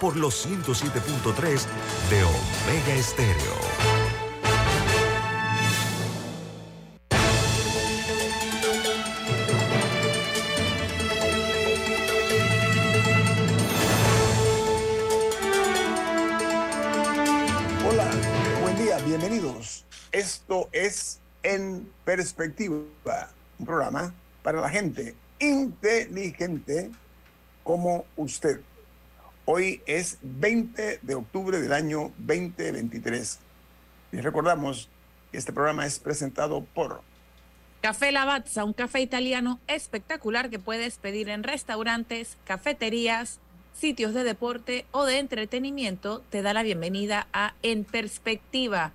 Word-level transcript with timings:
por 0.00 0.16
los 0.16 0.46
107.3 0.46 1.66
de 2.08 2.24
Omega 2.24 2.94
Estéreo. 2.94 3.36
Hola, 17.86 18.10
buen 18.62 18.76
día, 18.78 18.98
bienvenidos. 19.00 19.84
Esto 20.12 20.70
es 20.72 21.20
En 21.42 21.92
Perspectiva, 22.06 22.78
un 23.58 23.66
programa 23.66 24.14
para 24.42 24.62
la 24.62 24.70
gente 24.70 25.14
inteligente 25.38 26.90
como 27.62 28.06
usted. 28.16 28.60
Hoy 29.52 29.82
es 29.84 30.18
20 30.22 31.00
de 31.02 31.14
octubre 31.16 31.58
del 31.60 31.72
año 31.72 32.12
2023. 32.18 33.40
Les 34.12 34.22
recordamos 34.22 34.88
que 35.32 35.38
este 35.38 35.52
programa 35.52 35.84
es 35.86 35.98
presentado 35.98 36.62
por 36.72 37.02
Café 37.80 38.12
Lavazza, 38.12 38.62
un 38.62 38.74
café 38.74 39.00
italiano 39.00 39.58
espectacular 39.66 40.50
que 40.50 40.60
puedes 40.60 40.98
pedir 40.98 41.28
en 41.28 41.42
restaurantes, 41.42 42.38
cafeterías, 42.44 43.40
sitios 43.72 44.14
de 44.14 44.22
deporte 44.22 44.86
o 44.92 45.04
de 45.04 45.18
entretenimiento. 45.18 46.20
Te 46.30 46.42
da 46.42 46.54
la 46.54 46.62
bienvenida 46.62 47.26
a 47.32 47.54
En 47.64 47.82
Perspectiva. 47.82 48.92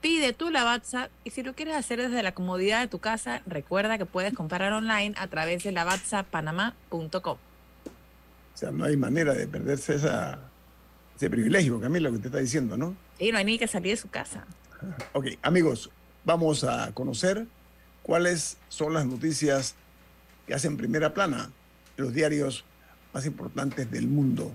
Pide 0.00 0.32
tu 0.32 0.50
Lavazza 0.50 1.08
y 1.22 1.30
si 1.30 1.44
lo 1.44 1.54
quieres 1.54 1.76
hacer 1.76 2.02
desde 2.02 2.24
la 2.24 2.34
comodidad 2.34 2.80
de 2.80 2.88
tu 2.88 2.98
casa, 2.98 3.42
recuerda 3.46 3.96
que 3.96 4.06
puedes 4.06 4.34
comprar 4.34 4.72
online 4.72 5.14
a 5.16 5.28
través 5.28 5.62
de 5.62 5.70
lavazzapanamá.com. 5.70 7.38
O 8.54 8.56
sea, 8.56 8.70
no 8.70 8.84
hay 8.84 8.96
manera 8.96 9.34
de 9.34 9.48
perderse 9.48 9.96
esa, 9.96 10.38
ese 11.16 11.28
privilegio, 11.28 11.80
Camila, 11.80 12.08
lo 12.08 12.10
que 12.10 12.16
usted 12.16 12.28
está 12.28 12.38
diciendo, 12.38 12.76
¿no? 12.76 12.96
Sí, 13.18 13.32
no 13.32 13.38
hay 13.38 13.44
ni 13.44 13.58
que 13.58 13.66
salir 13.66 13.92
de 13.92 13.96
su 13.96 14.08
casa. 14.08 14.46
Ok, 15.12 15.26
amigos, 15.42 15.90
vamos 16.24 16.62
a 16.62 16.92
conocer 16.92 17.46
cuáles 18.02 18.58
son 18.68 18.94
las 18.94 19.06
noticias 19.06 19.74
que 20.46 20.54
hacen 20.54 20.76
primera 20.76 21.14
plana 21.14 21.50
en 21.96 22.04
los 22.04 22.12
diarios 22.12 22.64
más 23.12 23.26
importantes 23.26 23.90
del 23.90 24.06
mundo. 24.06 24.52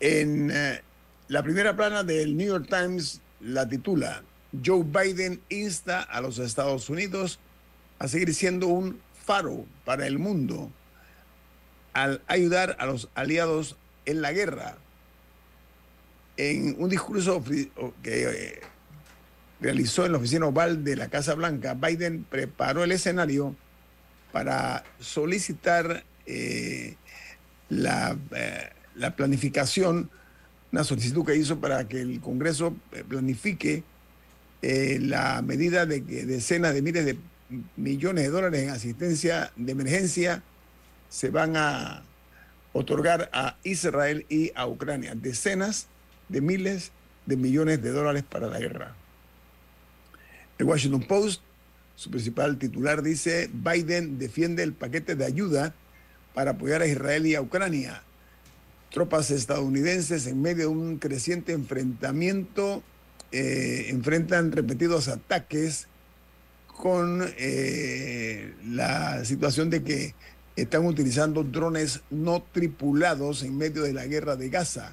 En 0.00 0.50
eh, 0.50 0.82
la 1.28 1.42
primera 1.42 1.76
plana 1.76 2.02
del 2.02 2.36
New 2.36 2.48
York 2.48 2.66
Times 2.68 3.20
la 3.40 3.68
titula 3.68 4.22
Joe 4.64 4.84
Biden 4.84 5.40
insta 5.48 6.02
a 6.02 6.20
los 6.20 6.38
Estados 6.38 6.88
Unidos 6.88 7.38
a 7.98 8.08
seguir 8.08 8.34
siendo 8.34 8.68
un 8.68 9.00
faro 9.24 9.66
para 9.84 10.06
el 10.06 10.18
mundo 10.18 10.70
al 11.94 12.20
ayudar 12.26 12.76
a 12.78 12.86
los 12.86 13.08
aliados 13.14 13.76
en 14.04 14.20
la 14.20 14.32
guerra. 14.32 14.76
En 16.36 16.74
un 16.78 16.90
discurso 16.90 17.42
que 18.02 18.22
eh, 18.24 18.60
realizó 19.60 20.04
en 20.04 20.12
la 20.12 20.18
oficina 20.18 20.46
oval 20.46 20.84
de 20.84 20.96
la 20.96 21.08
Casa 21.08 21.34
Blanca, 21.34 21.74
Biden 21.74 22.24
preparó 22.24 22.82
el 22.82 22.92
escenario 22.92 23.54
para 24.32 24.84
solicitar 24.98 26.04
eh, 26.26 26.96
la, 27.68 28.18
eh, 28.32 28.70
la, 28.96 29.14
planificación, 29.14 30.10
una 30.72 30.82
solicitud 30.82 31.24
que 31.24 31.36
hizo 31.36 31.60
para 31.60 31.86
que 31.86 32.00
el 32.00 32.20
Congreso 32.20 32.76
planifique 33.08 33.84
la 34.62 35.42
medida 35.42 35.84
de 35.84 36.02
que 36.04 36.24
decenas 36.24 36.72
de 36.72 36.80
miles 36.80 37.04
de 37.04 37.18
millones 37.76 38.24
de 38.24 38.30
dólares 38.30 38.62
en 38.62 38.70
asistencia 38.70 39.52
de 39.56 39.72
emergencia 39.72 40.42
se 41.08 41.30
van 41.30 41.56
a 41.56 42.02
otorgar 42.72 43.30
a 43.32 43.56
Israel 43.62 44.26
y 44.28 44.52
a 44.54 44.66
Ucrania 44.66 45.14
decenas 45.14 45.86
de 46.28 46.40
miles 46.40 46.92
de 47.26 47.36
millones 47.36 47.82
de 47.82 47.90
dólares 47.90 48.24
para 48.28 48.48
la 48.48 48.58
guerra. 48.58 48.94
El 50.58 50.66
Washington 50.66 51.02
Post, 51.02 51.42
su 51.96 52.10
principal 52.10 52.58
titular, 52.58 53.02
dice, 53.02 53.50
Biden 53.52 54.18
defiende 54.18 54.62
el 54.62 54.72
paquete 54.72 55.14
de 55.14 55.24
ayuda 55.24 55.74
para 56.34 56.52
apoyar 56.52 56.82
a 56.82 56.86
Israel 56.86 57.26
y 57.26 57.34
a 57.34 57.40
Ucrania. 57.40 58.02
Tropas 58.90 59.30
estadounidenses 59.30 60.26
en 60.26 60.42
medio 60.42 60.64
de 60.64 60.66
un 60.66 60.98
creciente 60.98 61.52
enfrentamiento 61.52 62.82
eh, 63.32 63.86
enfrentan 63.88 64.52
repetidos 64.52 65.08
ataques 65.08 65.88
con 66.66 67.20
eh, 67.36 68.54
la 68.68 69.24
situación 69.24 69.70
de 69.70 69.82
que 69.82 70.14
están 70.56 70.86
utilizando 70.86 71.42
drones 71.42 72.00
no 72.10 72.42
tripulados 72.42 73.42
en 73.42 73.56
medio 73.56 73.82
de 73.82 73.92
la 73.92 74.06
guerra 74.06 74.36
de 74.36 74.48
Gaza. 74.50 74.92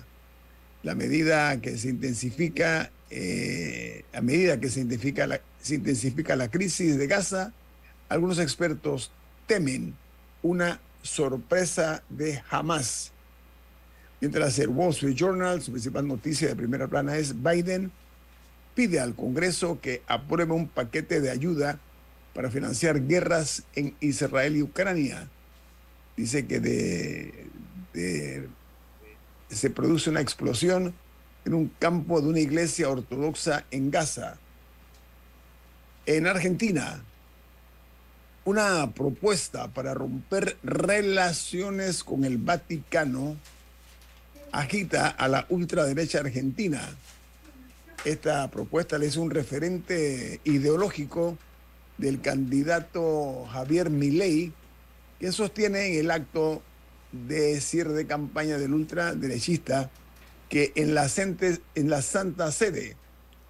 La 0.84 0.96
medida 0.96 1.62
que 1.62 1.78
se 1.78 1.90
intensifica, 1.90 2.92
eh, 3.12 4.04
a 4.14 4.22
medida 4.22 4.60
que 4.60 4.70
se 4.70 4.82
intensifica, 4.82 5.28
la, 5.28 5.42
se 5.62 5.76
intensifica 5.76 6.36
la 6.36 6.50
crisis 6.50 6.98
de 6.98 7.06
Gaza, 7.06 7.54
algunos 8.10 8.40
expertos 8.40 9.12
temen 9.46 9.96
una 10.42 10.82
sorpresa 11.04 12.04
de 12.10 12.42
Hamas. 12.50 13.12
Mientras 14.20 14.58
el 14.60 14.70
Wall 14.70 14.92
Street 14.92 15.16
Journal, 15.16 15.62
su 15.62 15.72
principal 15.72 16.08
noticia 16.08 16.48
de 16.48 16.56
primera 16.56 16.88
plana 16.88 17.18
es 17.18 17.42
Biden 17.42 17.92
pide 18.74 19.00
al 19.00 19.16
Congreso 19.16 19.80
que 19.82 20.02
apruebe 20.08 20.54
un 20.54 20.68
paquete 20.68 21.22
de 21.22 21.30
ayuda 21.30 21.80
para 22.34 22.50
financiar 22.50 23.06
guerras 23.06 23.64
en 23.76 23.96
Israel 24.00 24.56
y 24.56 24.64
Ucrania 24.64 25.28
dice 26.16 26.46
que 26.46 26.60
de, 26.60 28.48
se 29.50 29.70
produce 29.70 30.10
una 30.10 30.22
explosión 30.22 30.94
en 31.46 31.54
un 31.54 31.72
campo 31.80 32.22
de 32.22 32.28
una 32.30 32.40
iglesia 32.40 32.90
ortodoxa 32.90 33.66
en 33.72 33.92
Gaza. 33.92 34.38
En 36.06 36.28
Argentina, 36.28 37.04
una 38.46 38.92
propuesta 38.92 39.68
para 39.68 39.94
romper 39.94 40.58
relaciones 40.64 42.04
con 42.04 42.26
el 42.26 42.38
Vaticano 42.38 43.38
agita 44.52 45.08
a 45.10 45.28
la 45.28 45.46
ultraderecha 45.50 46.20
argentina. 46.20 46.82
Esta 48.04 48.50
propuesta 48.50 48.98
le 48.98 49.06
es 49.06 49.16
un 49.16 49.30
referente 49.30 50.42
ideológico 50.44 51.38
del 51.98 52.20
candidato 52.20 53.46
Javier 53.52 53.90
Milei, 53.90 54.52
que 55.22 55.32
sostiene 55.32 55.86
en 55.86 56.00
el 56.00 56.10
acto 56.10 56.64
de 57.12 57.62
cierre 57.62 57.94
de 57.94 58.08
campaña 58.08 58.58
del 58.58 58.74
ultraderechista 58.74 59.92
que 60.50 60.72
en 60.76 60.96
la, 60.96 61.08
en 61.76 61.90
la 61.92 62.02
Santa 62.02 62.52
Sede 62.52 62.98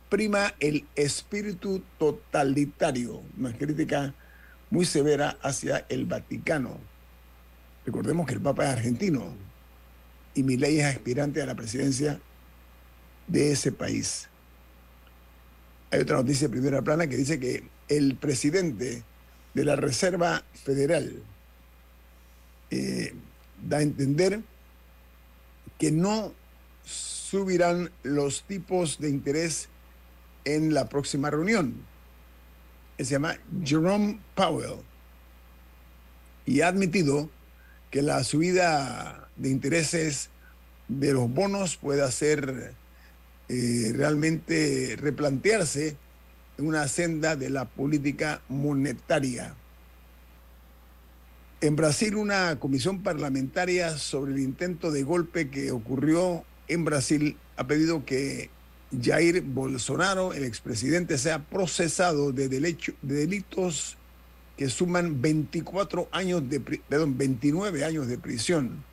prima 0.09 0.53
el 0.59 0.85
espíritu 0.97 1.81
totalitario, 1.97 3.21
una 3.37 3.57
crítica 3.57 4.13
muy 4.69 4.83
severa 4.83 5.37
hacia 5.41 5.85
el 5.87 6.05
Vaticano. 6.05 6.77
Recordemos 7.85 8.27
que 8.27 8.33
el 8.33 8.41
Papa 8.41 8.65
es 8.65 8.71
argentino 8.71 9.33
y 10.35 10.43
mi 10.43 10.57
ley 10.57 10.81
es 10.81 10.85
aspirante 10.93 11.41
a 11.41 11.45
la 11.45 11.55
presidencia 11.55 12.19
de 13.27 13.53
ese 13.53 13.71
país. 13.71 14.27
Hay 15.89 16.01
otra 16.01 16.17
noticia 16.17 16.49
de 16.49 16.51
primera 16.51 16.81
plana 16.81 17.07
que 17.07 17.15
dice 17.15 17.39
que 17.39 17.63
el 17.87 18.17
presidente 18.17 19.03
de 19.53 19.63
la 19.63 19.77
Reserva 19.77 20.43
Federal, 20.53 21.23
eh, 22.71 23.13
da 23.61 23.77
a 23.77 23.81
entender 23.81 24.41
que 25.77 25.91
no 25.91 26.33
subirán 26.83 27.91
los 28.03 28.43
tipos 28.43 28.99
de 28.99 29.09
interés 29.09 29.69
en 30.45 30.73
la 30.73 30.89
próxima 30.89 31.29
reunión. 31.29 31.75
Se 32.97 33.05
llama 33.05 33.37
Jerome 33.63 34.19
Powell 34.35 34.79
y 36.45 36.61
ha 36.61 36.67
admitido 36.67 37.29
que 37.89 38.01
la 38.01 38.23
subida 38.23 39.29
de 39.35 39.49
intereses 39.49 40.29
de 40.87 41.13
los 41.13 41.29
bonos 41.31 41.77
puede 41.77 42.03
hacer 42.03 42.73
eh, 43.49 43.91
realmente 43.95 44.97
replantearse 44.99 45.97
en 46.57 46.67
una 46.67 46.87
senda 46.87 47.35
de 47.35 47.49
la 47.49 47.65
política 47.65 48.41
monetaria. 48.49 49.55
En 51.63 51.75
Brasil, 51.75 52.15
una 52.15 52.57
comisión 52.57 53.03
parlamentaria 53.03 53.95
sobre 53.99 54.31
el 54.31 54.39
intento 54.39 54.91
de 54.91 55.03
golpe 55.03 55.51
que 55.51 55.69
ocurrió 55.69 56.43
en 56.67 56.83
Brasil 56.85 57.37
ha 57.55 57.67
pedido 57.67 58.03
que 58.03 58.49
Jair 58.99 59.43
Bolsonaro, 59.43 60.33
el 60.33 60.43
expresidente, 60.43 61.19
sea 61.19 61.43
procesado 61.43 62.31
de, 62.31 62.49
de 62.49 62.89
delitos 63.03 63.95
que 64.57 64.69
suman 64.69 65.21
24 65.21 66.09
años 66.11 66.49
de, 66.49 66.61
perdón, 66.61 67.19
29 67.19 67.85
años 67.85 68.07
de 68.07 68.17
prisión. 68.17 68.83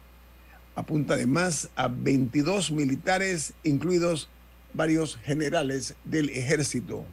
Apunta 0.75 1.15
además 1.15 1.71
a 1.75 1.89
22 1.89 2.71
militares, 2.71 3.55
incluidos 3.65 4.29
varios 4.75 5.17
generales 5.17 5.95
del 6.05 6.29
ejército. 6.29 7.07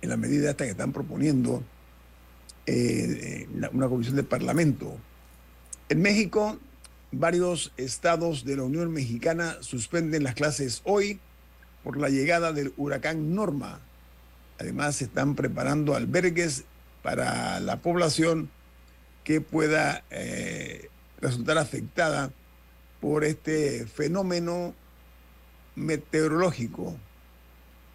En 0.00 0.08
la 0.08 0.16
medida 0.16 0.48
esta 0.48 0.64
que 0.64 0.70
están 0.70 0.94
proponiendo 0.94 1.62
eh, 2.66 3.48
una 3.72 3.88
comisión 3.88 4.16
de 4.16 4.22
parlamento. 4.22 4.96
En 5.88 6.02
México, 6.02 6.58
varios 7.12 7.72
estados 7.76 8.44
de 8.44 8.56
la 8.56 8.64
Unión 8.64 8.92
Mexicana 8.92 9.56
suspenden 9.60 10.24
las 10.24 10.34
clases 10.34 10.82
hoy 10.84 11.20
por 11.84 11.96
la 11.96 12.08
llegada 12.08 12.52
del 12.52 12.72
huracán 12.76 13.34
Norma. 13.34 13.80
Además, 14.58 14.96
se 14.96 15.04
están 15.04 15.34
preparando 15.34 15.94
albergues 15.94 16.64
para 17.02 17.60
la 17.60 17.76
población 17.76 18.50
que 19.22 19.40
pueda 19.40 20.02
eh, 20.10 20.88
resultar 21.20 21.58
afectada 21.58 22.32
por 23.00 23.24
este 23.24 23.86
fenómeno 23.86 24.74
meteorológico. 25.76 26.96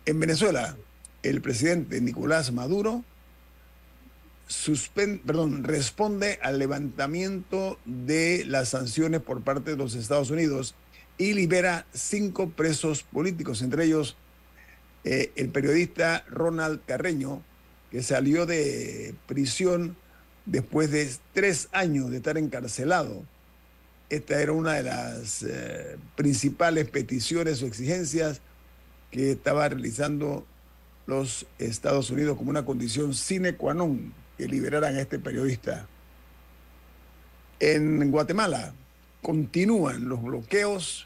En 0.06 0.19
Venezuela, 0.19 0.77
el 1.24 1.41
presidente 1.41 2.00
Nicolás 2.00 2.51
Maduro 2.51 3.03
perdón, 5.24 5.63
responde 5.63 6.39
al 6.42 6.59
levantamiento 6.59 7.80
de 7.86 8.44
las 8.45 8.69
sanciones 8.69 9.21
por 9.21 9.42
parte 9.42 9.71
de 9.71 9.77
los 9.77 9.95
Estados 9.95 10.30
Unidos 10.30 10.75
y 11.18 11.33
libera 11.33 11.86
cinco 11.94 12.50
presos 12.50 13.03
políticos, 13.03 13.62
entre 13.62 13.86
ellos 13.86 14.18
eh, 15.03 15.31
el 15.36 15.50
periodista 15.50 16.25
Ronald 16.27 16.81
Carreño, 16.86 17.44
que 17.92 18.03
salió 18.03 18.45
de 18.45 19.15
prisión 19.27 19.95
después 20.45 20.92
de 20.92 21.09
tres 21.33 21.69
años 21.71 22.09
de 22.09 22.18
estar 22.18 22.38
encarcelado. 22.38 23.24
Esta 24.09 24.42
era 24.42 24.51
una 24.51 24.74
de 24.74 24.83
las 24.83 25.44
eh, 25.44 25.98
principales 26.15 26.89
peticiones 26.89 27.62
o 27.63 27.68
exigencias 27.68 28.42
que 29.12 29.31
estaba 29.31 29.69
realizando 29.69 30.45
los 31.06 31.45
Estados 31.59 32.09
Unidos 32.09 32.38
como 32.38 32.50
una 32.50 32.65
condición 32.65 33.13
sine 33.13 33.56
qua 33.56 33.74
non 33.74 34.13
que 34.41 34.47
liberaran 34.47 34.95
a 34.95 35.01
este 35.01 35.19
periodista. 35.19 35.88
En 37.59 38.09
Guatemala 38.09 38.73
continúan 39.21 40.09
los 40.09 40.19
bloqueos 40.23 41.05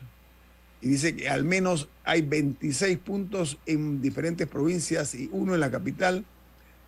y 0.81 0.87
dice 0.87 1.17
que 1.17 1.27
al 1.27 1.43
menos 1.43 1.89
hay 2.05 2.21
26 2.21 2.97
puntos 2.99 3.57
en 3.65 4.01
diferentes 4.01 4.47
provincias 4.47 5.15
y 5.15 5.29
uno 5.33 5.53
en 5.53 5.59
la 5.59 5.69
capital 5.69 6.23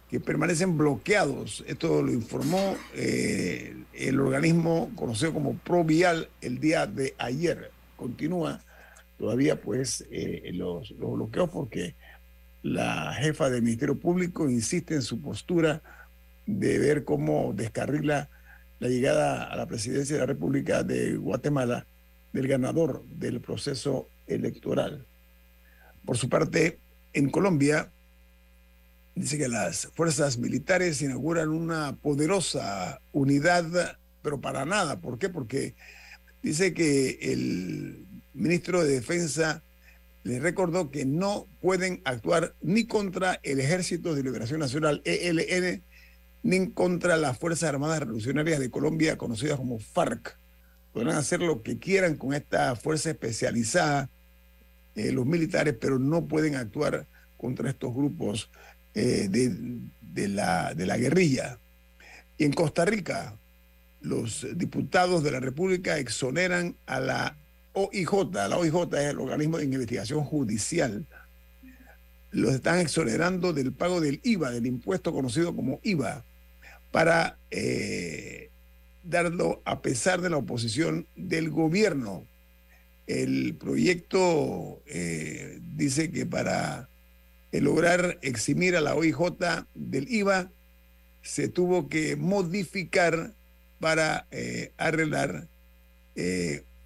que 0.09 0.21
permanecen 0.21 0.77
bloqueados. 0.77 1.65
Esto 1.67 2.01
lo 2.01 2.13
informó 2.13 2.77
eh, 2.93 3.75
el 3.91 4.17
organismo 4.21 4.89
conocido 4.95 5.33
como 5.33 5.57
Provial 5.57 6.29
el 6.39 6.61
día 6.61 6.87
de 6.87 7.13
ayer. 7.17 7.71
Continúa 7.97 8.61
todavía 9.19 9.59
pues 9.59 10.05
eh, 10.11 10.51
los, 10.53 10.91
los 10.91 11.11
bloqueos 11.11 11.49
porque 11.49 11.95
la 12.63 13.13
jefa 13.15 13.49
del 13.49 13.63
Ministerio 13.63 13.99
Público 13.99 14.49
insiste 14.49 14.95
en 14.95 15.01
su 15.01 15.19
postura 15.19 15.81
de 16.47 16.79
ver 16.79 17.03
cómo 17.03 17.53
descarrila 17.53 18.29
la 18.79 18.87
llegada 18.87 19.43
a 19.43 19.55
la 19.55 19.67
presidencia 19.67 20.15
de 20.15 20.21
la 20.21 20.25
República 20.25 20.83
de 20.83 21.17
Guatemala 21.17 21.85
del 22.33 22.47
ganador 22.47 23.03
del 23.05 23.41
proceso 23.41 24.09
electoral. 24.25 25.05
Por 26.05 26.17
su 26.17 26.29
parte, 26.29 26.79
en 27.13 27.29
Colombia, 27.29 27.91
dice 29.15 29.37
que 29.37 29.47
las 29.47 29.87
fuerzas 29.95 30.37
militares 30.37 31.01
inauguran 31.01 31.49
una 31.49 31.95
poderosa 31.95 33.01
unidad, 33.11 33.97
pero 34.21 34.39
para 34.39 34.65
nada. 34.65 34.99
¿Por 34.99 35.17
qué? 35.17 35.29
Porque 35.29 35.75
dice 36.41 36.73
que 36.73 37.17
el 37.21 38.05
ministro 38.33 38.83
de 38.83 38.93
Defensa 38.93 39.63
le 40.23 40.39
recordó 40.39 40.91
que 40.91 41.05
no 41.05 41.47
pueden 41.61 42.01
actuar 42.03 42.53
ni 42.61 42.85
contra 42.85 43.39
el 43.43 43.59
Ejército 43.59 44.13
de 44.13 44.23
Liberación 44.23 44.59
Nacional, 44.59 45.01
ELN, 45.05 45.83
ni 46.43 46.71
contra 46.71 47.17
las 47.17 47.37
Fuerzas 47.37 47.69
Armadas 47.69 47.99
Revolucionarias 47.99 48.59
de 48.59 48.69
Colombia, 48.69 49.17
conocidas 49.17 49.57
como 49.57 49.79
FARC. 49.79 50.37
Podrán 50.93 51.17
hacer 51.17 51.41
lo 51.41 51.61
que 51.61 51.77
quieran 51.77 52.15
con 52.15 52.33
esta 52.33 52.75
fuerza 52.75 53.09
especializada, 53.09 54.09
eh, 54.95 55.11
los 55.11 55.25
militares, 55.25 55.75
pero 55.79 55.99
no 55.99 56.25
pueden 56.25 56.55
actuar 56.55 57.05
contra 57.37 57.69
estos 57.69 57.93
grupos 57.93 58.49
eh, 58.93 59.27
de, 59.29 60.27
la, 60.27 60.73
de 60.73 60.85
la 60.85 60.97
guerrilla. 60.97 61.59
Y 62.37 62.45
en 62.45 62.53
Costa 62.53 62.85
Rica, 62.85 63.35
los 64.01 64.47
diputados 64.55 65.23
de 65.23 65.31
la 65.31 65.39
República 65.39 65.97
exoneran 65.99 66.75
a 66.85 66.99
la 66.99 67.37
OIJ, 67.73 68.33
la 68.33 68.57
OIJ 68.57 68.75
es 68.93 69.11
el 69.11 69.19
organismo 69.19 69.57
de 69.57 69.65
investigación 69.65 70.23
judicial, 70.23 71.05
los 72.37 72.53
están 72.53 72.77
exonerando 72.77 73.51
del 73.51 73.73
pago 73.73 73.99
del 73.99 74.19
IVA, 74.23 74.51
del 74.51 74.67
impuesto 74.67 75.11
conocido 75.11 75.55
como 75.55 75.79
IVA, 75.81 76.23
para 76.91 77.39
eh, 77.49 78.51
darlo 79.03 79.63
a 79.65 79.81
pesar 79.81 80.21
de 80.21 80.29
la 80.29 80.37
oposición 80.37 81.07
del 81.15 81.49
gobierno. 81.49 82.27
El 83.07 83.55
proyecto 83.55 84.83
eh, 84.85 85.59
dice 85.75 86.11
que 86.11 86.27
para 86.27 86.87
eh, 87.51 87.59
lograr 87.59 88.19
eximir 88.21 88.75
a 88.75 88.81
la 88.81 88.93
OIJ 88.93 89.17
del 89.73 90.07
IVA, 90.07 90.51
se 91.23 91.47
tuvo 91.47 91.89
que 91.89 92.15
modificar 92.17 93.33
para 93.79 94.27
arreglar 94.77 95.47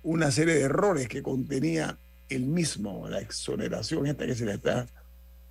una 0.01 0.31
serie 0.31 0.55
de 0.55 0.61
errores 0.61 1.07
que 1.07 1.21
contenía 1.21 1.97
el 2.29 2.47
mismo, 2.47 3.07
la 3.07 3.19
exoneración 3.19 4.07
esta 4.07 4.25
que 4.25 4.35
se 4.35 4.45
le 4.45 4.53
está, 4.53 4.87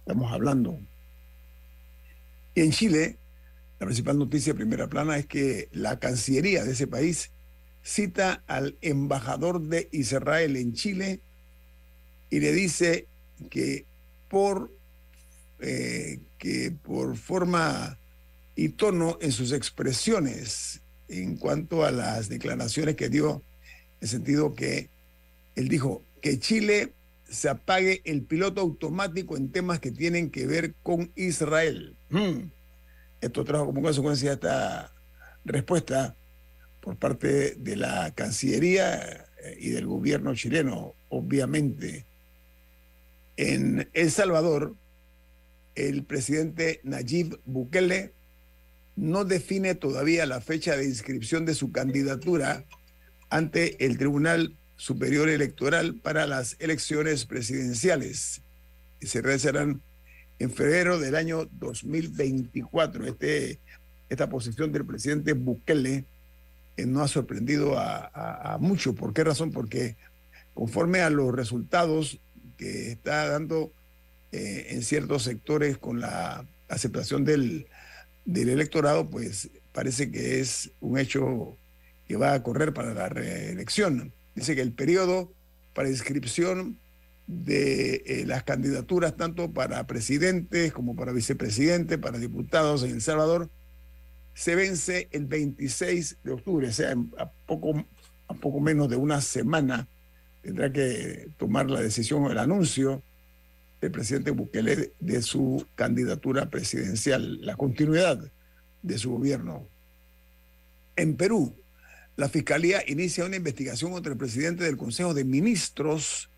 estamos 0.00 0.32
hablando. 0.32 0.78
Y 2.54 2.62
en 2.62 2.72
Chile, 2.72 3.18
la 3.78 3.86
principal 3.86 4.18
noticia 4.18 4.52
de 4.52 4.58
primera 4.58 4.88
plana 4.88 5.16
es 5.16 5.26
que 5.26 5.68
la 5.72 5.98
Cancillería 5.98 6.64
de 6.64 6.72
ese 6.72 6.86
país 6.86 7.30
cita 7.82 8.42
al 8.46 8.76
embajador 8.82 9.60
de 9.62 9.88
Israel 9.92 10.56
en 10.56 10.74
Chile 10.74 11.20
y 12.28 12.40
le 12.40 12.52
dice 12.52 13.06
que 13.48 13.86
por, 14.28 14.70
eh, 15.60 16.20
que 16.38 16.70
por 16.70 17.16
forma 17.16 17.98
y 18.54 18.70
tono 18.70 19.18
en 19.20 19.32
sus 19.32 19.52
expresiones 19.52 20.82
en 21.08 21.36
cuanto 21.36 21.84
a 21.84 21.90
las 21.90 22.28
declaraciones 22.28 22.96
que 22.96 23.08
dio, 23.08 23.42
en 24.00 24.02
el 24.02 24.08
sentido 24.08 24.54
que 24.54 24.90
él 25.56 25.68
dijo 25.68 26.02
que 26.20 26.38
Chile 26.38 26.92
se 27.30 27.48
apague 27.48 28.02
el 28.04 28.22
piloto 28.22 28.60
automático 28.60 29.36
en 29.36 29.50
temas 29.50 29.78
que 29.78 29.92
tienen 29.92 30.30
que 30.30 30.46
ver 30.46 30.74
con 30.82 31.12
Israel. 31.14 31.96
Hmm. 32.10 32.50
Esto 33.20 33.44
trajo 33.44 33.66
como 33.66 33.82
consecuencia 33.82 34.32
esta 34.32 34.92
respuesta 35.44 36.16
por 36.80 36.96
parte 36.96 37.54
de 37.54 37.76
la 37.76 38.10
Cancillería 38.14 39.26
eh, 39.42 39.56
y 39.60 39.70
del 39.70 39.86
gobierno 39.86 40.34
chileno, 40.34 40.94
obviamente. 41.08 42.04
En 43.36 43.88
El 43.92 44.10
Salvador, 44.10 44.74
el 45.74 46.04
presidente 46.04 46.80
Nayib 46.82 47.40
Bukele 47.44 48.12
no 48.96 49.24
define 49.24 49.74
todavía 49.74 50.26
la 50.26 50.40
fecha 50.40 50.76
de 50.76 50.84
inscripción 50.84 51.46
de 51.46 51.54
su 51.54 51.70
candidatura 51.70 52.64
ante 53.30 53.84
el 53.84 53.96
Tribunal 53.98 54.56
Superior 54.80 55.28
Electoral 55.28 55.96
para 55.96 56.26
las 56.26 56.56
elecciones 56.58 57.26
presidenciales. 57.26 58.40
Y 58.98 59.08
se 59.08 59.20
realizarán 59.20 59.82
en 60.38 60.50
febrero 60.50 60.98
del 60.98 61.16
año 61.16 61.46
2024. 61.52 63.04
Este, 63.04 63.60
esta 64.08 64.30
posición 64.30 64.72
del 64.72 64.86
presidente 64.86 65.34
Bukele 65.34 66.06
eh, 66.78 66.86
no 66.86 67.02
ha 67.02 67.08
sorprendido 67.08 67.78
a, 67.78 68.56
muchos. 68.58 68.94
¿Por 68.94 69.12
qué 69.12 69.22
razón? 69.22 69.52
Porque 69.52 69.96
conforme 70.54 71.00
a 71.00 71.10
los 71.10 71.34
resultados 71.34 72.18
que 72.56 72.92
está 72.92 73.28
dando 73.28 73.74
eh, 74.32 74.68
en 74.70 74.82
ciertos 74.82 75.24
sectores 75.24 75.76
con 75.76 76.00
la 76.00 76.46
aceptación 76.68 77.26
del 77.26 77.66
electorado, 78.24 79.10
pues 79.10 79.50
parece 79.72 80.10
que 80.10 80.40
es 80.40 80.70
un 80.80 80.98
hecho 80.98 81.58
que 82.08 82.16
va 82.16 82.32
a 82.32 82.42
correr 82.42 82.72
para 82.72 82.94
la 82.94 83.10
reelección. 83.10 84.14
Dice 84.40 84.54
que 84.54 84.62
el 84.62 84.72
periodo 84.72 85.30
para 85.74 85.90
inscripción 85.90 86.78
de 87.26 87.96
eh, 88.06 88.24
las 88.26 88.42
candidaturas 88.42 89.14
tanto 89.14 89.52
para 89.52 89.86
presidentes 89.86 90.72
como 90.72 90.96
para 90.96 91.12
vicepresidentes, 91.12 91.98
para 91.98 92.18
diputados 92.18 92.82
en 92.82 92.92
El 92.92 93.02
Salvador, 93.02 93.50
se 94.32 94.54
vence 94.54 95.08
el 95.12 95.26
26 95.26 96.20
de 96.24 96.32
octubre, 96.32 96.68
o 96.68 96.72
sea, 96.72 96.94
a 97.18 97.30
poco, 97.46 97.84
a 98.28 98.32
poco 98.32 98.60
menos 98.60 98.88
de 98.88 98.96
una 98.96 99.20
semana 99.20 99.86
tendrá 100.40 100.72
que 100.72 101.28
tomar 101.36 101.68
la 101.68 101.82
decisión 101.82 102.24
o 102.24 102.30
el 102.30 102.38
anuncio 102.38 103.02
del 103.82 103.90
presidente 103.90 104.30
Bukele 104.30 104.94
de 105.00 105.20
su 105.20 105.66
candidatura 105.74 106.48
presidencial, 106.48 107.42
la 107.42 107.56
continuidad 107.56 108.18
de 108.80 108.96
su 108.96 109.10
gobierno. 109.10 109.68
En 110.96 111.18
Perú, 111.18 111.54
la 112.20 112.28
Fiscalía 112.28 112.84
inicia 112.86 113.24
una 113.24 113.36
investigación 113.36 113.92
contra 113.92 114.12
el 114.12 114.18
presidente 114.18 114.64
del 114.64 114.76
Consejo 114.76 115.14
de 115.14 115.24
Ministros 115.24 116.28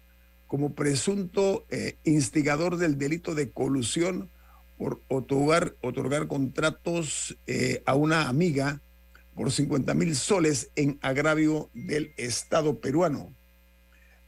como 0.46 0.74
presunto 0.76 1.66
eh, 1.70 1.96
instigador 2.04 2.76
del 2.76 2.98
delito 2.98 3.34
de 3.34 3.50
colusión 3.50 4.30
por 4.78 5.02
otorgar, 5.08 6.28
contratos 6.28 7.36
eh, 7.48 7.82
a 7.84 7.96
una 7.96 8.28
amiga 8.28 8.80
por 9.34 9.50
50 9.50 9.92
mil 9.94 10.14
soles 10.14 10.70
en 10.76 11.00
agravio 11.02 11.68
del 11.74 12.12
Estado 12.16 12.78
peruano. 12.78 13.34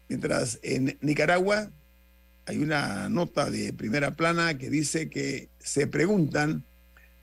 Mientras 0.09 0.59
en 0.65 0.99
Nicaragua 1.03 1.71
hay 2.47 2.59
una 2.59 3.09
nota 3.09 3.49
de 3.49 3.73
primera 3.73 4.17
plana 4.17 4.59
que 4.59 4.71
dice 4.71 5.09
que 5.09 5.51
se 5.61 5.87
preguntan 5.87 6.65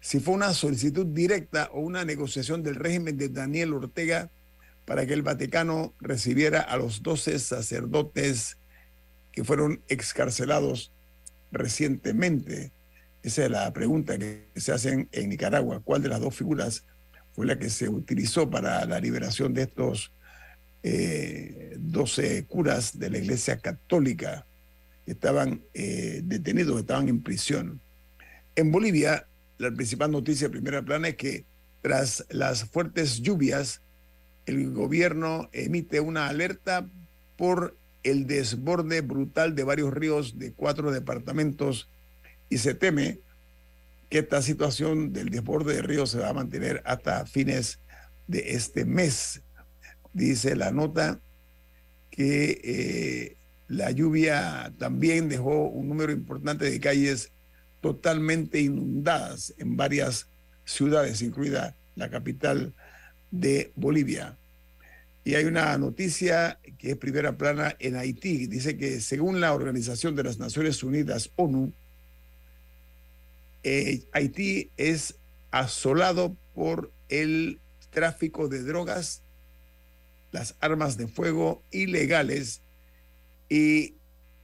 si 0.02 0.20
fue 0.20 0.34
una 0.34 0.54
solicitud 0.54 1.06
directa 1.06 1.70
o 1.72 1.80
una 1.80 2.04
negociación 2.04 2.64
del 2.64 2.76
régimen 2.76 3.18
de 3.18 3.30
Daniel 3.30 3.74
Ortega 3.74 4.32
para 4.86 5.06
que 5.06 5.14
el 5.14 5.22
Vaticano 5.22 5.94
recibiera 6.02 6.60
a 6.60 6.76
los 6.76 7.04
12 7.04 7.38
sacerdotes 7.38 8.58
que 9.32 9.44
fueron 9.44 9.82
excarcelados 9.88 10.92
recientemente. 11.52 12.72
Esa 13.22 13.46
es 13.46 13.52
la 13.52 13.72
pregunta 13.72 14.18
que 14.18 14.48
se 14.56 14.72
hacen 14.72 15.08
en 15.12 15.30
Nicaragua. 15.30 15.82
¿Cuál 15.84 16.02
de 16.02 16.10
las 16.10 16.20
dos 16.20 16.36
figuras 16.36 16.84
fue 17.34 17.46
la 17.46 17.60
que 17.60 17.70
se 17.70 17.88
utilizó 17.88 18.50
para 18.50 18.84
la 18.86 19.00
liberación 19.00 19.54
de 19.54 19.62
estos 19.62 20.12
eh, 20.82 21.76
12 21.78 22.46
curas 22.46 22.98
de 22.98 23.12
la 23.12 23.20
Iglesia 23.20 23.58
Católica 23.58 24.48
que 25.06 25.12
estaban 25.12 25.62
eh, 25.76 26.22
detenidos, 26.24 26.80
estaban 26.80 27.08
en 27.08 27.22
prisión? 27.22 27.80
En 28.56 28.72
Bolivia, 28.72 29.28
la 29.62 29.72
principal 29.72 30.12
noticia 30.12 30.48
de 30.48 30.54
primera 30.54 30.82
plana 30.82 31.10
es 31.10 31.16
que 31.16 31.46
tras 31.84 32.26
las 32.30 32.66
fuertes 32.66 33.22
lluvias, 33.22 33.82
el 34.48 34.72
gobierno 34.72 35.50
emite 35.52 36.00
una 36.00 36.28
alerta 36.28 36.90
por 37.38 37.78
el 38.04 38.26
desborde 38.26 39.02
brutal 39.02 39.56
de 39.56 39.64
varios 39.64 39.94
ríos 39.94 40.40
de 40.40 40.54
cuatro 40.54 40.92
departamentos 40.92 41.90
y 42.50 42.58
se 42.58 42.74
teme 42.74 43.20
que 44.10 44.20
esta 44.20 44.42
situación 44.42 45.14
del 45.14 45.30
desborde 45.30 45.76
de 45.76 45.84
ríos 45.84 46.10
se 46.10 46.18
va 46.18 46.30
a 46.30 46.34
mantener 46.34 46.82
hasta 46.84 47.26
fines 47.28 47.80
de 48.28 48.56
este 48.56 48.84
mes. 48.84 49.44
Dice 50.12 50.56
la 50.56 50.72
nota 50.72 51.22
que 52.10 52.62
eh, 52.64 53.38
la 53.68 53.92
lluvia 53.92 54.74
también 54.80 55.30
dejó 55.30 55.68
un 55.68 55.88
número 55.88 56.12
importante 56.12 56.70
de 56.70 56.80
calles 56.80 57.32
totalmente 57.82 58.62
inundadas 58.62 59.54
en 59.58 59.76
varias 59.76 60.28
ciudades, 60.66 61.22
incluida 61.22 61.76
la 61.96 62.10
capital 62.10 62.74
de 63.32 63.72
Bolivia. 63.76 64.38
Y 65.24 65.36
hay 65.36 65.46
una 65.46 65.78
noticia 65.78 66.60
que 66.78 66.92
es 66.92 66.98
primera 66.98 67.38
plana 67.38 67.76
en 67.80 67.96
Haití. 67.96 68.48
Dice 68.48 68.78
que 68.78 69.02
según 69.02 69.40
la 69.40 69.54
Organización 69.54 70.16
de 70.16 70.24
las 70.24 70.40
Naciones 70.40 70.82
Unidas, 70.84 71.32
ONU, 71.36 71.74
eh, 73.64 74.02
Haití 74.14 74.72
es 74.78 75.16
asolado 75.52 76.36
por 76.56 76.92
el 77.10 77.60
tráfico 77.92 78.48
de 78.48 78.64
drogas, 78.64 79.22
las 80.32 80.56
armas 80.60 80.98
de 80.98 81.08
fuego 81.08 81.62
ilegales 81.72 82.62
y 83.50 83.96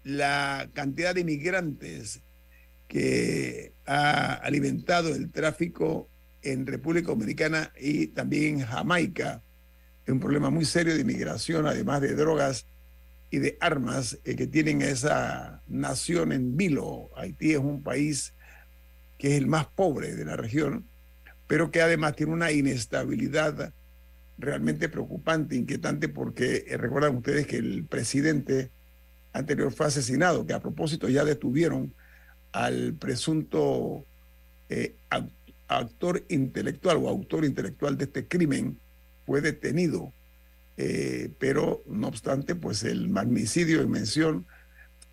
la 0.03 0.69
cantidad 0.73 1.15
de 1.15 1.21
inmigrantes 1.21 2.21
que 2.87 3.73
ha 3.85 4.33
alimentado 4.33 5.13
el 5.13 5.31
tráfico 5.31 6.09
en 6.41 6.65
República 6.65 7.07
Dominicana 7.07 7.71
y 7.79 8.07
también 8.07 8.59
en 8.59 8.65
Jamaica. 8.65 9.43
Es 10.05 10.13
un 10.13 10.19
problema 10.19 10.49
muy 10.49 10.65
serio 10.65 10.95
de 10.95 11.01
inmigración, 11.01 11.67
además 11.67 12.01
de 12.01 12.15
drogas 12.15 12.65
y 13.29 13.39
de 13.39 13.57
armas 13.59 14.17
eh, 14.23 14.35
que 14.35 14.47
tienen 14.47 14.81
esa 14.81 15.61
nación 15.67 16.31
en 16.31 16.55
vilo. 16.55 17.09
Haití 17.15 17.51
es 17.51 17.59
un 17.59 17.83
país 17.83 18.33
que 19.17 19.31
es 19.31 19.37
el 19.37 19.47
más 19.47 19.65
pobre 19.67 20.15
de 20.15 20.25
la 20.25 20.37
región, 20.37 20.87
pero 21.47 21.71
que 21.71 21.81
además 21.81 22.15
tiene 22.15 22.33
una 22.33 22.51
inestabilidad 22.51 23.73
realmente 24.37 24.87
preocupante, 24.87 25.55
inquietante, 25.55 26.07
porque 26.07 26.65
eh, 26.67 26.77
recuerdan 26.77 27.17
ustedes 27.17 27.47
que 27.47 27.57
el 27.57 27.85
presidente 27.85 28.71
anterior 29.33 29.73
fue 29.73 29.87
asesinado, 29.87 30.45
que 30.45 30.53
a 30.53 30.61
propósito 30.61 31.09
ya 31.09 31.25
detuvieron 31.25 31.93
al 32.57 32.95
presunto 32.95 34.03
eh, 34.67 34.95
actor 35.67 36.23
intelectual 36.27 36.97
o 36.97 37.07
autor 37.07 37.45
intelectual 37.45 37.97
de 37.97 38.05
este 38.05 38.27
crimen 38.27 38.79
fue 39.27 39.41
detenido, 39.41 40.11
eh, 40.75 41.29
pero 41.37 41.83
no 41.85 42.07
obstante, 42.07 42.55
pues 42.55 42.83
el 42.83 43.09
magnicidio 43.09 43.81
en 43.81 43.91
mención 43.91 44.47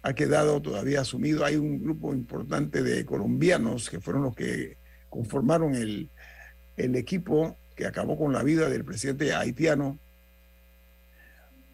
ha 0.01 0.15
quedado 0.15 0.63
todavía 0.63 1.03
asumido. 1.03 1.45
Hay 1.45 1.57
un 1.57 1.83
grupo 1.83 2.15
importante 2.15 2.83
de 2.83 3.05
colombianos 3.05 3.91
que 3.91 4.01
fueron 4.01 4.23
los 4.23 4.35
que 4.35 4.79
conformaron 5.11 5.75
el, 5.75 6.09
el 6.79 6.97
equipo 6.97 7.59
que 7.77 7.85
acabó 7.85 8.17
con 8.17 8.33
la 8.33 8.43
vida 8.43 8.71
del 8.71 8.87
presidente 8.87 9.35
haitiano, 9.35 9.99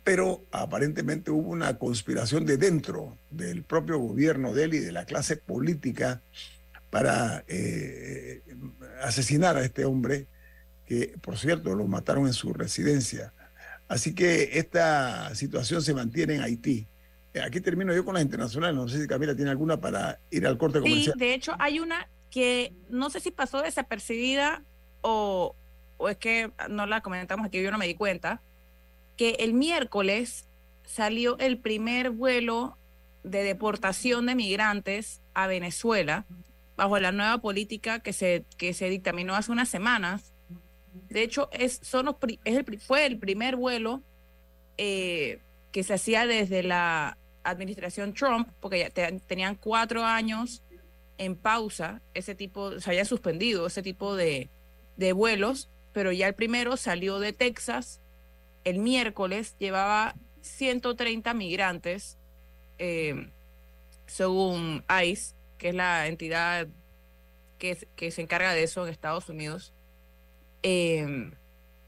pero 0.05 0.45
aparentemente 0.51 1.31
hubo 1.31 1.51
una 1.51 1.79
conspiración 1.79 2.47
de 2.47 2.57
dentro 2.57 3.19
del 3.31 3.65
propio 3.65 3.99
gobierno 3.99 4.53
de 4.53 4.65
él 4.65 4.75
y 4.75 4.79
de 4.79 4.93
la 4.93 5.05
clase 5.05 5.37
política 5.37 6.23
para 6.91 7.45
eh, 7.47 8.43
asesinar 9.03 9.57
a 9.57 9.65
este 9.65 9.85
hombre, 9.85 10.27
que 10.87 11.15
por 11.21 11.39
cierto 11.39 11.75
lo 11.75 11.87
mataron 11.87 12.27
en 12.27 12.33
su 12.33 12.53
residencia. 12.53 13.33
Así 13.89 14.15
que 14.15 14.59
esta 14.59 15.35
situación 15.35 15.83
se 15.83 15.95
mantiene 15.95 16.37
en 16.37 16.43
Haití. 16.43 16.89
Eh, 17.35 17.41
aquí 17.41 17.61
termino 17.61 17.95
yo 17.95 18.05
con 18.05 18.15
las 18.15 18.23
internacionales. 18.23 18.77
No 18.77 18.89
sé 18.89 19.01
si 19.01 19.07
Camila 19.07 19.35
tiene 19.35 19.51
alguna 19.51 19.81
para 19.81 20.21
ir 20.31 20.47
al 20.47 20.59
corte 20.59 20.81
comercial. 20.81 21.15
Sí, 21.19 21.25
de 21.25 21.35
hecho 21.35 21.55
hay 21.59 21.81
una 21.81 22.09
que 22.31 22.73
no 22.89 23.11
sé 23.11 23.21
si 23.21 23.31
pasó 23.31 23.63
desapercibida 23.63 24.65
o, 25.01 25.55
o 25.97 26.09
es 26.09 26.17
que 26.17 26.53
no 26.69 26.87
la 26.87 27.01
comentamos 27.01 27.47
aquí, 27.47 27.63
yo 27.63 27.71
no 27.71 27.79
me 27.79 27.87
di 27.87 27.95
cuenta, 27.95 28.43
que 29.21 29.37
el 29.41 29.53
miércoles 29.53 30.49
salió 30.87 31.37
el 31.41 31.59
primer 31.59 32.09
vuelo 32.09 32.79
de 33.23 33.43
deportación 33.43 34.25
de 34.25 34.35
migrantes 34.35 35.21
a 35.35 35.47
Venezuela 35.47 36.25
bajo 36.75 36.99
la 36.99 37.13
nueva 37.13 37.37
política 37.37 37.99
que 37.99 38.15
se, 38.15 38.47
que 38.57 38.73
se 38.73 38.89
dictaminó 38.89 39.35
hace 39.35 39.53
unas 39.53 39.69
semanas. 39.69 40.33
De 41.11 41.23
hecho, 41.23 41.51
es, 41.53 41.81
son 41.83 42.17
es 42.47 42.57
el, 42.57 42.81
fue 42.81 43.05
el 43.05 43.19
primer 43.19 43.57
vuelo 43.57 44.03
eh, 44.79 45.43
que 45.71 45.83
se 45.83 45.93
hacía 45.93 46.27
desde 46.27 46.63
la 46.63 47.19
administración 47.45 48.15
Trump, 48.15 48.49
porque 48.59 48.79
ya 48.79 48.89
tenían 49.27 49.55
cuatro 49.55 50.03
años 50.03 50.63
en 51.19 51.37
pausa 51.37 52.01
ese 52.15 52.35
tipo, 52.35 52.81
se 52.81 52.89
había 52.89 53.05
suspendido 53.05 53.67
ese 53.67 53.83
tipo 53.83 54.17
de, 54.17 54.49
de 54.97 55.13
vuelos, 55.13 55.69
pero 55.93 56.11
ya 56.11 56.27
el 56.27 56.35
primero 56.35 56.79
salió 56.79 57.19
de 57.19 57.35
Texas 57.35 58.00
el 58.65 58.79
miércoles, 58.79 59.57
llevaba 59.59 60.15
130 60.43 61.35
migrantes, 61.35 62.19
eh, 62.79 63.31
según 64.07 64.85
ICE, 65.05 65.35
que 65.59 65.69
es 65.71 65.75
la 65.75 66.07
entidad 66.07 66.69
que, 67.59 67.77
se 68.11 68.23
encarga 68.23 68.55
de 68.55 68.63
eso 68.63 68.87
en 68.87 68.93
Estados 68.93 69.29
Unidos. 69.29 69.75
Eh, 70.63 71.31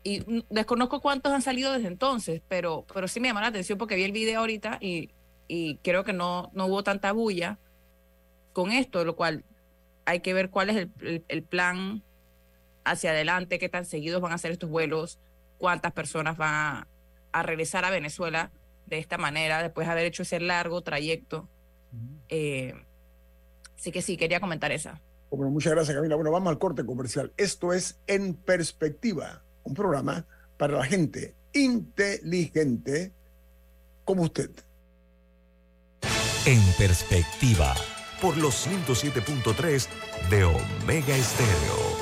y 0.04 0.24
desconozco 0.50 1.00
cuántos 1.00 1.32
han 1.32 1.42
salido 1.42 1.72
desde 1.72 1.88
entonces, 1.88 2.42
pero, 2.48 2.84
pero 2.92 3.06
sí 3.08 3.20
me 3.20 3.28
llamó 3.28 3.40
la 3.40 3.46
atención 3.48 3.78
porque 3.78 3.94
vi 3.94 4.02
el 4.02 4.12
video 4.12 4.40
ahorita 4.40 4.78
y, 4.80 5.10
y 5.46 5.76
creo 5.76 6.04
que 6.04 6.12
no, 6.12 6.50
no 6.54 6.66
hubo 6.66 6.82
tanta 6.82 7.12
bulla 7.12 7.58
con 8.52 8.72
esto, 8.72 9.04
lo 9.04 9.16
cual 9.16 9.44
hay 10.04 10.20
que 10.20 10.34
ver 10.34 10.50
cuál 10.50 10.70
es 10.70 10.88
el, 11.28 11.42
plan 11.44 12.02
hacia 12.84 13.10
adelante, 13.10 13.58
qué 13.58 13.68
tan 13.68 13.84
seguidos 13.84 14.20
van 14.20 14.32
a 14.32 14.38
ser 14.38 14.52
estos 14.52 14.70
vuelos, 14.70 15.18
cuántas 15.62 15.92
personas 15.92 16.36
van 16.36 16.88
a 17.30 17.42
regresar 17.44 17.84
a 17.84 17.90
Venezuela 17.90 18.50
de 18.86 18.98
esta 18.98 19.16
manera, 19.16 19.62
después 19.62 19.86
de 19.86 19.92
haber 19.92 20.06
hecho 20.06 20.24
ese 20.24 20.40
largo 20.40 20.82
trayecto. 20.82 21.48
Eh, 22.28 22.74
así 23.78 23.92
que 23.92 24.02
sí, 24.02 24.16
quería 24.16 24.40
comentar 24.40 24.72
esa. 24.72 25.00
Bueno, 25.30 25.52
muchas 25.52 25.72
gracias, 25.72 25.94
Camila. 25.94 26.16
Bueno, 26.16 26.32
vamos 26.32 26.50
al 26.50 26.58
corte 26.58 26.84
comercial. 26.84 27.32
Esto 27.36 27.72
es 27.72 28.00
En 28.08 28.34
Perspectiva, 28.34 29.44
un 29.62 29.74
programa 29.74 30.26
para 30.58 30.78
la 30.78 30.84
gente 30.84 31.36
inteligente 31.52 33.12
como 34.04 34.24
usted. 34.24 34.50
En 36.44 36.60
Perspectiva. 36.76 37.72
Por 38.20 38.36
los 38.36 38.66
107.3 38.66 39.86
de 40.28 40.42
Omega 40.42 41.16
Estéreo. 41.16 42.01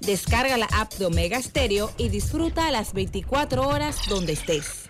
Descarga 0.00 0.56
la 0.56 0.66
app 0.66 0.94
de 0.94 1.06
Omega 1.06 1.40
Stereo 1.40 1.90
y 1.98 2.08
disfruta 2.08 2.70
las 2.70 2.92
24 2.94 3.68
horas 3.68 3.96
donde 4.08 4.32
estés. 4.32 4.89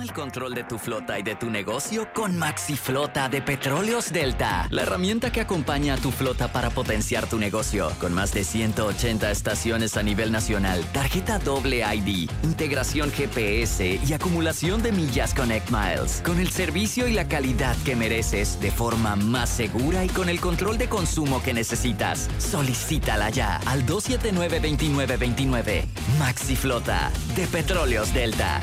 El 0.00 0.12
control 0.14 0.54
de 0.54 0.64
tu 0.64 0.78
flota 0.78 1.18
y 1.18 1.22
de 1.22 1.34
tu 1.34 1.50
negocio 1.50 2.08
con 2.14 2.38
Maxi 2.38 2.76
Flota 2.76 3.28
de 3.28 3.42
Petróleos 3.42 4.10
Delta, 4.12 4.66
la 4.70 4.82
herramienta 4.82 5.30
que 5.30 5.42
acompaña 5.42 5.94
a 5.94 5.98
tu 5.98 6.10
flota 6.10 6.50
para 6.52 6.70
potenciar 6.70 7.28
tu 7.28 7.38
negocio. 7.38 7.92
Con 7.98 8.14
más 8.14 8.32
de 8.32 8.44
180 8.44 9.30
estaciones 9.30 9.98
a 9.98 10.02
nivel 10.02 10.32
nacional, 10.32 10.82
tarjeta 10.92 11.38
doble 11.38 11.84
ID, 11.94 12.30
integración 12.42 13.10
GPS 13.10 14.00
y 14.06 14.12
acumulación 14.14 14.82
de 14.82 14.92
millas 14.92 15.34
Connect 15.34 15.70
Miles. 15.70 16.22
Con 16.24 16.40
el 16.40 16.50
servicio 16.50 17.06
y 17.06 17.12
la 17.12 17.28
calidad 17.28 17.76
que 17.84 17.94
mereces 17.94 18.58
de 18.60 18.70
forma 18.70 19.16
más 19.16 19.50
segura 19.50 20.02
y 20.04 20.08
con 20.08 20.30
el 20.30 20.40
control 20.40 20.78
de 20.78 20.88
consumo 20.88 21.42
que 21.42 21.52
necesitas. 21.52 22.30
Solicítala 22.38 23.28
ya 23.28 23.58
al 23.66 23.84
279-2929. 23.84 25.84
Maxi 26.18 26.56
Flota 26.56 27.10
de 27.36 27.46
Petróleos 27.46 28.14
Delta. 28.14 28.62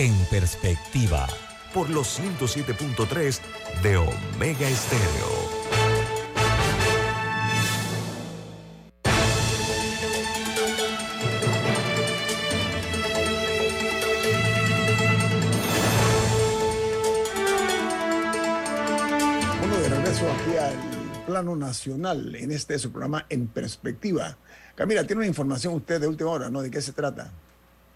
En 0.00 0.14
perspectiva, 0.30 1.26
por 1.74 1.90
los 1.90 2.20
107.3 2.20 3.40
de 3.82 3.96
Omega 3.96 4.68
Estéreo. 4.68 5.26
Bueno, 19.58 19.78
de 19.78 19.88
regreso 19.88 20.30
aquí 20.30 20.56
al 20.58 21.24
plano 21.26 21.56
nacional 21.56 22.36
en 22.36 22.52
este 22.52 22.78
su 22.78 22.92
programa 22.92 23.26
En 23.28 23.48
Perspectiva. 23.48 24.38
Camila, 24.76 25.02
tiene 25.02 25.22
una 25.22 25.26
información 25.26 25.74
usted 25.74 26.00
de 26.00 26.06
última 26.06 26.30
hora, 26.30 26.50
¿no? 26.50 26.62
¿De 26.62 26.70
qué 26.70 26.80
se 26.80 26.92
trata? 26.92 27.32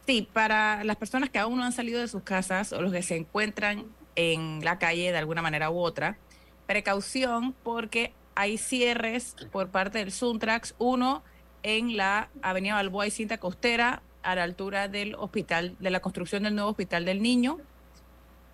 Sí, 0.07 0.29
para 0.33 0.83
las 0.85 0.97
personas 0.97 1.31
que 1.31 1.39
aún 1.39 1.59
no 1.59 1.65
han 1.65 1.73
salido 1.73 2.01
de 2.01 2.09
sus 2.09 2.23
casas 2.23 2.73
o 2.73 2.83
los 2.83 2.93
que 2.93 3.03
se 3.03 3.17
encuentran 3.17 3.85
en 4.17 4.65
la 4.65 4.79
calle 4.79 5.13
de 5.13 5.19
alguna 5.19 5.43
manera 5.43 5.71
u 5.71 5.79
otra, 5.79 6.19
precaución 6.67 7.55
porque 7.63 8.13
hay 8.35 8.59
cierres 8.59 9.37
por 9.53 9.69
parte 9.71 9.99
del 9.99 10.11
Suntrax, 10.11 10.75
uno 10.79 11.23
en 11.63 11.97
la 11.97 12.31
Avenida 12.43 12.75
Balboa 12.75 13.07
y 13.07 13.11
Cinta 13.11 13.39
Costera, 13.39 14.03
a 14.23 14.35
la 14.35 14.45
altura 14.45 14.89
del 14.89 15.15
hospital, 15.17 15.77
de 15.79 15.91
la 15.91 16.01
construcción 16.01 16.45
del 16.45 16.55
nuevo 16.55 16.71
hospital 16.71 17.05
del 17.05 17.23
niño. 17.23 17.59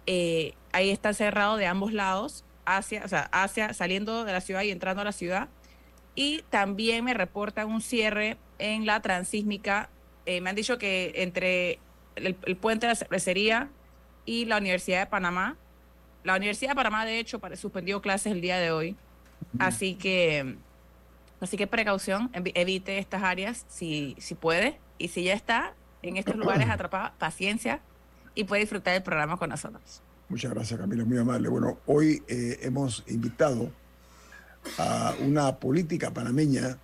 Eh, 0.06 0.54
ahí 0.72 0.90
está 0.90 1.12
cerrado 1.12 1.56
de 1.56 1.66
ambos 1.66 1.92
lados, 1.92 2.44
hacia, 2.64 3.04
o 3.04 3.08
sea, 3.08 3.28
hacia, 3.32 3.72
saliendo 3.74 4.24
de 4.24 4.32
la 4.32 4.40
ciudad 4.40 4.62
y 4.62 4.70
entrando 4.70 5.02
a 5.02 5.04
la 5.04 5.12
ciudad. 5.12 5.48
Y 6.14 6.42
también 6.50 7.04
me 7.04 7.14
reportan 7.14 7.68
un 7.68 7.80
cierre 7.80 8.38
en 8.58 8.86
la 8.86 9.00
transísmica 9.00 9.90
eh, 10.28 10.42
me 10.42 10.50
han 10.50 10.56
dicho 10.56 10.76
que 10.76 11.12
entre 11.16 11.78
el, 12.16 12.36
el, 12.44 12.56
puente 12.58 12.86
de 12.86 12.92
la 12.92 12.96
cervecería 12.96 13.70
y 14.26 14.44
la 14.44 14.58
Universidad 14.58 15.00
de 15.00 15.06
Panamá, 15.06 15.56
la 16.22 16.36
Universidad 16.36 16.72
de 16.72 16.74
Panamá 16.74 17.06
de 17.06 17.18
hecho 17.18 17.40
suspendió 17.54 18.02
clases 18.02 18.32
el 18.32 18.42
día 18.42 18.58
de 18.58 18.70
hoy, 18.70 18.94
así 19.58 19.94
que 19.94 20.58
así 21.40 21.56
que 21.56 21.66
precaución, 21.66 22.30
evite 22.34 22.98
estas 22.98 23.22
áreas 23.22 23.64
si, 23.68 24.16
si 24.18 24.34
puede 24.34 24.78
y 24.98 25.08
si 25.08 25.24
ya 25.24 25.32
está 25.32 25.72
en 26.02 26.18
estos 26.18 26.36
lugares 26.36 26.68
atrapado, 26.68 27.14
paciencia 27.18 27.80
y 28.34 28.44
puede 28.44 28.60
disfrutar 28.60 28.92
del 28.92 29.02
programa 29.02 29.38
con 29.38 29.48
nosotros. 29.48 30.02
Muchas 30.28 30.52
gracias 30.52 30.78
Camila, 30.78 31.06
muy 31.06 31.16
amable. 31.16 31.48
Bueno, 31.48 31.78
hoy 31.86 32.22
eh, 32.28 32.58
hemos 32.60 33.02
invitado 33.08 33.72
a 34.76 35.14
una 35.22 35.56
política 35.56 36.12
panameña 36.12 36.76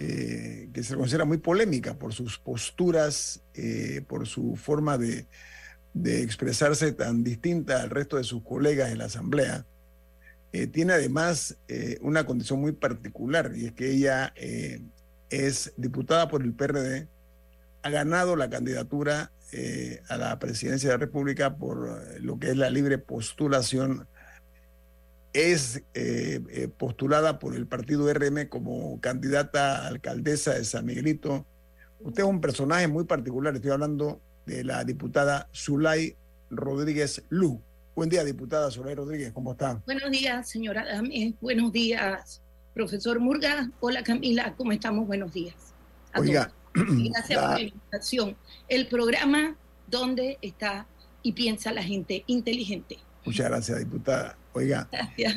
eh, 0.00 0.70
que 0.72 0.82
se 0.82 0.96
considera 0.96 1.24
muy 1.24 1.38
polémica 1.38 1.94
por 1.94 2.12
sus 2.12 2.36
posturas, 2.38 3.42
eh, 3.54 4.04
por 4.08 4.26
su 4.26 4.56
forma 4.56 4.98
de, 4.98 5.26
de, 5.92 6.22
expresarse 6.22 6.90
tan 6.92 7.22
distinta 7.22 7.80
al 7.80 7.90
resto 7.90 8.16
de 8.16 8.24
sus 8.24 8.42
colegas 8.42 8.90
en 8.90 8.98
la 8.98 9.04
Asamblea. 9.04 9.64
Eh, 10.52 10.66
tiene 10.66 10.94
además 10.94 11.56
una 12.00 12.26
condición 12.26 12.60
muy 12.60 12.72
particular 12.72 13.52
y 13.56 13.66
es 13.66 13.72
que 13.72 13.90
ella 13.90 14.32
es 15.30 15.72
diputada 15.76 16.28
por 16.28 16.42
el 16.42 16.52
PRD, 16.52 17.08
ha 17.82 17.90
ganado 17.90 18.36
la 18.36 18.50
candidatura 18.50 19.32
a 20.08 20.16
la 20.16 20.38
presidencia 20.38 20.90
de 20.90 20.94
la 20.94 21.04
República 21.04 21.56
por 21.56 22.20
lo 22.20 22.38
que 22.38 22.50
es 22.50 22.56
la 22.56 22.70
libre 22.70 22.98
postulación 22.98 24.06
es 25.34 25.82
eh, 25.94 26.40
eh, 26.48 26.68
postulada 26.68 27.38
por 27.40 27.54
el 27.54 27.66
partido 27.66 28.10
RM 28.10 28.48
como 28.48 29.00
candidata 29.00 29.82
a 29.82 29.88
alcaldesa 29.88 30.54
de 30.54 30.64
San 30.64 30.86
Miguelito. 30.86 31.44
Usted 32.00 32.22
es 32.22 32.28
un 32.28 32.40
personaje 32.40 32.86
muy 32.86 33.04
particular, 33.04 33.54
estoy 33.54 33.72
hablando 33.72 34.20
de 34.46 34.62
la 34.62 34.84
diputada 34.84 35.48
Zulay 35.52 36.16
Rodríguez 36.50 37.24
Lu. 37.30 37.60
Buen 37.96 38.08
día, 38.08 38.24
diputada 38.24 38.70
Zulay 38.70 38.94
Rodríguez, 38.94 39.32
¿cómo 39.32 39.52
está? 39.52 39.82
Buenos 39.84 40.10
días, 40.10 40.48
señora 40.48 40.84
Dame. 40.84 41.34
Buenos 41.40 41.72
días, 41.72 42.40
profesor 42.72 43.18
Murga. 43.18 43.70
Hola, 43.80 44.04
Camila, 44.04 44.54
¿cómo 44.56 44.70
estamos? 44.70 45.06
Buenos 45.06 45.32
días. 45.32 45.56
A 46.12 46.20
Oiga. 46.20 46.52
Todos. 46.72 46.86
Gracias 47.12 47.40
la... 47.40 47.48
por 47.48 47.58
la 47.58 47.64
invitación. 47.64 48.36
El 48.68 48.86
programa 48.86 49.56
donde 49.88 50.38
está 50.42 50.86
y 51.22 51.32
piensa 51.32 51.72
la 51.72 51.82
gente 51.82 52.22
inteligente. 52.28 52.98
Muchas 53.24 53.48
gracias, 53.48 53.78
diputada. 53.78 54.36
Oiga, 54.54 54.88
Gracias. 54.90 55.34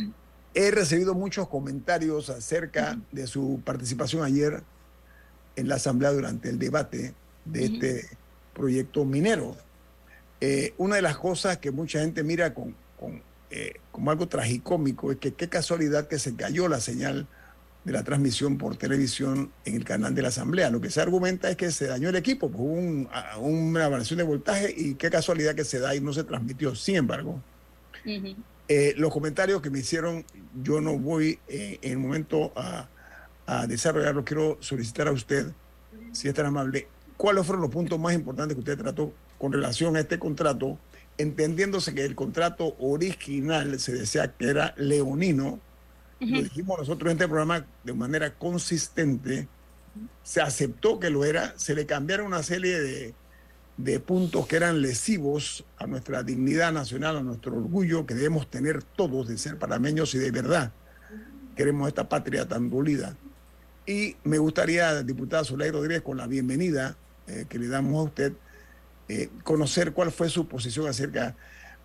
he 0.54 0.72
recibido 0.72 1.14
muchos 1.14 1.48
comentarios 1.50 2.30
acerca 2.30 2.98
de 3.12 3.28
su 3.28 3.62
participación 3.66 4.24
ayer 4.24 4.64
en 5.56 5.68
la 5.68 5.76
Asamblea 5.76 6.12
durante 6.12 6.50
el 6.50 6.60
debate 6.60 7.14
de 7.46 7.60
uh 7.60 7.64
-huh. 7.64 7.74
este 7.74 8.18
proyecto 8.54 9.06
minero. 9.06 9.58
Eh, 10.40 10.74
una 10.78 10.96
de 10.98 11.02
las 11.02 11.18
cosas 11.18 11.58
que 11.58 11.72
mucha 11.72 12.00
gente 12.00 12.24
mira 12.24 12.54
con, 12.54 12.76
con, 13.00 13.22
eh, 13.50 13.74
como 13.92 14.12
algo 14.12 14.28
tragicómico 14.28 15.12
es 15.12 15.18
que 15.18 15.34
qué 15.34 15.50
casualidad 15.50 16.08
que 16.08 16.20
se 16.20 16.36
cayó 16.36 16.68
la 16.68 16.80
señal 16.80 17.28
de 17.86 17.94
la 17.94 18.04
transmisión 18.04 18.58
por 18.58 18.76
televisión 18.78 19.52
en 19.66 19.76
el 19.76 19.84
canal 19.86 20.14
de 20.14 20.22
la 20.22 20.28
Asamblea. 20.28 20.70
Lo 20.70 20.80
que 20.82 20.92
se 20.92 21.02
argumenta 21.02 21.50
es 21.50 21.56
que 21.56 21.72
se 21.72 21.88
dañó 21.88 22.10
el 22.10 22.16
equipo, 22.18 22.50
pues 22.52 22.60
hubo 22.62 22.74
un, 22.74 23.10
una 23.40 23.88
variación 23.88 24.18
de 24.18 24.24
voltaje 24.24 24.72
y 24.78 24.96
qué 24.96 25.10
casualidad 25.10 25.56
que 25.56 25.64
se 25.64 25.80
da 25.80 25.96
y 25.96 26.02
no 26.02 26.14
se 26.14 26.24
transmitió. 26.24 26.76
Sin 26.76 26.98
embargo, 26.98 27.42
Uh 28.06 28.10
-huh. 28.10 28.36
Eh, 28.68 28.94
los 28.98 29.12
comentarios 29.12 29.62
que 29.62 29.70
me 29.70 29.80
hicieron, 29.80 30.26
yo 30.62 30.82
no 30.82 30.98
voy 30.98 31.40
eh, 31.48 31.80
en 31.82 31.92
el 31.94 31.98
momento 31.98 32.52
a, 32.56 32.90
a 33.46 33.68
desarrollarlo. 33.68 34.26
Quiero 34.26 34.58
solicitar 34.60 35.08
a 35.08 35.12
usted, 35.12 35.52
si 36.12 36.28
es 36.28 36.34
tan 36.34 36.48
amable, 36.48 36.88
cuáles 37.16 37.46
fueron 37.46 37.62
los 37.62 37.72
puntos 37.72 38.00
más 38.00 38.14
importantes 38.14 38.56
que 38.56 38.60
usted 38.60 38.78
trató 38.78 39.14
con 39.38 39.52
relación 39.52 39.96
a 39.96 40.02
este 40.02 40.20
contrato, 40.20 40.78
entendiéndose 41.18 41.94
que 41.94 42.06
el 42.06 42.16
contrato 42.16 42.76
original 42.80 43.80
se 43.80 43.94
decía 43.94 44.34
que 44.34 44.50
era 44.50 44.74
leonino. 44.78 45.60
Lo 46.20 46.42
dijimos 46.42 46.80
nosotros 46.80 47.12
en 47.12 47.18
este 47.18 47.28
programa 47.28 47.66
de 47.84 47.94
manera 47.94 48.34
consistente. 48.34 49.48
Se 50.24 50.42
aceptó 50.42 51.00
que 51.00 51.10
lo 51.10 51.26
era, 51.26 51.54
se 51.58 51.76
le 51.76 51.86
cambiaron 51.86 52.28
una 52.28 52.44
serie 52.44 52.80
de, 52.80 53.14
de 53.78 54.00
puntos 54.00 54.48
que 54.48 54.56
eran 54.56 54.82
lesivos 54.82 55.64
a 55.78 55.86
nuestra 55.86 56.24
dignidad 56.24 56.74
nacional, 56.74 57.18
a 57.18 57.22
nuestro 57.22 57.56
orgullo 57.56 58.06
que 58.06 58.16
debemos 58.16 58.50
tener 58.50 58.84
todos 58.84 59.28
de 59.28 59.38
ser 59.38 59.58
panameños 59.58 60.16
y 60.16 60.18
de 60.18 60.32
verdad 60.32 60.72
queremos 61.56 61.88
esta 61.88 62.10
patria 62.10 62.48
tan 62.48 62.70
dolida. 62.70 63.16
Y 63.86 64.16
me 64.24 64.38
gustaría, 64.38 65.02
diputada 65.04 65.44
Soledad 65.44 65.74
Rodríguez, 65.74 66.02
con 66.02 66.18
la 66.18 66.28
bienvenida 66.28 66.98
eh, 67.28 67.46
que 67.48 67.58
le 67.58 67.68
damos 67.68 68.00
a 68.00 68.04
usted, 68.04 68.34
eh, 69.08 69.30
conocer 69.44 69.94
cuál 69.94 70.12
fue 70.12 70.30
su 70.30 70.48
posición 70.48 70.88
acerca 70.88 71.36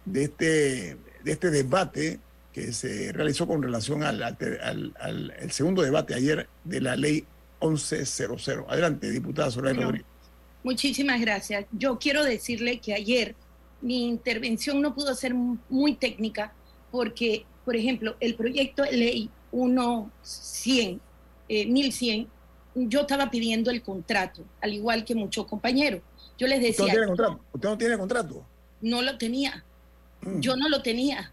de 0.05 0.25
este, 0.25 0.97
de 1.23 1.33
este 1.33 1.51
debate 1.51 2.19
que 2.53 2.73
se 2.73 3.13
realizó 3.13 3.47
con 3.47 3.63
relación 3.63 4.03
al, 4.03 4.23
al, 4.23 4.95
al, 4.99 5.51
segundo 5.51 5.83
debate 5.83 6.15
ayer 6.15 6.49
de 6.65 6.81
la 6.81 6.97
ley 6.97 7.25
1100. 7.63 8.65
Adelante, 8.69 9.11
diputada 9.11 9.51
Soledad 9.51 9.83
Rodríguez. 9.83 10.12
Muchísimas 10.63 11.21
gracias. 11.21 11.67
Yo 11.73 11.99
quiero 11.99 12.25
decirle 12.25 12.79
que 12.81 12.95
ayer 12.95 13.35
mi 13.81 14.07
intervención 14.07 14.81
no 14.81 14.95
pudo 14.95 15.15
ser 15.15 15.35
muy 15.35 15.95
técnica 15.95 16.53
porque, 16.91 17.45
por 17.65 17.77
ejemplo, 17.77 18.17
el 18.21 18.35
proyecto 18.37 18.85
de 18.85 18.93
ley 18.93 19.31
1100, 19.53 21.01
eh, 21.49 21.67
1100, 21.67 22.29
yo 22.75 23.01
estaba 23.03 23.31
pidiendo 23.31 23.71
el 23.71 23.83
contrato, 23.83 24.45
al 24.61 24.73
igual 24.73 25.05
que 25.05 25.15
muchos 25.15 25.47
compañeros. 25.47 26.01
Yo 26.39 26.47
les 26.47 26.61
decía... 26.61 26.87
¿Usted 26.87 26.87
no 26.87 26.93
tiene 26.93 27.07
contrato? 27.07 27.41
¿Usted 27.53 27.69
no 27.69 27.79
tiene 27.79 27.99
contrato? 27.99 28.47
No 28.81 29.03
lo 29.03 29.19
tenía. 29.19 29.65
Mm. 30.23 30.41
Yo 30.41 30.57
no 30.57 30.69
lo 30.69 30.83
tenía. 30.83 31.33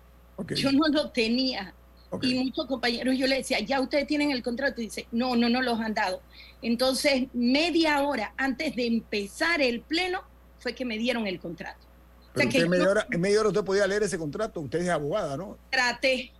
Yo 0.56 0.72
no 0.72 0.88
lo 0.88 1.10
tenía. 1.12 1.74
Y 2.22 2.34
muchos 2.36 2.66
compañeros 2.66 3.16
yo 3.18 3.28
les 3.28 3.40
decía, 3.40 3.60
ya 3.60 3.80
ustedes 3.80 4.08
tienen 4.08 4.32
el 4.32 4.42
contrato. 4.42 4.82
Y 4.82 4.86
dice, 4.86 5.08
no, 5.12 5.36
no, 5.36 5.48
no 5.50 5.62
los 5.62 5.80
han 5.80 5.94
dado. 5.94 6.22
Entonces, 6.62 7.28
media 7.34 8.02
hora 8.02 8.34
antes 8.38 8.76
de 8.76 8.88
empezar 8.88 9.62
el 9.62 9.82
pleno, 9.82 10.22
fue 10.60 10.74
que 10.74 10.86
me 10.86 10.98
dieron 10.98 11.26
el 11.28 11.40
contrato. 11.40 11.88
en, 12.36 12.70
media 12.70 12.90
hora, 12.90 13.08
en 13.10 13.22
media 13.22 13.40
hora 13.40 13.50
usted 13.50 13.64
podía 13.64 13.88
leer 13.88 14.04
ese 14.04 14.18
contrato, 14.18 14.62
usted 14.62 14.80
es 14.80 14.90
abogada, 14.90 15.38
¿no? 15.38 15.58
Traté, 15.72 16.32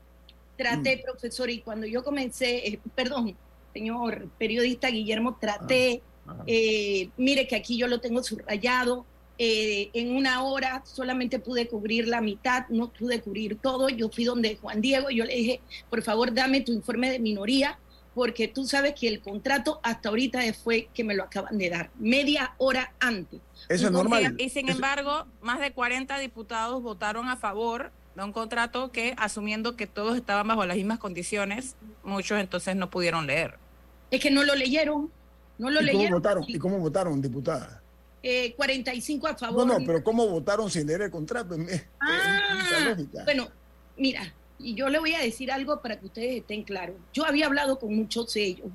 traté, 0.58 0.98
mm. 0.98 1.02
profesor, 1.04 1.50
y 1.50 1.62
cuando 1.62 1.88
yo 1.88 2.04
comencé, 2.04 2.68
eh, 2.68 2.80
perdón, 2.96 3.36
señor 3.74 4.30
periodista 4.38 4.90
Guillermo, 4.90 5.38
traté, 5.40 6.02
ah, 6.28 6.44
eh, 6.46 7.10
mire 7.18 7.48
que 7.48 7.56
aquí 7.56 7.78
yo 7.78 7.88
lo 7.88 8.02
tengo 8.02 8.22
subrayado, 8.24 9.06
eh, 9.42 9.90
en 9.94 10.18
una 10.18 10.44
hora 10.44 10.84
solamente 10.86 11.40
pude 11.40 11.70
cubrir 11.70 12.10
la 12.10 12.20
mitad, 12.20 12.68
no 12.68 12.92
pude 12.92 13.22
cubrir 13.22 13.58
todo. 13.58 13.88
Yo 13.88 14.10
fui 14.10 14.26
donde 14.26 14.58
Juan 14.58 14.82
Diego, 14.82 15.10
yo 15.10 15.24
le 15.24 15.34
dije, 15.34 15.62
por 15.90 16.02
favor, 16.02 16.34
dame 16.34 16.60
tu 16.60 16.74
informe 16.74 17.10
de 17.10 17.20
minoría, 17.20 17.80
porque 18.20 18.50
tú 18.50 18.66
sabes 18.66 18.96
que 19.00 19.08
el 19.08 19.22
contrato 19.22 19.80
hasta 19.82 20.10
ahorita 20.10 20.42
fue 20.62 20.90
que 20.94 21.06
me 21.06 21.16
lo 21.16 21.24
acaban 21.24 21.58
de 21.58 21.70
dar, 21.70 21.90
media 21.98 22.54
hora 22.58 22.92
antes. 23.00 23.40
Eso 23.70 23.86
es 23.86 23.92
normal. 23.94 24.36
Y 24.38 24.50
sin 24.50 24.68
embargo, 24.68 25.26
más 25.42 25.62
de 25.62 25.72
40 25.72 26.20
diputados 26.20 26.84
votaron 26.84 27.30
a 27.30 27.38
favor 27.38 27.94
de 28.18 28.24
un 28.26 28.34
contrato 28.34 28.92
que, 28.92 29.16
asumiendo 29.18 29.78
que 29.78 29.88
todos 29.88 30.18
estaban 30.18 30.50
bajo 30.50 30.66
las 30.66 30.76
mismas 30.76 31.00
condiciones, 31.00 31.78
muchos 32.04 32.38
entonces 32.42 32.76
no 32.76 32.90
pudieron 32.90 33.26
leer. 33.26 33.58
Es 34.12 34.20
que 34.20 34.32
no 34.32 34.44
lo 34.44 34.54
leyeron, 34.54 35.10
no 35.58 35.70
lo 35.70 35.80
¿Y 35.80 35.86
leyeron. 35.86 36.08
Cómo 36.08 36.18
votaron, 36.18 36.44
¿Y 36.46 36.60
cómo 36.60 36.80
votaron, 36.80 37.22
diputada? 37.22 37.82
eh, 38.22 38.54
45 38.58 39.28
a 39.28 39.36
favor. 39.38 39.66
No, 39.66 39.80
no, 39.80 39.86
pero 39.86 40.04
¿cómo 40.04 40.28
votaron 40.28 40.70
sin 40.70 40.86
leer 40.86 41.04
el 41.04 41.10
contrato? 41.10 41.56
Ah, 42.02 42.98
bueno, 43.24 43.48
mira, 43.96 44.34
y 44.60 44.76
yo 44.76 44.90
le 44.90 45.00
voy 45.00 45.14
a 45.14 45.20
decir 45.20 45.52
algo 45.52 45.82
para 45.82 46.00
que 46.00 46.08
ustedes 46.08 46.38
estén 46.38 46.64
claros. 46.64 46.96
Yo 47.14 47.26
había 47.26 47.46
hablado 47.46 47.80
con 47.80 47.96
muchos 47.96 48.34
de 48.34 48.44
ellos 48.46 48.68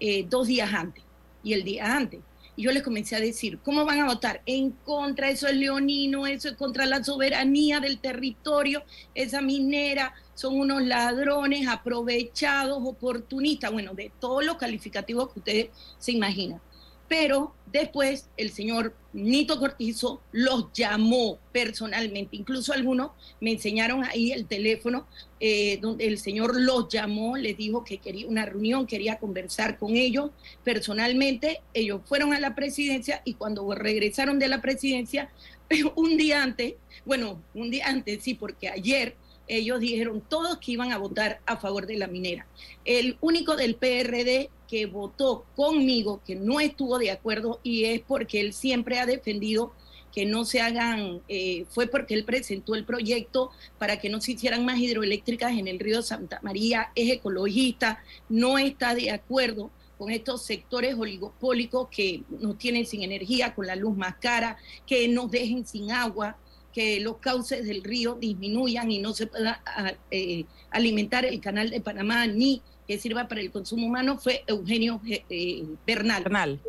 eh, 0.00 0.24
dos 0.28 0.46
días 0.46 0.72
antes 0.72 1.02
y 1.42 1.52
el 1.52 1.64
día 1.64 1.96
antes. 1.96 2.20
Y 2.56 2.62
yo 2.62 2.70
les 2.70 2.84
comencé 2.84 3.16
a 3.16 3.20
decir, 3.20 3.58
¿cómo 3.64 3.84
van 3.84 4.00
a 4.00 4.06
votar? 4.06 4.40
En 4.46 4.70
contra, 4.70 5.28
eso 5.28 5.48
es 5.48 5.56
leonino, 5.56 6.24
eso 6.26 6.48
es 6.48 6.54
contra 6.54 6.86
la 6.86 7.02
soberanía 7.02 7.80
del 7.80 7.98
territorio, 7.98 8.84
esa 9.12 9.40
minera, 9.40 10.14
son 10.34 10.60
unos 10.60 10.82
ladrones 10.82 11.66
aprovechados, 11.66 12.78
oportunistas, 12.80 13.72
bueno, 13.72 13.92
de 13.94 14.12
todos 14.20 14.44
los 14.44 14.56
calificativos 14.56 15.32
que 15.32 15.38
ustedes 15.40 15.70
se 15.98 16.12
imaginan 16.12 16.60
pero 17.08 17.54
después 17.72 18.28
el 18.36 18.50
señor 18.50 18.94
Nito 19.12 19.58
Cortizo 19.58 20.20
los 20.32 20.72
llamó 20.72 21.38
personalmente, 21.52 22.36
incluso 22.36 22.72
algunos 22.72 23.10
me 23.40 23.52
enseñaron 23.52 24.04
ahí 24.04 24.32
el 24.32 24.46
teléfono 24.46 25.06
eh, 25.40 25.78
donde 25.82 26.06
el 26.06 26.18
señor 26.18 26.58
los 26.58 26.88
llamó, 26.88 27.36
les 27.36 27.56
dijo 27.56 27.84
que 27.84 27.98
quería 27.98 28.26
una 28.26 28.46
reunión, 28.46 28.86
quería 28.86 29.18
conversar 29.18 29.78
con 29.78 29.94
ellos. 29.94 30.30
Personalmente, 30.62 31.60
ellos 31.74 32.00
fueron 32.06 32.32
a 32.32 32.40
la 32.40 32.54
presidencia 32.54 33.20
y 33.24 33.34
cuando 33.34 33.72
regresaron 33.74 34.38
de 34.38 34.48
la 34.48 34.62
presidencia, 34.62 35.30
un 35.96 36.16
día 36.16 36.42
antes, 36.42 36.74
bueno, 37.04 37.42
un 37.52 37.70
día 37.70 37.88
antes, 37.88 38.22
sí, 38.22 38.34
porque 38.34 38.68
ayer 38.68 39.16
ellos 39.46 39.80
dijeron 39.80 40.22
todos 40.28 40.58
que 40.58 40.72
iban 40.72 40.92
a 40.92 40.98
votar 40.98 41.40
a 41.46 41.56
favor 41.56 41.86
de 41.86 41.96
la 41.96 42.06
minera. 42.06 42.46
El 42.84 43.16
único 43.20 43.56
del 43.56 43.76
PRD 43.76 44.50
que 44.68 44.86
votó 44.86 45.44
conmigo, 45.54 46.22
que 46.24 46.34
no 46.34 46.60
estuvo 46.60 46.98
de 46.98 47.10
acuerdo, 47.10 47.60
y 47.62 47.84
es 47.84 48.00
porque 48.00 48.40
él 48.40 48.52
siempre 48.52 48.98
ha 48.98 49.06
defendido 49.06 49.72
que 50.14 50.24
no 50.24 50.44
se 50.44 50.60
hagan, 50.60 51.22
eh, 51.28 51.64
fue 51.68 51.88
porque 51.88 52.14
él 52.14 52.24
presentó 52.24 52.76
el 52.76 52.84
proyecto 52.84 53.50
para 53.78 53.98
que 53.98 54.08
no 54.08 54.20
se 54.20 54.32
hicieran 54.32 54.64
más 54.64 54.78
hidroeléctricas 54.78 55.52
en 55.52 55.66
el 55.66 55.80
río 55.80 56.02
Santa 56.02 56.38
María, 56.42 56.92
es 56.94 57.10
ecologista, 57.10 58.02
no 58.28 58.56
está 58.56 58.94
de 58.94 59.10
acuerdo 59.10 59.72
con 59.98 60.10
estos 60.10 60.42
sectores 60.42 60.94
oligopólicos 60.94 61.88
que 61.88 62.22
nos 62.28 62.58
tienen 62.58 62.86
sin 62.86 63.02
energía, 63.02 63.54
con 63.54 63.66
la 63.66 63.76
luz 63.76 63.96
más 63.96 64.16
cara, 64.16 64.56
que 64.86 65.08
nos 65.08 65.30
dejen 65.30 65.66
sin 65.66 65.90
agua, 65.90 66.36
que 66.74 66.98
los 67.00 67.18
cauces 67.18 67.64
del 67.66 67.84
río 67.84 68.16
disminuyan 68.16 68.90
y 68.90 68.98
no 68.98 69.14
se 69.14 69.28
pueda 69.28 69.62
eh, 70.10 70.44
alimentar 70.70 71.24
el 71.24 71.40
canal 71.40 71.70
de 71.70 71.80
Panamá 71.80 72.26
ni 72.26 72.60
que 72.86 72.98
sirva 72.98 73.28
para 73.28 73.40
el 73.40 73.52
consumo 73.52 73.86
humano 73.86 74.18
fue 74.18 74.42
Eugenio 74.48 75.00
eh, 75.08 75.24
eh, 75.30 75.64
Bernal. 75.86 76.24
Bernal. 76.24 76.60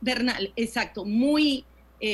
Bernal, 0.00 0.52
exacto. 0.56 1.04
Muy 1.04 1.64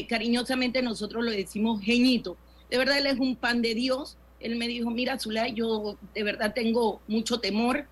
cariñosamente 0.07 0.83
nosotros 0.83 1.25
lo 1.25 1.31
decimos 1.31 1.81
geñito. 1.81 2.37
De 2.69 2.77
verdad, 2.77 2.99
él 2.99 3.07
es 3.07 3.19
un 3.19 3.37
pan 3.37 3.63
de 3.63 3.75
Dios. 3.75 4.19
Él 4.39 4.57
me 4.57 4.69
dijo, 4.69 4.91
mira, 4.91 5.19
Zulay, 5.19 5.55
yo 5.55 5.97
de 6.15 6.23
verdad 6.23 6.53
tengo 6.55 7.01
mucho 7.09 7.41
temor 7.41 7.87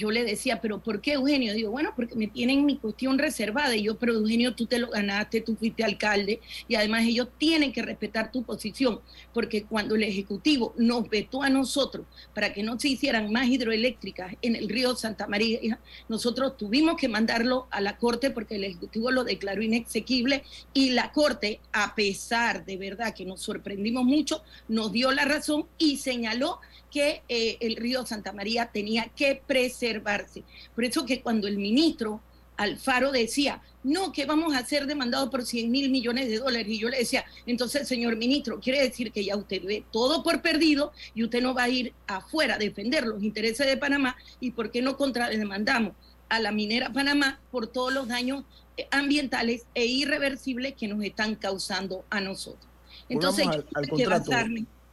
yo 0.00 0.10
le 0.10 0.24
decía, 0.24 0.62
pero 0.62 0.80
¿por 0.80 1.02
qué 1.02 1.12
Eugenio? 1.12 1.52
Digo, 1.52 1.70
bueno, 1.70 1.92
porque 1.94 2.14
me 2.14 2.26
tienen 2.26 2.64
mi 2.64 2.78
cuestión 2.78 3.18
reservada. 3.18 3.76
Y 3.76 3.82
yo, 3.82 3.98
pero 3.98 4.14
Eugenio, 4.14 4.54
tú 4.54 4.64
te 4.64 4.78
lo 4.78 4.88
ganaste, 4.88 5.42
tú 5.42 5.56
fuiste 5.56 5.84
alcalde 5.84 6.40
y 6.68 6.74
además 6.74 7.04
ellos 7.04 7.28
tienen 7.36 7.70
que 7.70 7.82
respetar 7.82 8.32
tu 8.32 8.42
posición, 8.42 9.00
porque 9.34 9.64
cuando 9.64 9.96
el 9.96 10.02
Ejecutivo 10.02 10.74
nos 10.78 11.06
vetó 11.10 11.42
a 11.42 11.50
nosotros 11.50 12.06
para 12.34 12.54
que 12.54 12.62
no 12.62 12.80
se 12.80 12.88
hicieran 12.88 13.30
más 13.30 13.48
hidroeléctricas 13.48 14.36
en 14.40 14.56
el 14.56 14.70
río 14.70 14.96
Santa 14.96 15.26
María, 15.26 15.78
nosotros 16.08 16.56
tuvimos 16.56 16.96
que 16.96 17.08
mandarlo 17.08 17.68
a 17.70 17.82
la 17.82 17.98
Corte 17.98 18.30
porque 18.30 18.56
el 18.56 18.64
Ejecutivo 18.64 19.10
lo 19.10 19.24
declaró 19.24 19.62
inexequible 19.62 20.44
y 20.72 20.90
la 20.90 21.12
Corte, 21.12 21.60
a 21.72 21.94
pesar 21.94 22.64
de 22.64 22.78
verdad 22.78 23.14
que 23.14 23.26
nos 23.26 23.42
sorprendimos 23.42 24.04
mucho, 24.04 24.42
nos 24.66 24.92
dio 24.92 25.12
la 25.12 25.26
razón 25.26 25.66
y 25.76 25.98
señaló 25.98 26.58
que 26.90 27.22
eh, 27.28 27.56
el 27.60 27.76
río 27.76 28.04
Santa 28.04 28.32
María 28.32 28.70
tenía 28.72 29.10
que 29.14 29.40
preservarse. 29.46 30.42
Por 30.74 30.84
eso 30.84 31.06
que 31.06 31.22
cuando 31.22 31.46
el 31.48 31.58
ministro 31.58 32.20
Alfaro 32.60 33.10
decía, 33.10 33.62
no, 33.82 34.12
que 34.12 34.26
vamos 34.26 34.54
a 34.54 34.62
ser 34.66 34.86
demandados 34.86 35.30
por 35.30 35.46
100 35.46 35.70
mil 35.70 35.90
millones 35.90 36.28
de 36.28 36.38
dólares. 36.38 36.68
Y 36.68 36.78
yo 36.78 36.90
le 36.90 36.98
decía, 36.98 37.24
entonces, 37.46 37.88
señor 37.88 38.16
ministro, 38.16 38.60
quiere 38.60 38.82
decir 38.82 39.12
que 39.12 39.24
ya 39.24 39.34
usted 39.34 39.62
ve 39.64 39.84
todo 39.90 40.22
por 40.22 40.42
perdido 40.42 40.92
y 41.14 41.24
usted 41.24 41.40
no 41.40 41.54
va 41.54 41.62
a 41.62 41.68
ir 41.70 41.94
afuera 42.06 42.56
a 42.56 42.58
defender 42.58 43.06
los 43.06 43.22
intereses 43.22 43.66
de 43.66 43.78
Panamá. 43.78 44.14
¿Y 44.40 44.50
por 44.50 44.70
qué 44.70 44.82
no 44.82 44.98
contrademandamos 44.98 45.94
a 46.28 46.38
la 46.38 46.52
minera 46.52 46.92
Panamá 46.92 47.40
por 47.50 47.66
todos 47.66 47.94
los 47.94 48.08
daños 48.08 48.44
eh, 48.76 48.86
ambientales 48.90 49.64
e 49.74 49.86
irreversibles 49.86 50.74
que 50.74 50.86
nos 50.86 51.02
están 51.02 51.36
causando 51.36 52.04
a 52.10 52.20
nosotros? 52.20 52.70
Entonces, 53.08 53.46
al, 53.46 53.88
contrato. 53.88 54.32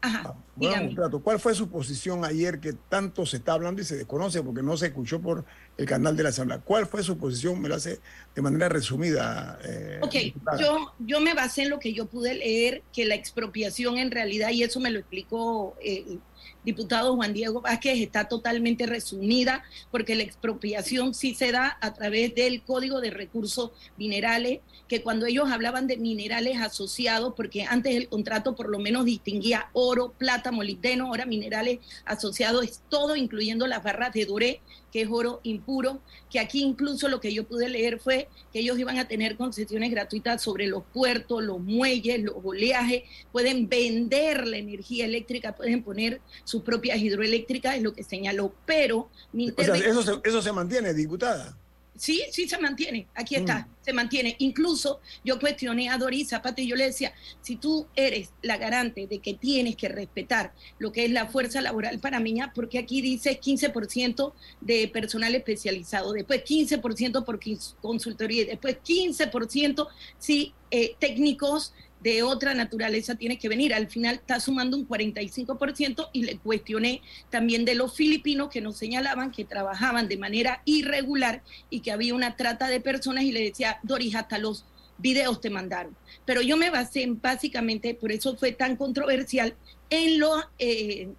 Ajá. 0.02 0.36
Ah, 0.64 1.10
¿Cuál 1.24 1.40
fue 1.40 1.54
su 1.54 1.70
posición 1.70 2.24
ayer 2.26 2.60
que 2.60 2.74
tanto 2.74 3.26
se 3.26 3.38
está 3.38 3.54
hablando 3.54 3.82
y 3.82 3.86
se 3.86 3.96
desconoce 3.96 4.42
porque 4.42 4.64
no 4.64 4.78
se 4.78 4.88
escuchó 4.88 5.20
por 5.22 5.46
el 5.78 5.86
canal 5.86 6.16
de 6.16 6.24
la 6.24 6.30
Asamblea? 6.30 6.60
¿Cuál 6.60 6.88
fue 6.88 7.04
su 7.04 7.18
posición? 7.18 7.62
Me 7.62 7.70
lo 7.70 7.76
hace 7.76 8.00
de 8.36 8.42
manera 8.42 8.70
resumida. 8.70 9.60
Eh, 9.64 10.00
ok, 10.02 10.16
yo, 10.60 10.94
yo 11.00 11.20
me 11.20 11.34
basé 11.34 11.64
en 11.64 11.70
lo 11.70 11.80
que 11.80 11.94
yo 11.94 12.06
pude 12.06 12.34
leer, 12.36 12.84
que 12.94 13.06
la 13.06 13.16
expropiación 13.16 13.98
en 13.98 14.12
realidad, 14.12 14.50
y 14.50 14.64
eso 14.64 14.80
me 14.80 14.92
lo 14.92 15.00
explicó 15.00 15.76
eh, 15.82 16.20
diputado 16.64 17.16
Juan 17.16 17.34
Diego 17.34 17.62
Vázquez 17.62 18.00
está 18.00 18.28
totalmente 18.28 18.86
resumida 18.86 19.64
porque 19.92 20.16
la 20.16 20.24
expropiación 20.24 21.14
sí 21.14 21.34
se 21.34 21.52
da 21.52 21.78
a 21.82 21.94
través 21.94 22.36
del 22.36 22.62
Código 22.62 23.00
de 23.00 23.10
Recursos 23.10 23.72
Minerales, 23.98 24.60
que 24.88 25.02
cuando 25.02 25.26
ellos 25.26 25.50
hablaban 25.50 25.88
de 25.88 25.98
minerales 25.98 26.58
asociados, 26.60 27.34
porque 27.36 27.64
antes 27.64 27.96
el 27.96 28.08
contrato 28.10 28.56
por 28.56 28.70
lo 28.70 28.80
menos 28.80 29.06
distinguía 29.06 29.70
oro, 29.74 30.14
plata, 30.18 30.52
molibdeno, 30.52 31.08
ahora 31.08 31.26
minerales 31.26 31.80
asociados 32.06 32.64
es 32.64 32.82
todo, 32.90 33.16
incluyendo 33.16 33.68
las 33.68 33.84
barras 33.84 34.14
de 34.14 34.26
Doré, 34.26 34.62
que 34.92 35.02
es 35.02 35.10
oro 35.10 35.40
impuro, 35.44 36.02
que 36.30 36.40
aquí 36.40 36.64
incluso 36.64 37.08
lo 37.10 37.20
que 37.20 37.34
yo 37.34 37.46
pude 37.46 37.70
leer 37.70 38.00
fue 38.00 38.28
que 38.52 38.60
ellos 38.60 38.80
iban 38.80 38.98
a 38.98 39.08
tener 39.08 39.38
concesiones 39.38 39.92
gratuitas 39.92 40.42
sobre 40.42 40.68
los 40.68 40.84
puertos, 40.94 41.44
los 41.44 41.60
muelles, 41.60 42.24
los 42.24 42.36
oleajes, 42.44 43.04
pueden 43.32 43.68
vender 43.68 44.48
la 44.48 44.58
energía 44.58 45.06
eléctrica, 45.06 45.56
pueden 45.56 45.84
poner 45.84 46.22
sus 46.44 46.64
propias 46.64 47.00
hidroeléctricas, 47.00 47.76
es 47.76 47.84
lo 47.84 47.94
que 47.94 48.04
señaló, 48.04 48.54
pero... 48.66 49.10
eso, 49.58 50.22
eso 50.24 50.42
se 50.42 50.52
mantiene, 50.52 50.94
diputada. 50.94 51.58
Sí, 51.98 52.24
sí 52.32 52.48
se 52.48 52.58
mantiene, 52.60 53.08
aquí 53.16 53.36
está, 53.36 53.60
mm. 53.60 53.76
se 53.82 53.94
mantiene. 53.94 54.36
Incluso 54.40 55.02
yo 55.24 55.40
cuestioné 55.40 55.90
a 55.90 55.98
Doris 55.98 56.30
Zapata 56.30 56.62
y 56.62 56.68
yo 56.68 56.76
le 56.76 56.86
decía, 56.86 57.14
si 57.42 57.56
tú 57.56 57.88
eres 57.96 58.32
la 58.42 58.58
garante 58.58 59.08
de 59.08 59.20
que 59.20 59.34
tienes 59.34 59.76
que 59.76 59.90
respetar 59.90 60.54
lo 60.80 60.92
que 60.92 61.06
es 61.06 61.12
la 61.12 61.28
fuerza 61.28 61.60
laboral 61.62 62.00
panameña, 62.00 62.52
porque 62.54 62.80
aquí 62.80 63.02
dice 63.02 63.40
15% 63.40 64.34
de 64.62 64.88
personal 64.88 65.34
especializado, 65.36 66.14
después 66.14 66.44
15% 66.44 67.26
por 67.26 67.40
consultoría, 67.82 68.46
después 68.46 68.78
15% 68.84 69.88
sí 70.20 70.54
eh, 70.70 70.96
técnicos 71.00 71.74
de 72.02 72.24
otra 72.24 72.54
naturaleza 72.54 73.16
tiene 73.16 73.38
que 73.38 73.50
venir. 73.50 73.74
Al 73.74 73.88
final 73.88 74.16
está 74.16 74.40
sumando 74.40 74.78
un 74.78 74.88
45% 74.88 76.10
y 76.14 76.24
le 76.24 76.38
cuestioné 76.38 77.02
también 77.30 77.66
de 77.66 77.76
los 77.76 77.96
filipinos 77.96 78.50
que 78.50 78.62
nos 78.62 78.78
señalaban 78.78 79.32
que 79.32 79.46
trabajaban 79.46 80.08
de 80.08 80.18
manera 80.18 80.62
irregular 80.66 81.42
y 81.70 81.82
que 81.82 81.92
había 81.92 82.14
una 82.14 82.36
trata 82.36 82.68
de 82.68 82.80
personas 82.80 83.24
y 83.24 83.32
le 83.32 83.44
decía, 83.44 83.80
Doris, 83.84 84.16
hasta 84.16 84.38
los 84.38 84.66
videos 84.98 85.42
te 85.42 85.50
mandaron. 85.50 85.96
Pero 86.26 86.42
yo 86.42 86.58
me 86.58 86.70
basé 86.70 87.04
en, 87.04 87.20
básicamente, 87.20 87.94
por 87.94 88.12
eso 88.12 88.36
fue 88.36 88.52
tan 88.52 88.76
controversial, 88.76 89.56
en 89.90 90.20
lo... 90.20 90.44
Eh, 90.60 91.10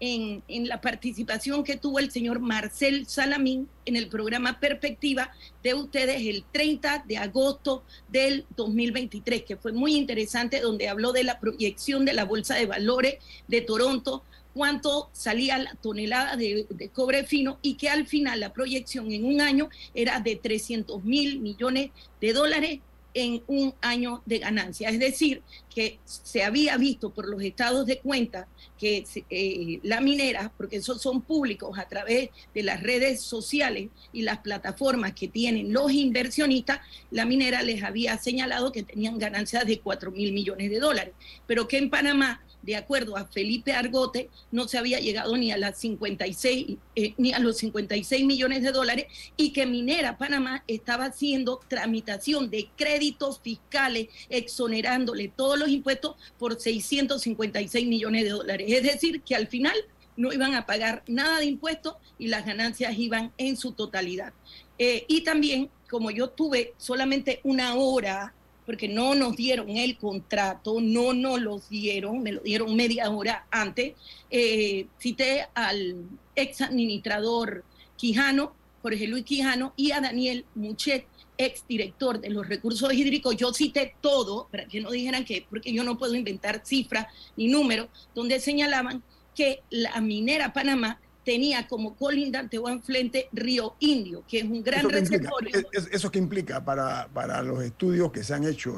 en, 0.00 0.42
la 0.68 0.80
participación 0.80 1.64
que 1.64 1.76
tuvo 1.76 1.98
el 1.98 2.10
señor 2.10 2.40
Marcel 2.40 3.06
Salamín 3.06 3.68
en 3.84 3.96
el 3.96 4.08
programa 4.08 4.60
Perspectiva 4.60 5.30
de 5.62 5.74
ustedes 5.74 6.22
el 6.26 6.44
30 6.52 7.04
de 7.06 7.16
agosto 7.18 7.84
del 8.08 8.44
2023, 8.56 9.44
que 9.44 9.56
fue 9.56 9.72
muy 9.72 9.94
interesante, 9.94 10.60
donde 10.60 10.88
habló 10.88 11.12
de 11.12 11.24
la 11.24 11.40
proyección 11.40 12.04
de 12.04 12.12
la 12.12 12.24
Bolsa 12.24 12.54
de 12.54 12.66
Valores 12.66 13.16
de 13.48 13.60
Toronto, 13.62 14.22
cuánto 14.54 15.10
salía 15.12 15.58
la 15.58 15.74
tonelada 15.74 16.36
de, 16.36 16.66
de, 16.70 16.88
cobre 16.88 17.24
fino 17.24 17.58
y 17.62 17.74
que 17.74 17.90
al 17.90 18.06
final 18.06 18.40
la 18.40 18.52
proyección 18.52 19.12
en 19.12 19.24
un 19.24 19.40
año 19.40 19.68
era 19.94 20.20
de 20.20 20.36
300 20.36 21.04
mil 21.04 21.40
millones 21.40 21.90
de 22.20 22.32
dólares 22.32 22.80
en 23.16 23.42
un 23.46 23.72
año 23.80 24.22
de 24.26 24.40
ganancia. 24.40 24.90
Es 24.90 24.98
decir, 24.98 25.42
que 25.74 25.98
se 26.04 26.44
había 26.44 26.76
visto 26.76 27.08
por 27.08 27.26
los 27.26 27.42
estados 27.42 27.86
de 27.86 27.98
cuenta 27.98 28.46
que 28.78 29.06
eh, 29.30 29.80
la 29.82 30.02
minera, 30.02 30.52
porque 30.58 30.76
esos 30.76 31.00
son 31.00 31.22
públicos 31.22 31.78
a 31.78 31.88
través 31.88 32.28
de 32.54 32.62
las 32.62 32.82
redes 32.82 33.22
sociales 33.22 33.88
y 34.12 34.20
las 34.20 34.38
plataformas 34.40 35.14
que 35.14 35.28
tienen 35.28 35.72
los 35.72 35.90
inversionistas, 35.92 36.80
la 37.10 37.24
minera 37.24 37.62
les 37.62 37.82
había 37.82 38.18
señalado 38.18 38.70
que 38.70 38.82
tenían 38.82 39.18
ganancias 39.18 39.64
de 39.64 39.80
4 39.80 40.10
mil 40.10 40.34
millones 40.34 40.70
de 40.70 40.78
dólares, 40.78 41.14
pero 41.46 41.66
que 41.66 41.78
en 41.78 41.88
Panamá 41.88 42.42
de 42.66 42.76
acuerdo 42.76 43.16
a 43.16 43.26
Felipe 43.26 43.72
Argote, 43.72 44.28
no 44.50 44.66
se 44.66 44.76
había 44.76 44.98
llegado 44.98 45.36
ni 45.36 45.52
a, 45.52 45.56
las 45.56 45.78
56, 45.78 46.76
eh, 46.96 47.14
ni 47.16 47.32
a 47.32 47.38
los 47.38 47.58
56 47.58 48.26
millones 48.26 48.62
de 48.64 48.72
dólares 48.72 49.06
y 49.36 49.52
que 49.52 49.66
Minera 49.66 50.18
Panamá 50.18 50.64
estaba 50.66 51.06
haciendo 51.06 51.60
tramitación 51.68 52.50
de 52.50 52.68
créditos 52.76 53.40
fiscales, 53.40 54.08
exonerándole 54.28 55.28
todos 55.28 55.58
los 55.58 55.68
impuestos 55.68 56.16
por 56.38 56.60
656 56.60 57.86
millones 57.86 58.24
de 58.24 58.30
dólares. 58.30 58.66
Es 58.68 58.82
decir, 58.82 59.22
que 59.22 59.36
al 59.36 59.46
final 59.46 59.76
no 60.16 60.32
iban 60.32 60.54
a 60.54 60.66
pagar 60.66 61.04
nada 61.06 61.38
de 61.38 61.46
impuestos 61.46 61.94
y 62.18 62.26
las 62.28 62.44
ganancias 62.44 62.98
iban 62.98 63.32
en 63.38 63.56
su 63.56 63.72
totalidad. 63.72 64.32
Eh, 64.78 65.04
y 65.06 65.22
también, 65.22 65.70
como 65.88 66.10
yo 66.10 66.30
tuve 66.30 66.74
solamente 66.78 67.40
una 67.44 67.76
hora 67.76 68.34
porque 68.66 68.88
no 68.88 69.14
nos 69.14 69.36
dieron 69.36 69.70
el 69.70 69.96
contrato, 69.96 70.80
no 70.80 71.14
nos 71.14 71.40
lo 71.40 71.60
dieron, 71.70 72.22
me 72.22 72.32
lo 72.32 72.40
dieron 72.40 72.74
media 72.74 73.08
hora 73.08 73.46
antes. 73.50 73.94
Eh, 74.28 74.88
cité 74.98 75.46
al 75.54 76.04
ex 76.34 76.60
administrador 76.60 77.64
Quijano, 77.96 78.52
Jorge 78.82 79.06
Luis 79.06 79.24
Quijano, 79.24 79.72
y 79.76 79.92
a 79.92 80.00
Daniel 80.00 80.44
Muchet, 80.56 81.06
ex 81.38 81.64
director 81.68 82.20
de 82.20 82.30
los 82.30 82.48
recursos 82.48 82.92
hídricos. 82.92 83.36
Yo 83.36 83.54
cité 83.54 83.94
todo, 84.00 84.48
para 84.50 84.66
que 84.66 84.80
no 84.80 84.90
dijeran 84.90 85.24
que, 85.24 85.46
porque 85.48 85.72
yo 85.72 85.84
no 85.84 85.96
puedo 85.96 86.14
inventar 86.14 86.62
cifras 86.64 87.06
ni 87.36 87.46
números, 87.46 87.88
donde 88.14 88.40
señalaban 88.40 89.02
que 89.34 89.62
la 89.70 90.00
minera 90.00 90.52
Panamá 90.52 90.98
tenía 91.26 91.66
como 91.66 91.96
colindante 91.96 92.56
o 92.56 92.68
enfrente 92.68 93.28
Río 93.32 93.74
Indio, 93.80 94.22
que 94.28 94.38
es 94.38 94.44
un 94.44 94.62
gran 94.62 94.88
reservorio. 94.88 95.60
¿Eso 95.72 96.08
qué 96.08 96.20
implica 96.20 96.64
para, 96.64 97.08
para, 97.08 97.42
los 97.42 97.64
estudios 97.64 98.12
que 98.12 98.22
se 98.22 98.32
han 98.32 98.44
hecho? 98.44 98.76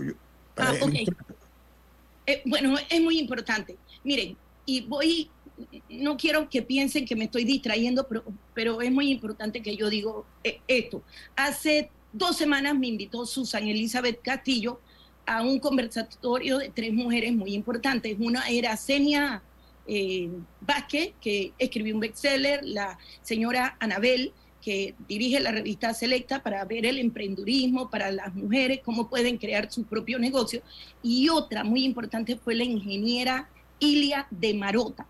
Ah, 0.57 0.73
eh, 2.27 2.43
bueno, 2.47 2.77
es 2.89 3.01
muy 3.03 3.19
importante. 3.19 3.77
Miren, 4.03 4.35
y 4.65 4.81
voy, 4.81 5.31
no 5.91 6.17
quiero 6.17 6.49
que 6.49 6.63
piensen 6.63 7.05
que 7.05 7.15
me 7.15 7.25
estoy 7.25 7.45
distrayendo, 7.45 8.09
pero, 8.09 8.25
pero 8.55 8.81
es 8.81 8.91
muy 8.91 9.11
importante 9.11 9.61
que 9.63 9.77
yo 9.77 9.91
digo 9.91 10.25
eh, 10.43 10.61
esto. 10.67 11.03
Hace 11.37 11.91
dos 12.15 12.35
semanas 12.39 12.75
me 12.75 12.87
invitó 12.87 13.27
Susan 13.27 13.69
Elizabeth 13.69 14.23
Castillo 14.23 14.81
a 15.27 15.43
un 15.43 15.59
conversatorio 15.59 16.57
de 16.57 16.71
tres 16.71 16.95
mujeres 16.95 17.35
muy 17.35 17.53
importantes. 17.53 18.17
Una 18.19 18.49
era 18.49 18.75
Senia 18.79 19.43
eh, 19.89 20.29
Vázquez, 20.61 21.15
que 21.21 21.53
escribió 21.59 21.95
un 21.95 22.01
bestseller, 22.01 22.61
la 22.63 22.99
señora 23.23 23.77
Anabel, 23.81 24.33
que 24.61 24.95
dirige 25.09 25.41
la 25.41 25.51
revista 25.51 25.95
Selecta 25.95 26.43
para 26.43 26.65
ver 26.65 26.85
el 26.85 26.99
emprendurismo 26.99 27.91
para 27.91 28.11
las 28.11 28.35
mujeres, 28.35 28.81
cómo 28.85 29.09
pueden 29.09 29.39
crear 29.39 29.73
su 29.73 29.85
propio 29.85 30.19
negocio. 30.19 30.63
Y 31.03 31.29
otra 31.31 31.65
muy 31.65 31.85
importante 31.85 32.37
fue 32.37 32.55
la 32.55 32.65
ingeniera 32.65 33.49
Ilia 33.79 34.27
de 34.31 34.55
Marota. 34.55 35.07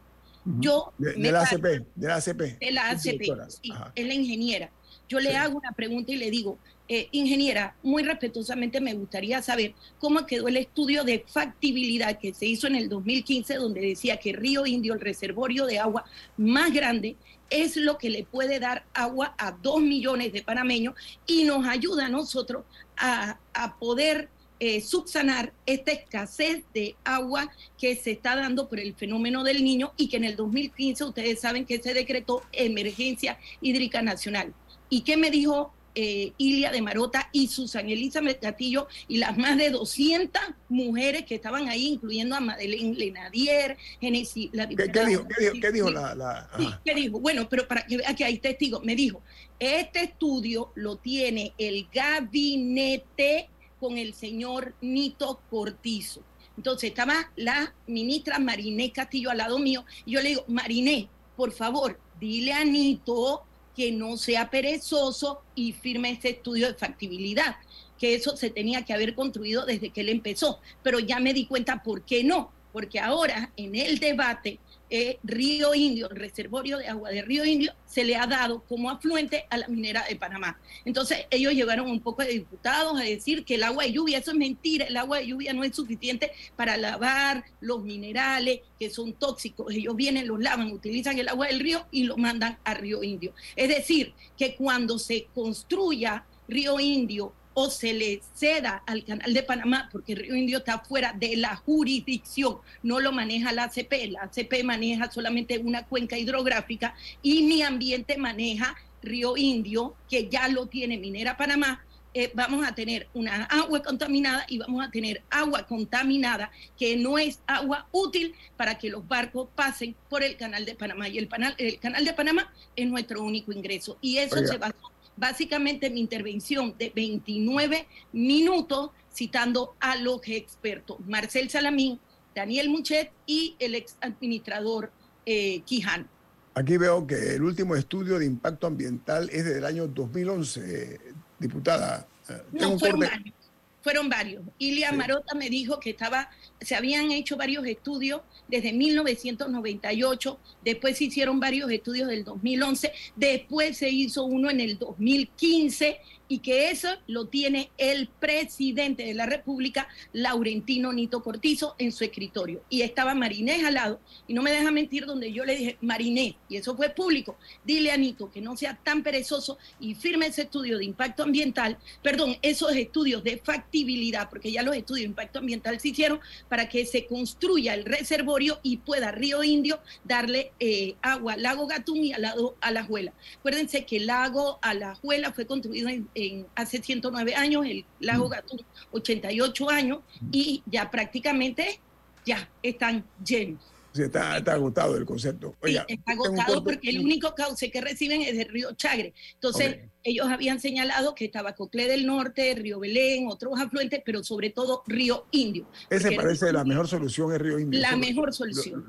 Yo 0.60 0.92
de, 0.96 1.30
la 1.30 1.42
ACP, 1.42 1.64
de 1.94 2.06
la 2.06 2.16
ACP. 2.16 2.40
De 2.58 2.70
la 2.70 2.90
ACP, 2.90 3.22
sí, 3.48 3.72
es 3.94 4.06
la 4.06 4.14
ingeniera. 4.14 4.70
Yo 5.08 5.20
le 5.20 5.36
hago 5.36 5.58
una 5.58 5.72
pregunta 5.72 6.12
y 6.12 6.16
le 6.16 6.30
digo, 6.30 6.58
eh, 6.90 7.08
ingeniera, 7.12 7.76
muy 7.82 8.02
respetuosamente 8.02 8.80
me 8.80 8.94
gustaría 8.94 9.42
saber 9.42 9.74
cómo 9.98 10.24
quedó 10.24 10.48
el 10.48 10.56
estudio 10.56 11.04
de 11.04 11.22
factibilidad 11.28 12.18
que 12.18 12.32
se 12.32 12.46
hizo 12.46 12.66
en 12.66 12.76
el 12.76 12.88
2015, 12.88 13.56
donde 13.56 13.82
decía 13.82 14.16
que 14.16 14.32
Río 14.32 14.64
Indio, 14.64 14.94
el 14.94 15.00
reservorio 15.00 15.66
de 15.66 15.78
agua 15.78 16.06
más 16.38 16.72
grande, 16.72 17.16
es 17.50 17.76
lo 17.76 17.98
que 17.98 18.08
le 18.08 18.24
puede 18.24 18.58
dar 18.58 18.86
agua 18.94 19.34
a 19.36 19.52
dos 19.52 19.82
millones 19.82 20.32
de 20.32 20.42
panameños 20.42 20.94
y 21.26 21.44
nos 21.44 21.66
ayuda 21.66 22.06
a 22.06 22.08
nosotros 22.08 22.64
a, 22.96 23.38
poder 23.78 24.30
eh, 24.58 24.80
subsanar 24.80 25.52
esta 25.66 25.92
escasez 25.92 26.64
de 26.72 26.96
agua 27.04 27.50
que 27.78 27.96
se 27.96 28.12
está 28.12 28.34
dando 28.34 28.66
por 28.68 28.80
el 28.80 28.94
fenómeno 28.94 29.44
del 29.44 29.62
niño 29.62 29.92
y 29.96 30.08
que 30.08 30.16
en 30.16 30.24
el 30.24 30.36
2015 30.36 31.04
ustedes 31.04 31.40
saben 31.40 31.66
que 31.66 31.82
se 31.82 31.92
decretó 31.92 32.42
emergencia 32.52 33.38
hídrica 33.60 34.00
nacional. 34.00 34.54
¿Y 34.90 35.02
qué 35.02 35.16
me 35.18 35.30
dijo 35.30 35.72
eh, 36.00 36.32
Ilia 36.38 36.70
de 36.70 36.80
Marota 36.80 37.28
y 37.32 37.48
Susan 37.48 37.90
Elizabeth 37.90 38.40
Castillo 38.40 38.86
y 39.08 39.16
las 39.16 39.36
más 39.36 39.58
de 39.58 39.70
200 39.70 40.40
mujeres 40.68 41.24
que 41.24 41.34
estaban 41.34 41.68
ahí, 41.68 41.88
incluyendo 41.88 42.36
a 42.36 42.40
Madeleine 42.40 42.94
Lenadier, 42.94 43.76
Genesis, 44.00 44.48
la 44.52 44.68
¿Qué, 44.68 44.76
dijo? 45.04 45.26
¿Qué 45.60 45.72
dijo? 45.72 45.90
la...? 45.90 46.48
¿qué 46.84 46.94
dijo? 46.94 47.18
Bueno, 47.18 47.48
pero 47.48 47.66
para 47.66 47.84
que 47.84 47.96
vea 47.96 48.14
que 48.14 48.24
hay 48.24 48.38
testigos, 48.38 48.84
me 48.84 48.94
dijo, 48.94 49.22
este 49.58 50.04
estudio 50.04 50.70
lo 50.76 50.98
tiene 50.98 51.52
el 51.58 51.88
gabinete 51.92 53.50
con 53.80 53.98
el 53.98 54.14
señor 54.14 54.76
Nito 54.80 55.40
Cortizo. 55.50 56.22
Entonces 56.56 56.90
estaba 56.90 57.32
la 57.34 57.74
ministra 57.88 58.38
Mariné 58.38 58.92
Castillo 58.92 59.30
al 59.30 59.38
lado 59.38 59.58
mío 59.58 59.84
y 60.06 60.12
yo 60.12 60.22
le 60.22 60.28
digo, 60.28 60.44
Mariné, 60.46 61.08
por 61.36 61.50
favor, 61.50 61.98
dile 62.20 62.52
a 62.52 62.64
Nito 62.64 63.47
que 63.78 63.92
no 63.92 64.16
sea 64.16 64.50
perezoso 64.50 65.40
y 65.54 65.70
firme 65.70 66.10
este 66.10 66.30
estudio 66.30 66.66
de 66.66 66.74
factibilidad, 66.74 67.54
que 67.96 68.16
eso 68.16 68.36
se 68.36 68.50
tenía 68.50 68.84
que 68.84 68.92
haber 68.92 69.14
construido 69.14 69.64
desde 69.64 69.90
que 69.90 70.00
él 70.00 70.08
empezó. 70.08 70.58
Pero 70.82 70.98
ya 70.98 71.20
me 71.20 71.32
di 71.32 71.46
cuenta 71.46 71.80
por 71.84 72.02
qué 72.02 72.24
no, 72.24 72.50
porque 72.72 72.98
ahora 72.98 73.52
en 73.56 73.76
el 73.76 74.00
debate 74.00 74.58
eh, 74.90 75.18
Río 75.22 75.74
Indio, 75.74 76.08
el 76.10 76.16
reservorio 76.16 76.78
de 76.78 76.88
agua 76.88 77.10
de 77.10 77.22
Río 77.22 77.44
Indio, 77.44 77.72
se 77.86 78.04
le 78.04 78.16
ha 78.16 78.26
dado 78.26 78.62
como 78.62 78.90
afluente 78.90 79.46
a 79.50 79.58
la 79.58 79.68
minera 79.68 80.04
de 80.08 80.16
Panamá. 80.16 80.58
Entonces 80.84 81.26
ellos 81.30 81.52
llegaron 81.52 81.90
un 81.90 82.00
poco 82.00 82.22
de 82.22 82.30
diputados 82.30 82.98
a 82.98 83.04
decir 83.04 83.44
que 83.44 83.56
el 83.56 83.64
agua 83.64 83.84
de 83.84 83.92
lluvia, 83.92 84.18
eso 84.18 84.30
es 84.30 84.36
mentira, 84.36 84.86
el 84.86 84.96
agua 84.96 85.18
de 85.18 85.26
lluvia 85.26 85.52
no 85.52 85.64
es 85.64 85.74
suficiente 85.74 86.32
para 86.56 86.76
lavar 86.76 87.44
los 87.60 87.82
minerales 87.82 88.60
que 88.78 88.90
son 88.90 89.12
tóxicos. 89.12 89.72
Ellos 89.72 89.96
vienen, 89.96 90.26
los 90.26 90.40
lavan, 90.40 90.72
utilizan 90.72 91.18
el 91.18 91.28
agua 91.28 91.46
del 91.48 91.60
río 91.60 91.86
y 91.90 92.04
lo 92.04 92.16
mandan 92.16 92.58
a 92.64 92.74
Río 92.74 93.02
Indio. 93.02 93.34
Es 93.56 93.68
decir, 93.68 94.14
que 94.36 94.54
cuando 94.54 94.98
se 94.98 95.26
construya 95.34 96.24
Río 96.48 96.80
Indio 96.80 97.32
o 97.60 97.70
se 97.70 97.92
le 97.92 98.20
ceda 98.34 98.84
al 98.86 99.04
canal 99.04 99.34
de 99.34 99.42
Panamá, 99.42 99.88
porque 99.90 100.14
Río 100.14 100.36
Indio 100.36 100.58
está 100.58 100.78
fuera 100.78 101.12
de 101.12 101.36
la 101.36 101.56
jurisdicción, 101.56 102.58
no 102.84 103.00
lo 103.00 103.10
maneja 103.10 103.50
la 103.50 103.64
ACP, 103.64 103.92
la 104.10 104.22
ACP 104.22 104.62
maneja 104.62 105.10
solamente 105.10 105.58
una 105.58 105.84
cuenca 105.84 106.16
hidrográfica 106.16 106.94
y 107.20 107.42
mi 107.42 107.62
ambiente 107.62 108.16
maneja 108.16 108.76
Río 109.02 109.36
Indio, 109.36 109.96
que 110.08 110.28
ya 110.28 110.46
lo 110.46 110.66
tiene 110.66 110.98
Minera 110.98 111.36
Panamá, 111.36 111.84
eh, 112.14 112.30
vamos 112.32 112.64
a 112.64 112.76
tener 112.76 113.08
una 113.12 113.46
agua 113.46 113.82
contaminada 113.82 114.46
y 114.48 114.58
vamos 114.58 114.86
a 114.86 114.90
tener 114.92 115.22
agua 115.28 115.66
contaminada 115.66 116.52
que 116.78 116.96
no 116.96 117.18
es 117.18 117.40
agua 117.48 117.88
útil 117.90 118.36
para 118.56 118.78
que 118.78 118.88
los 118.88 119.06
barcos 119.08 119.48
pasen 119.56 119.96
por 120.08 120.22
el 120.22 120.36
canal 120.36 120.64
de 120.64 120.76
Panamá. 120.76 121.08
Y 121.08 121.18
el, 121.18 121.28
el 121.58 121.78
canal 121.80 122.04
de 122.04 122.12
Panamá 122.12 122.52
es 122.76 122.88
nuestro 122.88 123.22
único 123.22 123.52
ingreso. 123.52 123.98
Y 124.00 124.18
eso 124.18 124.38
se 124.46 124.56
basó 124.58 124.90
básicamente 125.18 125.90
mi 125.90 126.00
intervención 126.00 126.74
de 126.78 126.92
29 126.94 127.86
minutos 128.12 128.90
citando 129.12 129.74
a 129.80 129.96
los 129.96 130.20
expertos, 130.26 130.98
Marcel 131.06 131.50
Salamín, 131.50 131.98
Daniel 132.34 132.70
Muchet 132.70 133.10
y 133.26 133.56
el 133.58 133.74
ex 133.74 133.96
administrador 134.00 134.92
eh, 135.26 135.60
Quijano. 135.62 136.06
Aquí 136.54 136.76
veo 136.76 137.06
que 137.06 137.34
el 137.34 137.42
último 137.42 137.76
estudio 137.76 138.18
de 138.18 138.26
impacto 138.26 138.66
ambiental 138.66 139.28
es 139.30 139.44
del 139.44 139.64
año 139.64 139.86
2011, 139.86 141.00
diputada. 141.38 142.06
No, 142.52 142.78
fueron 142.78 143.00
varios, 143.00 143.34
fueron 143.80 144.08
varios. 144.08 144.42
Ilia 144.58 144.92
Marota 144.92 145.34
me 145.34 145.50
dijo 145.50 145.80
que 145.80 145.90
estaba, 145.90 146.30
se 146.60 146.74
habían 146.74 147.12
hecho 147.12 147.36
varios 147.36 147.66
estudios 147.66 148.22
desde 148.48 148.72
1998, 148.72 150.38
después 150.64 150.98
se 150.98 151.04
hicieron 151.04 151.40
varios 151.40 151.70
estudios 151.70 152.08
del 152.08 152.24
2011, 152.24 152.92
después 153.16 153.76
se 153.76 153.90
hizo 153.90 154.24
uno 154.24 154.50
en 154.50 154.60
el 154.60 154.78
2015 154.78 156.00
y 156.28 156.38
que 156.38 156.70
eso 156.70 156.88
lo 157.06 157.26
tiene 157.26 157.70
el 157.78 158.08
presidente 158.08 159.04
de 159.04 159.14
la 159.14 159.26
República, 159.26 159.88
Laurentino 160.12 160.92
Nito 160.92 161.22
Cortizo, 161.22 161.74
en 161.78 161.90
su 161.90 162.04
escritorio. 162.04 162.62
Y 162.68 162.82
estaba 162.82 163.14
Marinés 163.14 163.64
al 163.64 163.74
lado, 163.74 164.00
y 164.26 164.34
no 164.34 164.42
me 164.42 164.52
deja 164.52 164.70
mentir 164.70 165.06
donde 165.06 165.32
yo 165.32 165.44
le 165.44 165.56
dije, 165.56 165.78
Marinés, 165.80 166.34
y 166.48 166.56
eso 166.56 166.76
fue 166.76 166.90
público, 166.90 167.36
dile 167.64 167.90
a 167.90 167.96
Nito 167.96 168.30
que 168.30 168.40
no 168.40 168.56
sea 168.56 168.76
tan 168.76 169.02
perezoso 169.02 169.58
y 169.80 169.94
firme 169.94 170.26
ese 170.26 170.42
estudio 170.42 170.78
de 170.78 170.84
impacto 170.84 171.22
ambiental, 171.22 171.78
perdón, 172.02 172.36
esos 172.42 172.76
estudios 172.76 173.24
de 173.24 173.38
factibilidad, 173.38 174.28
porque 174.28 174.52
ya 174.52 174.62
los 174.62 174.76
estudios 174.76 175.04
de 175.04 175.10
impacto 175.10 175.38
ambiental 175.38 175.80
se 175.80 175.88
hicieron 175.88 176.20
para 176.48 176.68
que 176.68 176.84
se 176.84 177.06
construya 177.06 177.74
el 177.74 177.84
reservorio 177.84 178.60
y 178.62 178.78
pueda 178.78 179.10
Río 179.12 179.42
Indio 179.42 179.80
darle 180.04 180.52
eh, 180.60 180.94
agua 181.02 181.34
al 181.34 181.42
lago 181.42 181.66
Gatún 181.66 182.04
y 182.04 182.12
al 182.12 182.22
lado 182.22 182.56
a 182.60 182.70
la 182.70 182.84
Juela. 182.84 183.12
Acuérdense 183.38 183.84
que 183.84 183.96
el 183.96 184.06
lago 184.06 184.58
a 184.62 184.74
la 184.74 184.94
Juela 184.94 185.32
fue 185.32 185.46
construido 185.46 185.88
en 185.88 186.08
hace 186.54 186.82
109 186.82 187.34
años, 187.34 187.66
el 187.66 187.84
lago 188.00 188.28
mm. 188.28 188.30
Gatún 188.30 188.60
88 188.92 189.70
años 189.70 190.00
y 190.32 190.62
ya 190.66 190.90
prácticamente 190.90 191.80
ya 192.24 192.48
están 192.62 193.04
llenos. 193.24 193.62
Sí, 193.92 194.02
está, 194.02 194.36
agotado 194.36 194.96
el 194.96 195.06
concepto. 195.06 195.56
está 195.62 196.12
agotado 196.12 196.62
porque 196.62 196.90
el 196.90 197.00
único 197.00 197.34
cauce 197.34 197.70
que 197.70 197.80
reciben 197.80 198.20
es 198.20 198.38
el 198.38 198.48
río 198.48 198.72
Chagre. 198.72 199.14
Entonces, 199.34 199.78
ellos 200.04 200.28
habían 200.28 200.60
señalado 200.60 201.14
que 201.14 201.24
estaba 201.24 201.54
Coclé 201.54 201.88
del 201.88 202.06
Norte, 202.06 202.54
Río 202.54 202.78
Belén, 202.78 203.26
otros 203.28 203.58
afluentes, 203.58 204.02
pero 204.04 204.22
sobre 204.22 204.50
todo 204.50 204.82
Río 204.86 205.26
Indio. 205.30 205.66
Ese 205.88 206.12
parece 206.12 206.52
la 206.52 206.64
mejor 206.64 206.86
solución 206.86 207.32
es 207.32 207.38
Río 207.38 207.58
Indio. 207.58 207.80
La 207.80 207.96
mejor 207.96 208.32
solución. 208.34 208.84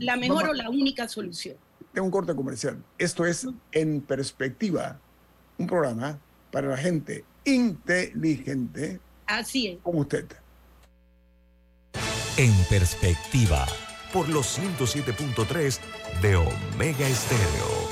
la, 0.00 0.16
mejor 0.16 0.50
o 0.50 0.52
la 0.52 0.68
única 0.68 1.08
solución. 1.08 1.56
Tengo 1.92 2.06
un 2.06 2.12
corte 2.12 2.34
comercial. 2.34 2.82
Esto 2.98 3.26
es 3.26 3.46
En 3.72 4.02
Perspectiva, 4.02 5.00
un 5.58 5.66
programa 5.66 6.20
para 6.52 6.68
la 6.68 6.76
gente 6.76 7.24
inteligente. 7.44 9.00
Así 9.26 9.66
es. 9.66 9.78
Como 9.82 10.00
usted. 10.00 10.26
En 12.36 12.52
perspectiva. 12.70 13.66
Por 14.12 14.28
los 14.28 14.58
107.3 14.58 15.80
de 16.20 16.36
Omega 16.36 17.08
Estéreo. 17.08 17.91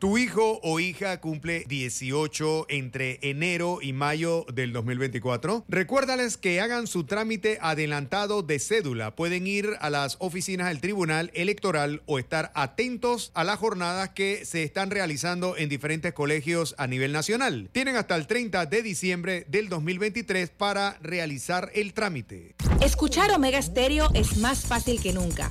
Tu 0.00 0.16
hijo 0.16 0.60
o 0.62 0.80
hija 0.80 1.20
cumple 1.20 1.66
18 1.68 2.68
entre 2.70 3.18
enero 3.20 3.80
y 3.82 3.92
mayo 3.92 4.46
del 4.50 4.72
2024. 4.72 5.66
Recuérdales 5.68 6.38
que 6.38 6.62
hagan 6.62 6.86
su 6.86 7.04
trámite 7.04 7.58
adelantado 7.60 8.42
de 8.42 8.58
cédula. 8.60 9.14
Pueden 9.14 9.46
ir 9.46 9.76
a 9.78 9.90
las 9.90 10.16
oficinas 10.18 10.68
del 10.68 10.80
Tribunal 10.80 11.30
Electoral 11.34 12.00
o 12.06 12.18
estar 12.18 12.50
atentos 12.54 13.30
a 13.34 13.44
las 13.44 13.58
jornadas 13.58 14.08
que 14.08 14.46
se 14.46 14.62
están 14.62 14.90
realizando 14.90 15.54
en 15.58 15.68
diferentes 15.68 16.14
colegios 16.14 16.74
a 16.78 16.86
nivel 16.86 17.12
nacional. 17.12 17.68
Tienen 17.70 17.96
hasta 17.96 18.16
el 18.16 18.26
30 18.26 18.64
de 18.64 18.82
diciembre 18.82 19.44
del 19.48 19.68
2023 19.68 20.48
para 20.48 20.96
realizar 21.02 21.70
el 21.74 21.92
trámite. 21.92 22.54
Escuchar 22.80 23.30
Omega 23.32 23.60
Stereo 23.60 24.08
es 24.14 24.38
más 24.38 24.64
fácil 24.64 24.98
que 24.98 25.12
nunca. 25.12 25.50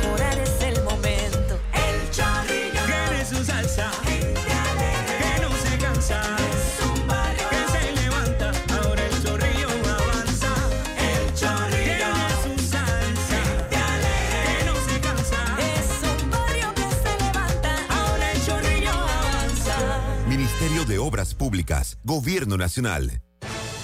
Públicas, 21.61 21.99
Gobierno 22.03 22.57
Nacional. 22.57 23.21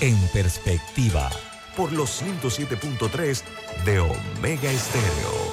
En 0.02 0.18
perspectiva 0.34 1.30
por 1.76 1.94
los 1.94 2.24
107.3 2.24 3.44
de 3.86 4.00
Omega 4.00 4.72
Estéreo. 4.72 5.48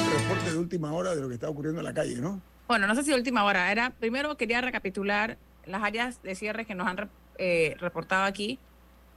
Un 0.00 0.12
reporte 0.18 0.50
de 0.50 0.56
última 0.56 0.92
hora 0.94 1.14
de 1.14 1.20
lo 1.20 1.28
que 1.28 1.34
está 1.34 1.50
ocurriendo 1.50 1.80
en 1.80 1.84
la 1.84 1.92
calle, 1.92 2.16
¿no? 2.16 2.40
Bueno, 2.68 2.86
no 2.86 2.94
sé 2.94 3.02
si 3.02 3.12
última 3.12 3.44
hora. 3.44 3.70
Era, 3.70 3.90
primero 3.90 4.34
quería 4.38 4.62
recapitular 4.62 5.36
las 5.66 5.82
áreas 5.82 6.22
de 6.22 6.34
cierre 6.34 6.64
que 6.66 6.74
nos 6.74 6.86
han 6.86 7.10
eh, 7.38 7.76
reportado 7.78 8.24
aquí. 8.24 8.58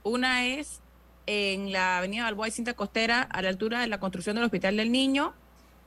Una 0.02 0.46
es 0.46 0.80
en 1.26 1.72
la 1.72 1.98
avenida 1.98 2.24
Balboa 2.24 2.48
y 2.48 2.50
Cinta 2.50 2.74
Costera, 2.74 3.22
a 3.22 3.42
la 3.42 3.48
altura 3.48 3.80
de 3.80 3.86
la 3.86 4.00
construcción 4.00 4.36
del 4.36 4.44
Hospital 4.44 4.76
del 4.76 4.90
Niño. 4.90 5.34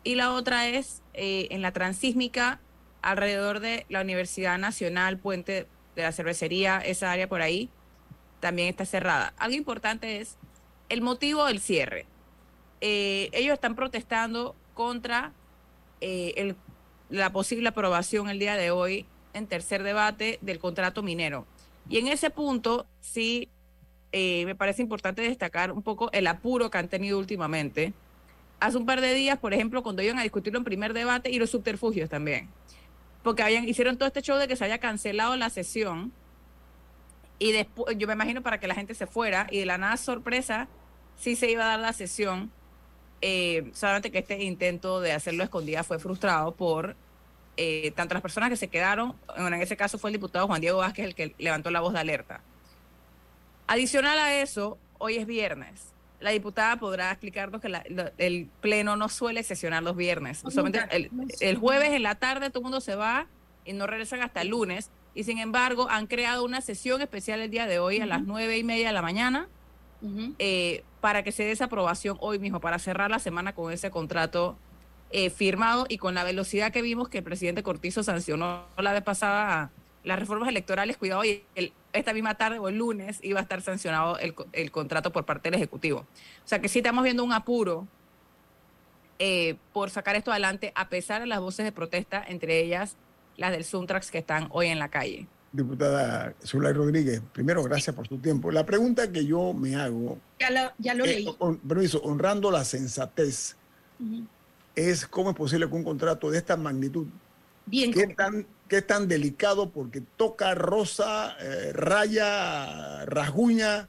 Y 0.03 0.15
la 0.15 0.31
otra 0.33 0.67
es 0.67 1.01
eh, 1.13 1.47
en 1.51 1.61
la 1.61 1.71
transísmica, 1.71 2.59
alrededor 3.01 3.59
de 3.59 3.85
la 3.89 4.01
Universidad 4.01 4.57
Nacional, 4.57 5.17
Puente 5.17 5.67
de 5.95 6.01
la 6.01 6.11
Cervecería, 6.11 6.79
esa 6.79 7.11
área 7.11 7.27
por 7.27 7.41
ahí, 7.41 7.69
también 8.39 8.69
está 8.69 8.85
cerrada. 8.85 9.33
Algo 9.37 9.55
importante 9.55 10.19
es 10.19 10.37
el 10.89 11.01
motivo 11.01 11.45
del 11.45 11.59
cierre. 11.59 12.05
Eh, 12.81 13.29
ellos 13.33 13.53
están 13.53 13.75
protestando 13.75 14.55
contra 14.73 15.33
el- 15.99 16.55
la 17.09 17.31
posible 17.31 17.69
aprobación 17.69 18.29
el 18.29 18.39
día 18.39 18.55
de 18.55 18.71
hoy 18.71 19.05
en 19.33 19.47
tercer 19.47 19.83
debate 19.83 20.39
del 20.41 20.59
contrato 20.59 21.03
minero. 21.03 21.45
Y 21.89 21.97
en 21.97 22.07
ese 22.07 22.29
punto 22.29 22.85
sí 22.99 23.49
eh, 24.11 24.45
me 24.45 24.55
parece 24.55 24.81
importante 24.81 25.21
destacar 25.21 25.71
un 25.71 25.81
poco 25.81 26.11
el 26.11 26.27
apuro 26.27 26.69
que 26.69 26.77
han 26.77 26.87
tenido 26.87 27.17
últimamente. 27.17 27.93
Hace 28.59 28.77
un 28.77 28.85
par 28.85 29.01
de 29.01 29.13
días, 29.13 29.39
por 29.39 29.53
ejemplo, 29.53 29.81
cuando 29.83 30.01
iban 30.01 30.19
a 30.19 30.23
discutirlo 30.23 30.59
en 30.59 30.65
primer 30.65 30.93
debate 30.93 31.31
y 31.31 31.39
los 31.39 31.49
subterfugios 31.49 32.09
también. 32.09 32.49
Porque 33.23 33.43
habían, 33.43 33.67
hicieron 33.67 33.97
todo 33.97 34.07
este 34.07 34.21
show 34.21 34.37
de 34.37 34.47
que 34.47 34.55
se 34.55 34.65
haya 34.65 34.79
cancelado 34.79 35.35
la 35.35 35.49
sesión 35.49 36.11
y 37.41 37.53
después, 37.53 37.97
yo 37.97 38.05
me 38.05 38.13
imagino 38.13 38.43
para 38.43 38.59
que 38.59 38.67
la 38.67 38.75
gente 38.75 38.93
se 38.93 39.07
fuera 39.07 39.47
y 39.49 39.57
de 39.57 39.65
la 39.65 39.79
nada 39.79 39.97
sorpresa, 39.97 40.67
sí 41.17 41.35
se 41.35 41.49
iba 41.49 41.63
a 41.63 41.69
dar 41.69 41.79
la 41.79 41.91
sesión. 41.91 42.51
Eh, 43.21 43.71
solamente 43.73 44.11
que 44.11 44.19
este 44.19 44.43
intento 44.43 45.01
de 45.01 45.11
hacerlo 45.11 45.43
escondida 45.43 45.83
fue 45.83 45.97
frustrado 45.97 46.53
por 46.53 46.95
eh, 47.57 47.91
tanto 47.95 48.13
las 48.13 48.21
personas 48.21 48.49
que 48.49 48.55
se 48.57 48.67
quedaron, 48.69 49.15
bueno, 49.37 49.55
en 49.55 49.61
ese 49.61 49.75
caso 49.77 49.97
fue 49.97 50.09
el 50.09 50.13
diputado 50.13 50.47
Juan 50.47 50.61
Diego 50.61 50.79
Vázquez 50.79 51.05
el 51.05 51.15
que 51.15 51.35
levantó 51.37 51.69
la 51.71 51.81
voz 51.81 51.93
de 51.93 51.99
alerta. 51.99 52.41
Adicional 53.67 54.19
a 54.19 54.41
eso, 54.41 54.77
hoy 54.97 55.15
es 55.17 55.25
viernes. 55.25 55.93
La 56.19 56.31
diputada 56.31 56.77
podrá 56.77 57.09
explicarnos 57.11 57.61
que 57.61 57.69
la- 57.69 57.83
el 58.17 58.47
pleno 58.61 58.95
no 58.95 59.09
suele 59.09 59.43
sesionar 59.43 59.81
los 59.83 59.95
viernes. 59.95 60.43
No, 60.43 60.51
nunca, 60.63 60.83
el, 61.39 61.57
jueves 61.57 61.89
en 61.91 62.03
la 62.03 62.15
tarde 62.15 62.49
todo 62.49 62.59
el 62.59 62.63
mundo 62.63 62.81
se 62.81 62.95
va 62.95 63.27
y 63.65 63.73
no 63.73 63.87
regresan 63.87 64.21
hasta 64.21 64.41
el 64.41 64.49
lunes. 64.49 64.91
Y 65.15 65.23
sin 65.23 65.39
embargo, 65.39 65.87
han 65.89 66.07
creado 66.07 66.43
una 66.45 66.61
sesión 66.61 67.01
especial 67.01 67.41
el 67.41 67.49
día 67.49 67.65
de 67.65 67.79
hoy 67.79 67.99
a 68.01 68.05
las 68.05 68.21
nueve 68.23 68.57
y 68.57 68.63
media 68.63 68.87
de 68.87 68.93
la 68.93 69.01
mañana 69.01 69.47
eh, 70.39 70.83
para 70.99 71.23
que 71.23 71.31
se 71.31 71.43
dé 71.43 71.51
esa 71.51 71.65
aprobación 71.65 72.17
hoy 72.21 72.39
mismo, 72.39 72.59
para 72.59 72.79
cerrar 72.79 73.09
la 73.11 73.19
semana 73.19 73.53
con 73.53 73.71
ese 73.71 73.89
contrato 73.91 74.57
eh, 75.13 75.29
firmado 75.29 75.85
y 75.89 75.97
con 75.97 76.13
la 76.15 76.23
velocidad 76.23 76.71
que 76.71 76.81
vimos 76.81 77.09
que 77.09 77.17
el 77.19 77.23
presidente 77.23 77.63
Cortizo 77.63 78.03
sancionó 78.03 78.65
la 78.77 78.93
vez 78.93 79.03
pasada 79.03 79.71
las 80.03 80.17
reformas 80.19 80.49
electorales, 80.49 80.97
cuidado, 80.97 81.23
y 81.25 81.43
el- 81.55 81.73
esta 81.93 82.13
misma 82.13 82.35
tarde 82.35 82.57
o 82.59 82.69
el 82.69 82.77
lunes 82.77 83.19
iba 83.21 83.39
a 83.39 83.43
estar 83.43 83.61
sancionado 83.61 84.17
el, 84.17 84.33
co- 84.33 84.47
el 84.53 84.71
contrato 84.71 85.11
por 85.11 85.25
parte 85.25 85.49
del 85.51 85.57
Ejecutivo. 85.59 85.99
O 85.99 86.47
sea 86.47 86.59
que 86.59 86.69
sí 86.69 86.79
estamos 86.79 87.03
viendo 87.03 87.23
un 87.23 87.33
apuro 87.33 87.87
eh, 89.19 89.57
por 89.73 89.89
sacar 89.91 90.15
esto 90.15 90.31
adelante, 90.31 90.71
a 90.75 90.89
pesar 90.89 91.21
de 91.21 91.27
las 91.27 91.39
voces 91.39 91.65
de 91.65 91.71
protesta, 91.71 92.23
entre 92.27 92.59
ellas 92.61 92.95
las 93.37 93.51
del 93.51 93.63
Suntrax 93.63 94.09
que 94.11 94.17
están 94.19 94.47
hoy 94.51 94.67
en 94.67 94.79
la 94.79 94.89
calle. 94.89 95.27
Diputada 95.51 96.33
Zulay 96.45 96.73
Rodríguez, 96.73 97.21
primero, 97.33 97.61
gracias 97.63 97.95
por 97.95 98.07
su 98.07 98.17
tiempo. 98.17 98.51
La 98.51 98.65
pregunta 98.65 99.11
que 99.11 99.25
yo 99.25 99.53
me 99.53 99.75
hago, 99.75 100.17
Ya, 100.39 100.49
la- 100.49 100.73
ya 100.79 100.93
lo 100.93 101.03
eh, 101.05 101.07
leí. 101.15 101.35
hon- 101.39 101.57
permiso, 101.59 102.01
honrando 102.01 102.49
la 102.49 102.63
sensatez. 102.63 103.57
Es 104.75 105.05
cómo 105.05 105.31
es 105.31 105.35
posible 105.35 105.67
que 105.67 105.75
un 105.75 105.83
contrato 105.83 106.31
de 106.31 106.37
esta 106.37 106.57
magnitud, 106.57 107.07
Bien 107.65 107.93
que 107.93 108.01
es 108.03 108.15
tan, 108.15 108.45
es 108.69 108.87
tan 108.87 109.07
delicado 109.07 109.69
porque 109.69 110.01
toca, 110.17 110.55
rosa, 110.55 111.35
eh, 111.39 111.71
raya, 111.73 113.05
rasguña 113.05 113.87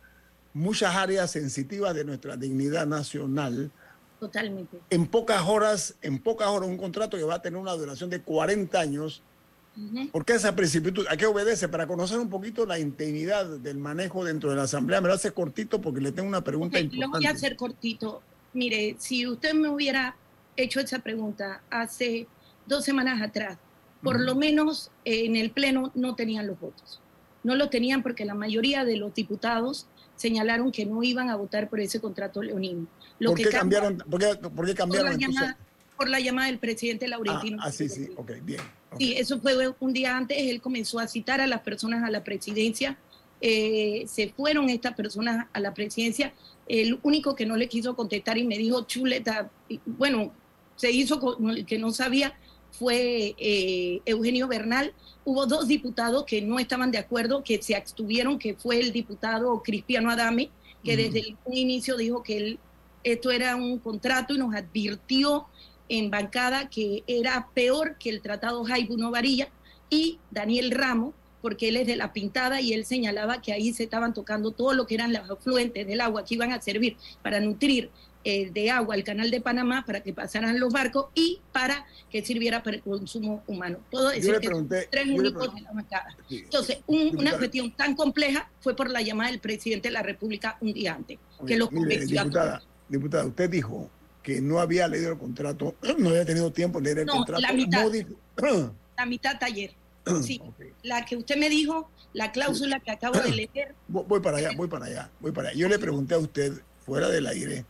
muchas 0.55 0.95
áreas 0.95 1.31
sensitivas 1.31 1.95
de 1.95 2.05
nuestra 2.05 2.37
dignidad 2.37 2.87
nacional, 2.87 3.71
Totalmente. 4.21 4.79
en 4.91 5.07
pocas 5.07 5.43
horas, 5.43 5.95
en 6.03 6.19
pocas 6.19 6.49
horas 6.49 6.69
un 6.69 6.77
contrato 6.77 7.17
que 7.17 7.25
va 7.25 7.37
a 7.37 7.43
tener 7.43 7.59
una 7.59 7.73
duración 7.73 8.11
de 8.11 8.21
40 8.21 8.79
años, 8.79 9.23
Ujú. 9.75 10.11
¿Por 10.11 10.27
qué 10.27 10.35
esa 10.35 10.55
precipitud? 10.55 11.07
¿A 11.09 11.17
qué 11.17 11.25
obedece? 11.25 11.67
Para 11.67 11.87
conocer 11.87 12.19
un 12.19 12.29
poquito 12.29 12.67
la 12.67 12.79
intimidad 12.79 13.47
del 13.47 13.79
manejo 13.79 14.23
dentro 14.23 14.51
de 14.51 14.57
la 14.57 14.65
Asamblea. 14.65 15.01
Me 15.01 15.09
lo 15.09 15.15
hace 15.15 15.31
cortito 15.33 15.81
porque 15.81 16.03
le 16.03 16.13
tengo 16.13 16.29
una 16.29 16.45
pregunta 16.45 16.77
Ok, 16.79 16.85
Lo 16.85 16.91
voy 16.91 17.01
a 17.01 17.05
importante. 17.07 17.29
hacer 17.29 17.57
cortito. 17.57 18.21
Mire, 18.53 18.97
si 18.99 19.27
usted 19.27 19.55
me 19.55 19.71
hubiera 19.71 20.15
hecho 20.57 20.81
esa 20.81 20.99
pregunta 21.01 21.63
hace 21.71 22.27
dos 22.67 22.85
semanas 22.85 23.21
atrás, 23.23 23.59
por 24.03 24.21
lo 24.21 24.35
menos 24.35 24.91
eh, 25.05 25.25
en 25.27 25.37
el 25.37 25.51
Pleno 25.51 25.93
no 25.95 26.15
tenían 26.15 26.47
los 26.47 26.59
votos. 26.59 27.01
No 27.45 27.55
los 27.57 27.71
tenían 27.71 28.03
porque 28.03 28.25
la 28.25 28.35
mayoría 28.35 28.85
de 28.85 28.97
los 28.97 29.15
diputados 29.15 29.87
señalaron 30.17 30.71
que 30.71 30.87
no 30.87 31.03
iban 31.03 31.31
a 31.31 31.37
votar 31.37 31.69
por 31.69 31.81
ese 31.81 32.01
contrato 32.01 32.43
leonino. 32.43 32.87
Lo 33.19 33.31
¿Por 33.31 33.39
que 33.39 33.45
qué 33.45 33.51
cambia- 33.51 33.81
cambiaron? 33.81 34.11
¿Por 34.11 34.21
qué, 34.21 34.27
por 34.37 34.67
qué 34.67 34.73
por 34.73 34.75
cambiaron 34.77 35.09
la, 35.09 35.15
entonces? 35.15 35.35
llamada, 35.41 35.59
por 35.97 36.09
la 36.09 36.21
llamada 36.21 36.47
del 36.49 36.59
presidente 36.59 37.07
Ah, 37.07 37.09
Laurentino. 37.09 37.59
ah, 37.61 37.73
sí, 37.73 37.89
sí, 37.89 38.11
ok, 38.17 38.33
bien. 38.43 38.61
ok. 38.93 38.99
Sí, 38.99 39.15
eso 39.17 39.41
fue 39.41 39.55
un 39.81 39.93
día 39.93 40.17
antes, 40.17 40.37
él 40.39 40.61
comenzó 40.61 40.99
a 41.01 41.09
citar 41.09 41.41
a 41.41 41.47
las 41.47 41.61
personas 41.63 42.05
a 42.05 42.11
la 42.11 42.23
presidencia, 42.23 42.97
eh, 43.41 44.05
se 44.07 44.29
fueron 44.29 44.69
estas 44.71 44.95
personas 44.95 45.47
a 45.53 45.59
la 45.61 45.75
presidencia, 45.75 46.33
el 46.69 47.01
único 47.03 47.35
que 47.35 47.45
no 47.47 47.57
le 47.57 47.69
quiso 47.69 47.97
contestar 47.97 48.39
y 48.39 48.45
me 48.47 48.57
dijo 48.57 48.83
chuleta, 48.87 49.51
bueno, 49.85 50.33
se 50.77 50.91
hizo 50.91 51.21
con 51.21 51.51
el 51.51 51.67
que 51.67 51.79
no 51.79 51.93
sabía 51.93 52.35
fue 52.73 53.35
eh, 53.39 54.01
Eugenio 54.07 54.49
Bernal. 54.49 54.93
Hubo 55.25 55.47
dos 55.47 55.69
diputados 55.69 56.25
que 56.25 56.43
no 56.43 56.59
estaban 56.59 56.91
de 56.91 56.99
acuerdo, 56.99 57.45
que 57.45 57.63
se 57.63 57.77
abstuvieron, 57.77 58.39
que 58.39 58.55
fue 58.55 58.81
el 58.81 58.93
diputado 58.93 59.63
Cristiano 59.63 60.11
Adame, 60.11 60.51
que 60.83 60.95
Ujú. 60.95 61.03
desde 61.03 61.37
el 61.47 61.55
inicio 61.59 61.97
dijo 61.97 62.23
que 62.23 62.37
él, 62.37 62.59
esto 63.05 63.31
era 63.31 63.55
un 63.57 63.79
contrato 63.79 64.35
y 64.35 64.39
nos 64.39 64.55
advirtió 64.55 65.47
en 65.89 66.11
bancada 66.11 66.69
que 66.71 67.05
era 67.07 67.49
peor 67.55 67.97
que 67.99 68.11
el 68.11 68.23
tratado 68.23 68.65
Jaibuno 68.65 69.11
Varilla 69.11 69.49
y 69.91 70.19
Daniel 70.31 70.71
Ramos, 70.71 71.15
porque 71.43 71.69
él 71.69 71.77
es 71.77 71.87
de 71.87 71.97
la 71.97 72.13
pintada 72.13 72.61
y 72.61 72.73
él 72.73 72.87
señalaba 72.87 73.43
que 73.43 73.53
ahí 73.53 73.73
se 73.73 73.83
estaban 73.83 74.15
tocando 74.15 74.53
todo 74.53 74.73
lo 74.73 74.87
que 74.87 74.95
eran 74.95 75.13
los 75.13 75.29
afluentes 75.29 75.87
del 75.87 76.01
agua 76.01 76.25
que 76.25 76.35
iban 76.35 76.53
a 76.53 76.63
servir 76.63 76.97
para 77.23 77.41
nutrir 77.41 77.91
eh, 78.25 78.51
de 78.51 78.71
agua 78.71 78.95
el 78.95 79.05
canal 79.05 79.31
de 79.31 79.41
Panamá 79.41 79.85
para 79.87 80.01
que 80.03 80.13
pasaran 80.13 80.59
los 80.61 80.73
barcos 80.73 81.07
y 81.15 81.41
para 81.53 81.85
que 82.11 82.25
sirviera 82.25 82.63
para 82.63 82.77
el 82.77 82.83
consumo 82.83 83.43
humano. 83.47 83.79
Puedo 83.91 84.09
decir 84.11 84.39
que 84.39 84.47
son 84.49 84.69
pregunté- 84.69 84.89
tres 84.91 85.07
únicos 85.09 85.55
de 85.55 85.61
la 85.63 85.73
bancada. 85.73 86.17
Sí. 86.29 86.41
Entonces, 86.45 86.79
un- 86.87 87.17
una 87.19 87.37
cuestión 87.37 87.71
tan 87.73 87.95
compleja 87.97 88.49
fue 88.61 88.77
por 88.77 88.91
la 88.91 89.03
llamada 89.03 89.31
del 89.31 89.41
presidente 89.41 89.89
de 89.89 89.93
la 89.93 90.03
República 90.03 90.57
un 90.61 90.73
día 90.73 90.95
antes, 90.95 91.19
que 91.47 91.55
Mire, 91.55 91.67
convenció 91.69 92.21
a 92.21 92.25
diputada, 92.25 92.59
todos. 92.59 92.69
diputada, 92.89 93.27
usted 93.27 93.51
dijo 93.51 93.91
que 94.23 94.41
no 94.41 94.61
había 94.61 94.87
leído 94.87 95.13
el 95.13 95.19
contrato, 95.19 95.75
no 95.99 96.11
había 96.11 96.25
tenido 96.25 96.53
tiempo 96.53 96.79
de 96.79 96.85
leer 96.85 96.99
el 97.01 97.07
No, 97.07 97.15
contrato. 97.15 97.41
la 97.43 97.53
mitad. 97.53 97.87
No 98.41 98.75
La 98.97 99.07
mitad 99.07 99.39
taller. 99.39 99.73
Sí, 100.23 100.41
la 100.83 101.05
que 101.05 101.17
usted 101.17 101.37
me 101.37 101.49
dijo, 101.49 101.89
la 102.13 102.33
cláusula 102.33 102.81
que 102.81 102.91
acabo 102.91 103.19
de 103.21 103.31
leer, 103.31 103.75
voy 103.89 104.21
para 104.21 104.39
allá, 104.39 104.51
voy 104.57 104.69
para 104.69 104.87
allá, 104.87 105.11
voy 105.21 105.33
para 105.33 105.49
allá. 105.51 105.59
Yo 105.59 105.69
le 105.69 105.79
pregunté 105.79 106.15
a 106.15 106.19
usted, 106.19 106.53
fuera 106.85 107.09
del 107.09 107.27
aire, 107.29 107.65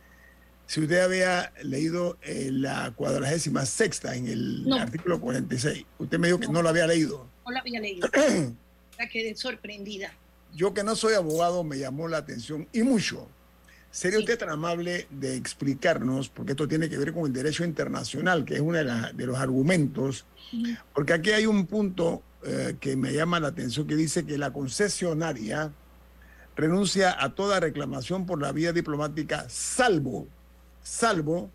si 0.65 0.81
usted 0.81 0.99
había 1.01 1.51
leído 1.61 2.17
eh, 2.21 2.49
la 2.51 2.91
cuadragésima 2.95 3.65
sexta 3.65 4.15
en 4.15 4.27
el 4.27 4.67
No. 4.67 4.77
artículo 4.77 5.19
46. 5.19 5.85
Usted 5.99 6.19
me 6.19 6.27
dijo 6.27 6.39
que 6.39 6.47
no 6.47 6.61
lo 6.61 6.69
había 6.69 6.87
leído. 6.87 7.29
no 7.45 7.51
la 7.51 7.59
había 7.59 7.79
leído. 7.79 8.07
La 8.99 9.07
quedé 9.09 9.35
sorprendida. 9.35 10.13
Yo 10.55 10.73
que 10.75 10.83
no 10.83 10.95
soy 10.95 11.15
abogado 11.15 11.63
me 11.63 11.79
llamó 11.79 12.07
la 12.07 12.17
atención 12.17 12.67
y 12.71 12.83
mucho. 12.83 13.27
¿Sería 13.89 14.19
usted 14.19 14.37
tan 14.37 14.49
amable 14.49 15.07
de 15.09 15.35
explicarnos, 15.35 16.29
porque 16.29 16.51
esto 16.51 16.67
tiene 16.67 16.89
que 16.89 16.97
ver 16.99 17.11
con 17.11 17.25
el 17.25 17.33
derecho 17.33 17.63
internacional, 17.65 18.45
que 18.45 18.53
es 18.55 18.59
uno 18.61 18.77
de, 18.77 19.11
de 19.13 19.25
los 19.25 19.37
argumentos, 19.37 20.25
porque 20.93 21.13
aquí 21.13 21.31
hay 21.31 21.47
un 21.47 21.65
punto 21.65 22.21
eh, 22.45 22.75
que 22.79 22.95
me 22.95 23.11
llama 23.13 23.39
la 23.39 23.47
atención 23.49 23.87
que 23.87 23.95
dice 23.95 24.25
que 24.25 24.37
la 24.37 24.53
concesionaria 24.53 25.71
renuncia 26.55 27.15
a 27.23 27.33
toda 27.33 27.59
reclamación 27.59 28.25
por 28.27 28.39
la 28.41 28.51
vía 28.51 28.73
diplomática, 28.73 29.47
salvo, 29.49 30.27
salvo 30.83 31.49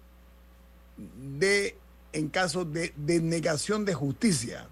de 0.96 1.76
en 2.12 2.28
caso 2.28 2.64
de 2.64 2.92
denegación 2.96 3.84
de 3.84 3.94
justicia. 3.94 4.66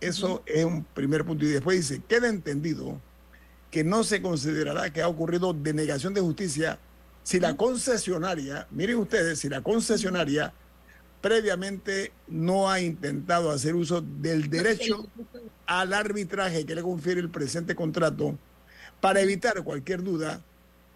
Eso 0.00 0.42
es 0.46 0.64
un 0.64 0.84
primer 0.84 1.24
punto. 1.24 1.44
Y 1.44 1.48
después 1.48 1.88
dice, 1.88 2.02
queda 2.06 2.28
entendido 2.28 3.00
que 3.70 3.82
no 3.82 4.04
se 4.04 4.20
considerará 4.20 4.92
que 4.92 5.02
ha 5.02 5.08
ocurrido 5.08 5.52
denegación 5.52 6.12
de 6.12 6.20
justicia 6.20 6.78
si 7.22 7.40
la 7.40 7.56
concesionaria, 7.56 8.66
miren 8.70 8.96
ustedes, 8.96 9.38
si 9.38 9.48
la 9.48 9.62
concesionaria 9.62 10.52
previamente 11.20 12.12
no 12.26 12.68
ha 12.68 12.80
intentado 12.80 13.50
hacer 13.50 13.74
uso 13.76 14.02
del 14.02 14.50
derecho 14.50 15.06
al 15.66 15.92
arbitraje 15.92 16.66
que 16.66 16.74
le 16.74 16.82
confiere 16.82 17.20
el 17.20 17.30
presente 17.30 17.76
contrato 17.76 18.36
para 19.00 19.20
evitar 19.20 19.62
cualquier 19.62 20.02
duda 20.02 20.42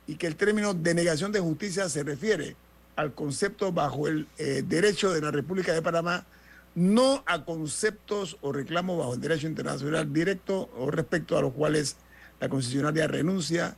y 0.09 0.17
que 0.17 0.27
el 0.27 0.37
término 0.37 0.75
denegación 0.75 1.31
de 1.31 1.41
justicia 1.41 1.89
se 1.89 2.03
refiere 2.03 2.57
al 2.97 3.15
concepto 3.15 3.73
bajo 3.73 4.09
el 4.09 4.27
eh, 4.39 4.65
derecho 4.67 5.13
de 5.13 5.21
la 5.21 5.31
República 5.31 5.73
de 5.73 5.83
Panamá, 5.83 6.27
no 6.75 7.23
a 7.27 7.45
conceptos 7.45 8.37
o 8.41 8.53
reclamos 8.53 8.99
bajo 8.99 9.15
el 9.15 9.21
derecho 9.21 9.47
internacional 9.47 10.13
directo 10.13 10.71
o 10.77 10.91
respecto 10.91 11.39
a 11.39 11.43
los 11.43 11.53
cuales 11.53 11.97
la 12.41 12.49
concesionaria 12.49 13.07
renuncia 13.07 13.77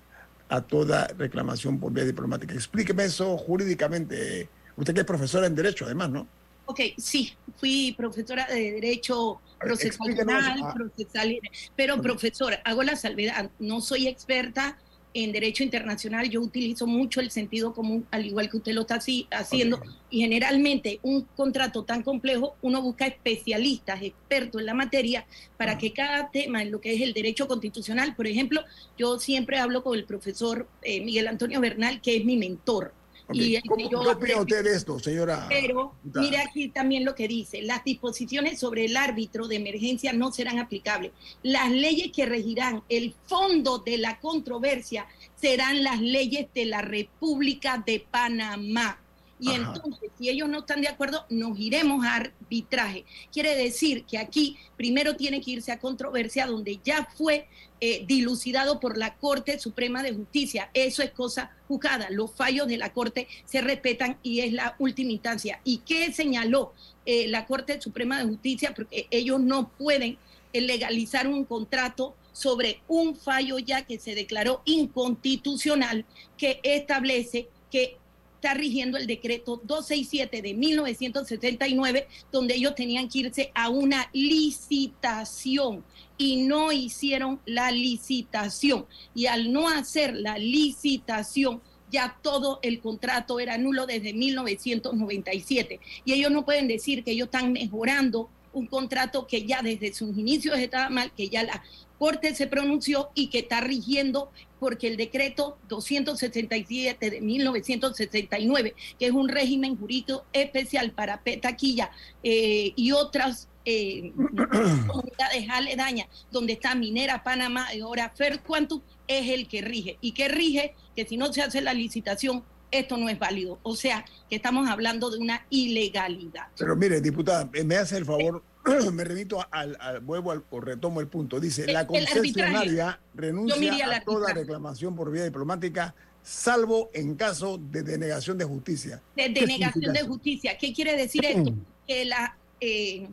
a 0.49 0.63
toda 0.63 1.07
reclamación 1.19 1.79
por 1.79 1.93
vía 1.93 2.05
diplomática. 2.05 2.55
Explíqueme 2.55 3.05
eso 3.05 3.37
jurídicamente. 3.37 4.49
Usted 4.77 4.95
que 4.95 5.01
es 5.01 5.07
profesora 5.07 5.47
en 5.47 5.55
Derecho, 5.55 5.85
además, 5.85 6.11
¿no? 6.11 6.27
Ok, 6.67 6.81
sí, 6.97 7.33
fui 7.57 7.95
profesora 7.97 8.47
de 8.47 8.73
Derecho 8.73 9.41
Procesal 9.59 10.15
Penal, 10.15 10.61
procesal, 10.75 11.39
pero 11.75 12.01
profesora, 12.01 12.61
hago 12.65 12.83
la 12.83 12.95
salvedad, 12.95 13.51
no 13.59 13.81
soy 13.81 14.07
experta 14.07 14.79
en 15.25 15.33
derecho 15.33 15.63
internacional 15.63 16.29
yo 16.29 16.41
utilizo 16.41 16.87
mucho 16.87 17.21
el 17.21 17.31
sentido 17.31 17.73
común, 17.73 18.07
al 18.11 18.27
igual 18.27 18.49
que 18.49 18.59
usted 18.59 18.73
lo 18.73 18.83
está 18.83 18.97
así, 18.97 19.27
haciendo, 19.31 19.81
y 20.11 20.21
generalmente 20.21 21.01
un 21.03 21.23
contrato 21.37 21.85
tan 21.85 22.03
complejo, 22.03 22.57
uno 22.63 22.83
busca 22.83 23.07
especialistas, 23.07 24.03
expertos 24.03 24.61
en 24.61 24.67
la 24.67 24.75
materia, 24.75 25.27
para 25.57 25.77
que 25.79 25.93
cada 25.93 26.31
tema 26.31 26.63
en 26.63 26.71
lo 26.71 26.81
que 26.81 26.95
es 26.95 27.01
el 27.01 27.13
derecho 27.13 27.49
constitucional, 27.49 28.15
por 28.15 28.27
ejemplo, 28.27 28.63
yo 28.97 29.19
siempre 29.19 29.59
hablo 29.59 29.83
con 29.83 29.99
el 29.99 30.05
profesor 30.05 30.69
eh, 30.83 31.01
Miguel 31.01 31.29
Antonio 31.29 31.61
Bernal, 31.61 32.01
que 32.01 32.17
es 32.17 32.25
mi 32.25 32.37
mentor. 32.37 32.93
Y 33.33 33.61
¿Cómo, 33.63 33.89
¿Qué 33.89 33.97
opina 33.97 34.41
usted 34.41 34.65
de 34.65 34.75
esto, 34.75 34.99
señora? 34.99 35.47
Pero 35.49 35.95
mire 36.03 36.39
aquí 36.39 36.69
también 36.69 37.05
lo 37.05 37.15
que 37.15 37.29
dice, 37.29 37.61
las 37.63 37.85
disposiciones 37.85 38.59
sobre 38.59 38.87
el 38.87 38.97
árbitro 38.97 39.49
de 39.49 39.57
emergencia 39.57 40.13
no 40.13 40.33
serán 40.33 40.59
aplicables. 40.59 41.13
Las 41.43 41.71
leyes 41.71 42.11
que 42.11 42.25
regirán 42.25 42.83
el 42.89 43.15
fondo 43.27 43.79
de 43.79 43.99
la 43.99 44.19
controversia 44.19 45.07
serán 45.37 45.83
las 45.83 46.01
leyes 46.01 46.49
de 46.55 46.65
la 46.65 46.81
República 46.81 47.83
de 47.85 48.05
Panamá. 48.11 48.99
Y 49.41 49.53
entonces, 49.53 50.11
si 50.19 50.29
ellos 50.29 50.49
no 50.49 50.61
están 50.61 50.81
de 50.81 50.89
acuerdo, 50.89 51.25
nos 51.31 51.59
iremos 51.59 52.05
a 52.05 52.17
arbitraje. 52.17 53.05
Quiere 53.33 53.55
decir 53.55 54.05
que 54.05 54.19
aquí 54.19 54.57
primero 54.77 55.17
tiene 55.17 55.41
que 55.41 55.53
irse 55.53 55.73
a 55.73 55.79
controversia 55.79 56.47
donde 56.47 56.81
ya 56.85 57.09
fue 57.17 57.47
eh, 57.81 58.05
dilucidado 58.07 58.81
por 58.81 58.99
la 58.99 59.15
Corte 59.15 59.59
Suprema 59.59 60.03
de 60.03 60.13
Justicia. 60.13 60.71
Eso 60.75 61.03
es 61.03 61.13
cosa 61.13 61.53
juzgada. 61.69 62.09
Los 62.11 62.35
fallos 62.35 62.67
de 62.67 62.77
la 62.77 62.93
Corte 62.93 63.29
se 63.45 63.61
respetan 63.61 64.19
y 64.23 64.41
es 64.41 64.53
la 64.53 64.75
última 64.79 65.13
instancia. 65.13 65.61
¿Y 65.63 65.79
qué 65.79 66.13
señaló 66.13 66.73
eh, 67.07 67.29
la 67.29 67.47
Corte 67.47 67.81
Suprema 67.81 68.19
de 68.19 68.29
Justicia? 68.29 68.75
Porque 68.75 69.07
ellos 69.11 69.41
no 69.41 69.69
pueden 69.69 70.19
eh, 70.53 70.61
legalizar 70.61 71.29
un 71.29 71.45
contrato 71.45 72.17
sobre 72.33 72.81
un 72.89 73.17
fallo 73.17 73.59
ya 73.59 73.83
que 73.83 73.99
se 73.99 74.15
declaró 74.15 74.63
inconstitucional 74.65 76.05
que 76.37 76.61
establece 76.63 77.49
que 77.71 77.97
está 78.39 78.55
rigiendo 78.55 78.97
el 78.97 79.09
decreto 79.09 79.61
267 79.65 80.43
de 80.43 80.55
1979, 80.55 82.07
donde 82.31 82.55
ellos 82.55 82.77
tenían 82.77 83.09
que 83.09 83.19
irse 83.19 83.51
a 83.53 83.69
una 83.69 84.09
licitación 84.13 85.85
y 86.17 86.43
no 86.43 86.71
hicieron 86.71 87.41
la 87.47 87.73
licitación. 87.73 88.87
Y 89.13 89.27
al 89.27 89.53
no 89.53 89.69
hacer 89.69 90.15
la 90.15 90.39
licitación, 90.39 91.61
ya 91.91 92.17
todo 92.23 92.61
el 92.63 92.81
contrato 92.81 93.41
era 93.41 93.59
nulo 93.59 93.87
desde 93.87 94.13
1997. 94.13 95.81
Y 96.05 96.13
ellos 96.13 96.31
no 96.31 96.45
pueden 96.45 96.69
decir 96.69 97.03
que 97.03 97.11
ellos 97.11 97.27
están 97.27 97.53
mejorando 97.53 98.31
un 98.53 98.67
contrato 98.67 99.27
que 99.27 99.47
ya 99.47 99.63
desde 99.63 99.93
sus 99.93 100.17
inicios 100.17 100.59
estaba 100.59 100.91
mal, 100.91 101.13
que 101.17 101.29
ya 101.29 101.43
la 101.43 101.63
Corte 101.99 102.35
se 102.35 102.47
pronunció 102.47 103.11
y 103.15 103.29
que 103.29 103.41
está 103.41 103.61
rigiendo 103.61 104.31
porque 104.61 104.89
el 104.89 104.97
decreto 104.97 105.59
267 105.69 107.11
de 107.11 107.21
1969, 107.21 108.75
que 108.99 109.07
es 109.07 109.13
un 109.13 109.29
régimen 109.29 109.77
jurídico 109.77 110.25
especial 110.33 110.93
para 110.93 111.23
Petaquilla 111.23 111.91
eh, 112.23 112.73
y 112.75 112.93
otras 112.93 113.49
eh, 113.65 114.13
comunidades 114.87 115.49
aledañas, 115.51 116.09
donde 116.31 116.55
está 116.55 116.75
Minera 116.75 117.23
Panamá 117.23 117.75
y 117.75 117.81
ahora 117.81 118.11
Fer 118.17 118.41
Quantum, 118.41 118.81
es 119.07 119.29
el 119.31 119.47
que 119.47 119.61
rige. 119.61 119.99
Y 120.01 120.13
que 120.13 120.29
rige 120.29 120.75
que 120.97 121.07
si 121.07 121.17
no 121.17 121.33
se 121.33 121.43
hace 121.43 121.61
la 121.61 121.75
licitación, 121.75 122.45
esto 122.71 122.97
no 122.97 123.09
es 123.09 123.19
válido. 123.19 123.59
O 123.63 123.77
sea, 123.77 124.05
que 124.29 124.37
estamos 124.37 124.69
hablando 124.69 125.11
de 125.11 125.19
una 125.19 125.47
ilegalidad. 125.51 126.49
Pero 126.57 126.77
mire, 126.77 127.01
diputada, 127.01 127.49
me 127.65 127.77
hace 127.77 127.97
el 127.97 128.05
favor 128.05 128.43
me 128.93 129.05
remito 129.05 129.45
al, 129.51 129.77
al 129.81 130.01
vuelvo 130.01 130.33
al, 130.33 130.45
o 130.51 130.61
retomo 130.61 131.01
el 131.01 131.09
punto. 131.09 131.41
Dice, 131.41 131.67
la 131.71 131.87
concesionaria 131.87 133.01
renuncia 133.15 133.97
a 133.97 134.01
toda 134.01 134.33
reclamación 134.33 134.95
por 134.95 135.11
vía 135.11 135.25
diplomática, 135.25 135.95
salvo 136.23 136.91
en 136.93 137.15
caso 137.15 137.59
de 137.59 137.83
denegación 137.83 138.39
de 138.39 138.45
justicia. 138.45 139.03
De 139.17 139.29
denegación 139.29 139.93
de 139.93 140.03
justicia. 140.03 140.59
¿Qué 140.59 140.73
quiere 140.73 140.97
decir 140.97 141.25
esto? 141.25 141.55
Que 141.87 142.05
la, 142.05 142.37
eh, 142.61 143.09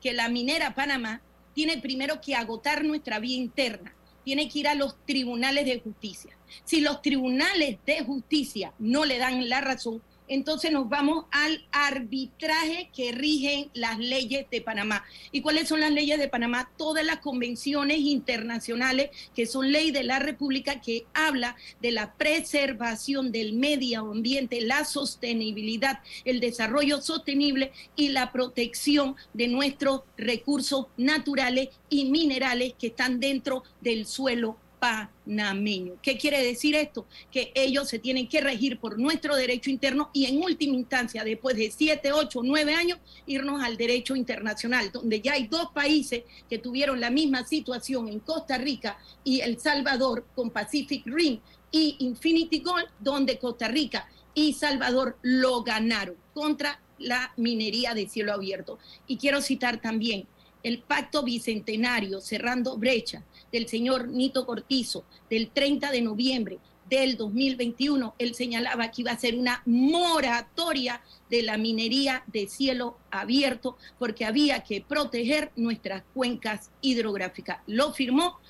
que 0.00 0.12
la 0.12 0.28
minera 0.28 0.74
Panamá 0.74 1.20
tiene 1.54 1.78
primero 1.78 2.20
que 2.20 2.34
agotar 2.34 2.84
nuestra 2.84 3.20
vía 3.20 3.36
interna, 3.36 3.94
tiene 4.24 4.48
que 4.48 4.60
ir 4.60 4.68
a 4.68 4.74
los 4.74 4.96
tribunales 5.04 5.66
de 5.66 5.80
justicia. 5.80 6.36
Si 6.64 6.80
los 6.80 7.02
tribunales 7.02 7.78
de 7.86 8.02
justicia 8.04 8.72
no 8.78 9.04
le 9.04 9.18
dan 9.18 9.48
la 9.48 9.60
razón, 9.60 10.02
entonces 10.28 10.72
nos 10.72 10.88
vamos 10.88 11.26
al 11.30 11.66
arbitraje 11.72 12.90
que 12.94 13.12
rigen 13.12 13.70
las 13.74 13.98
leyes 13.98 14.46
de 14.50 14.60
Panamá. 14.60 15.04
¿Y 15.32 15.42
cuáles 15.42 15.68
son 15.68 15.80
las 15.80 15.90
leyes 15.90 16.18
de 16.18 16.28
Panamá? 16.28 16.70
Todas 16.76 17.04
las 17.04 17.18
convenciones 17.18 17.98
internacionales 17.98 19.10
que 19.34 19.46
son 19.46 19.70
ley 19.70 19.90
de 19.90 20.04
la 20.04 20.18
República 20.18 20.80
que 20.80 21.06
habla 21.12 21.56
de 21.82 21.92
la 21.92 22.14
preservación 22.14 23.32
del 23.32 23.52
medio 23.52 24.10
ambiente, 24.10 24.60
la 24.60 24.84
sostenibilidad, 24.84 26.00
el 26.24 26.40
desarrollo 26.40 27.00
sostenible 27.00 27.72
y 27.96 28.08
la 28.08 28.32
protección 28.32 29.16
de 29.32 29.48
nuestros 29.48 30.02
recursos 30.16 30.86
naturales 30.96 31.68
y 31.90 32.06
minerales 32.06 32.74
que 32.78 32.88
están 32.88 33.20
dentro 33.20 33.64
del 33.80 34.06
suelo 34.06 34.56
panameño. 34.84 35.94
¿Qué 36.02 36.18
quiere 36.18 36.44
decir 36.44 36.74
esto? 36.74 37.06
Que 37.30 37.52
ellos 37.54 37.88
se 37.88 37.98
tienen 37.98 38.28
que 38.28 38.42
regir 38.42 38.78
por 38.78 38.98
nuestro 38.98 39.34
derecho 39.34 39.70
interno 39.70 40.10
y 40.12 40.26
en 40.26 40.42
última 40.42 40.74
instancia, 40.74 41.24
después 41.24 41.56
de 41.56 41.70
siete, 41.70 42.12
ocho, 42.12 42.42
nueve 42.44 42.74
años, 42.74 42.98
irnos 43.26 43.62
al 43.62 43.78
derecho 43.78 44.14
internacional, 44.14 44.90
donde 44.92 45.22
ya 45.22 45.32
hay 45.32 45.46
dos 45.46 45.68
países 45.72 46.24
que 46.50 46.58
tuvieron 46.58 47.00
la 47.00 47.08
misma 47.08 47.46
situación 47.46 48.08
en 48.08 48.20
Costa 48.20 48.58
Rica 48.58 48.98
y 49.24 49.40
El 49.40 49.58
Salvador 49.58 50.26
con 50.34 50.50
Pacific 50.50 51.02
Rim 51.06 51.40
y 51.70 51.96
Infinity 52.00 52.60
Gold, 52.60 52.88
donde 53.00 53.38
Costa 53.38 53.68
Rica 53.68 54.06
y 54.34 54.52
Salvador 54.52 55.16
lo 55.22 55.62
ganaron 55.62 56.16
contra 56.34 56.78
la 56.98 57.32
minería 57.38 57.94
de 57.94 58.06
cielo 58.06 58.34
abierto. 58.34 58.78
Y 59.06 59.16
quiero 59.16 59.40
citar 59.40 59.80
también 59.80 60.26
el 60.62 60.80
pacto 60.80 61.22
bicentenario 61.22 62.20
cerrando 62.20 62.76
brecha 62.76 63.22
del 63.54 63.68
señor 63.68 64.08
Nito 64.08 64.44
Cortizo 64.46 65.04
del 65.30 65.48
30 65.48 65.92
de 65.92 66.02
noviembre 66.02 66.58
del 66.90 67.16
2021, 67.16 68.16
él 68.18 68.34
señalaba 68.34 68.90
que 68.90 69.02
iba 69.02 69.12
a 69.12 69.16
ser 69.16 69.36
una 69.36 69.62
moratoria 69.64 71.00
de 71.30 71.42
la 71.42 71.56
minería 71.56 72.24
de 72.26 72.48
cielo 72.48 72.98
abierto 73.12 73.78
porque 73.96 74.24
había 74.24 74.64
que 74.64 74.80
proteger 74.80 75.52
nuestras 75.54 76.02
cuencas 76.12 76.72
hidrográficas. 76.80 77.60
Lo 77.68 77.92
firmó 77.92 78.40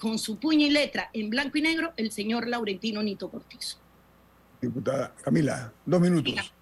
con 0.00 0.18
su 0.18 0.38
puño 0.38 0.66
y 0.66 0.70
letra 0.70 1.10
en 1.12 1.28
blanco 1.28 1.58
y 1.58 1.62
negro 1.62 1.92
el 1.98 2.10
señor 2.10 2.48
Laurentino 2.48 3.02
Nito 3.02 3.30
Cortizo. 3.30 3.76
Diputada 4.62 5.14
Camila, 5.22 5.74
dos 5.84 6.00
minutos. 6.00 6.54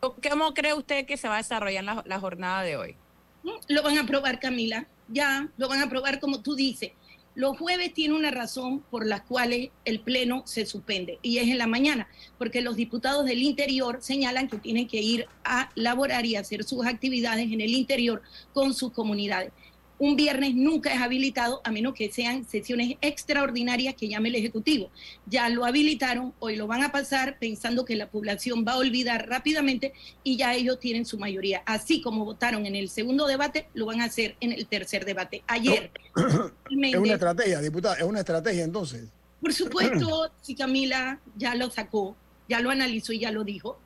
¿Cómo 0.00 0.54
cree 0.54 0.72
usted 0.72 1.04
que 1.04 1.18
se 1.18 1.28
va 1.28 1.34
a 1.34 1.38
desarrollar 1.38 1.84
la, 1.84 2.02
la 2.06 2.18
jornada 2.18 2.62
de 2.62 2.78
hoy? 2.78 2.96
Mm, 3.42 3.50
lo 3.68 3.82
van 3.82 3.98
a 3.98 4.00
aprobar, 4.00 4.40
Camila 4.40 4.86
ya 5.10 5.48
lo 5.56 5.68
van 5.68 5.80
a 5.80 5.84
aprobar 5.84 6.20
como 6.20 6.40
tú 6.40 6.54
dices. 6.54 6.92
Los 7.36 7.56
jueves 7.56 7.94
tiene 7.94 8.14
una 8.14 8.32
razón 8.32 8.80
por 8.90 9.06
la 9.06 9.22
cual 9.22 9.70
el 9.84 10.00
Pleno 10.00 10.42
se 10.46 10.66
suspende 10.66 11.20
y 11.22 11.38
es 11.38 11.48
en 11.48 11.58
la 11.58 11.68
mañana, 11.68 12.08
porque 12.38 12.60
los 12.60 12.74
diputados 12.74 13.24
del 13.24 13.42
interior 13.42 13.98
señalan 14.02 14.48
que 14.48 14.58
tienen 14.58 14.88
que 14.88 15.00
ir 15.00 15.26
a 15.44 15.70
laborar 15.76 16.26
y 16.26 16.34
hacer 16.34 16.64
sus 16.64 16.84
actividades 16.84 17.44
en 17.52 17.60
el 17.60 17.70
interior 17.70 18.20
con 18.52 18.74
sus 18.74 18.92
comunidades. 18.92 19.52
Un 20.00 20.16
viernes 20.16 20.54
nunca 20.54 20.94
es 20.94 21.00
habilitado 21.00 21.60
a 21.62 21.70
menos 21.70 21.92
que 21.92 22.10
sean 22.10 22.48
sesiones 22.48 22.96
extraordinarias 23.02 23.94
que 23.94 24.08
llame 24.08 24.30
el 24.30 24.36
Ejecutivo. 24.36 24.90
Ya 25.26 25.50
lo 25.50 25.66
habilitaron, 25.66 26.32
hoy 26.38 26.56
lo 26.56 26.66
van 26.66 26.82
a 26.82 26.90
pasar 26.90 27.38
pensando 27.38 27.84
que 27.84 27.96
la 27.96 28.10
población 28.10 28.64
va 28.66 28.72
a 28.72 28.78
olvidar 28.78 29.28
rápidamente 29.28 29.92
y 30.24 30.38
ya 30.38 30.54
ellos 30.54 30.80
tienen 30.80 31.04
su 31.04 31.18
mayoría. 31.18 31.62
Así 31.66 32.00
como 32.00 32.24
votaron 32.24 32.64
en 32.64 32.76
el 32.76 32.88
segundo 32.88 33.26
debate, 33.26 33.68
lo 33.74 33.84
van 33.84 34.00
a 34.00 34.04
hacer 34.04 34.36
en 34.40 34.52
el 34.52 34.66
tercer 34.66 35.04
debate. 35.04 35.44
Ayer. 35.46 35.90
es 36.16 36.96
una 36.96 37.12
estrategia, 37.12 37.60
diputada, 37.60 37.96
es 37.96 38.04
una 38.04 38.20
estrategia 38.20 38.64
entonces. 38.64 39.06
Por 39.38 39.52
supuesto, 39.52 40.32
si 40.40 40.54
Camila 40.54 41.20
ya 41.36 41.54
lo 41.54 41.70
sacó, 41.70 42.16
ya 42.48 42.60
lo 42.60 42.70
analizó 42.70 43.12
y 43.12 43.18
ya 43.18 43.30
lo 43.30 43.44
dijo. 43.44 43.78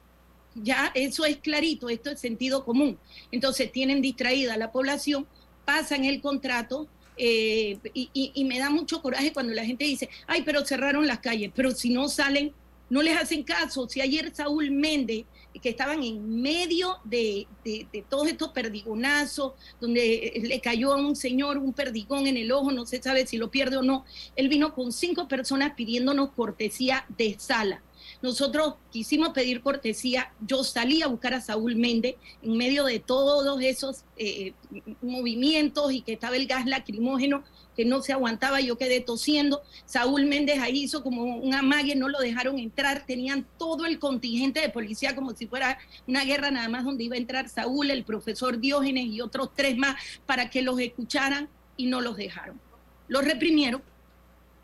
Ya 0.54 0.92
eso 0.94 1.24
es 1.24 1.38
clarito, 1.38 1.88
esto 1.88 2.10
es 2.10 2.20
sentido 2.20 2.64
común. 2.64 2.98
Entonces 3.32 3.72
tienen 3.72 4.00
distraída 4.00 4.54
a 4.54 4.56
la 4.56 4.70
población 4.70 5.26
pasan 5.64 6.04
el 6.04 6.20
contrato 6.20 6.88
eh, 7.16 7.78
y, 7.92 8.44
me 8.44 8.58
da 8.58 8.70
mucho 8.70 9.00
coraje 9.00 9.32
cuando 9.32 9.52
la 9.52 9.64
gente 9.64 9.84
dice, 9.84 10.08
ay, 10.26 10.42
pero 10.44 10.64
cerraron 10.64 11.06
las 11.06 11.20
calles, 11.20 11.52
pero 11.54 11.70
si 11.70 11.90
no 11.90 12.08
salen, 12.08 12.52
no 12.90 13.02
les 13.02 13.16
hacen 13.16 13.42
caso. 13.44 13.88
Si 13.88 14.00
ayer 14.00 14.34
Saúl 14.34 14.70
Méndez, 14.70 15.24
que 15.62 15.68
estaban 15.68 16.02
en 16.02 16.42
medio 16.42 16.98
de, 17.04 17.46
de, 17.64 18.04
todos 18.08 18.28
estos 18.28 18.50
perdigonazos, 18.50 19.52
donde 19.80 20.42
le 20.44 20.60
cayó 20.60 20.92
a 20.92 20.96
un 20.96 21.14
señor 21.14 21.58
un 21.58 21.72
perdigón 21.72 22.26
en 22.26 22.36
el 22.36 22.50
ojo, 22.50 22.72
no 22.72 22.84
se 22.84 23.00
sabe 23.00 23.26
si 23.26 23.36
lo 23.36 23.50
pierde 23.50 23.76
o 23.76 23.82
no, 23.82 24.04
él 24.34 24.48
vino 24.48 24.74
con 24.74 24.92
cinco 24.92 25.28
personas 25.28 25.74
pidiéndonos 25.74 26.30
cortesía 26.32 27.06
de 27.16 27.36
sala. 27.38 27.82
Nosotros 28.24 28.76
quisimos 28.90 29.34
pedir 29.34 29.60
cortesía, 29.60 30.32
yo 30.40 30.64
salí 30.64 31.02
a 31.02 31.08
buscar 31.08 31.34
a 31.34 31.42
Saúl 31.42 31.76
Méndez 31.76 32.16
en 32.40 32.56
medio 32.56 32.86
de 32.86 32.98
todos 32.98 33.60
esos 33.60 34.06
eh, 34.16 34.54
movimientos 35.02 35.92
y 35.92 36.00
que 36.00 36.14
estaba 36.14 36.34
el 36.36 36.46
gas 36.46 36.64
lacrimógeno 36.64 37.44
que 37.76 37.84
no 37.84 38.00
se 38.00 38.14
aguantaba, 38.14 38.62
yo 38.62 38.78
quedé 38.78 39.00
tosiendo. 39.00 39.60
Saúl 39.84 40.24
Méndez 40.24 40.58
ahí 40.58 40.84
hizo 40.84 41.02
como 41.02 41.22
un 41.22 41.52
amague, 41.52 41.96
no 41.96 42.08
lo 42.08 42.18
dejaron 42.18 42.58
entrar, 42.58 43.04
tenían 43.04 43.46
todo 43.58 43.84
el 43.84 43.98
contingente 43.98 44.58
de 44.58 44.70
policía 44.70 45.14
como 45.14 45.36
si 45.36 45.46
fuera 45.46 45.76
una 46.06 46.24
guerra 46.24 46.50
nada 46.50 46.70
más 46.70 46.86
donde 46.86 47.04
iba 47.04 47.16
a 47.16 47.18
entrar 47.18 47.50
Saúl, 47.50 47.90
el 47.90 48.04
profesor 48.04 48.58
Diógenes 48.58 49.04
y 49.04 49.20
otros 49.20 49.50
tres 49.54 49.76
más 49.76 49.96
para 50.24 50.48
que 50.48 50.62
los 50.62 50.80
escucharan 50.80 51.50
y 51.76 51.88
no 51.88 52.00
los 52.00 52.16
dejaron. 52.16 52.58
Los 53.06 53.22
reprimieron, 53.22 53.82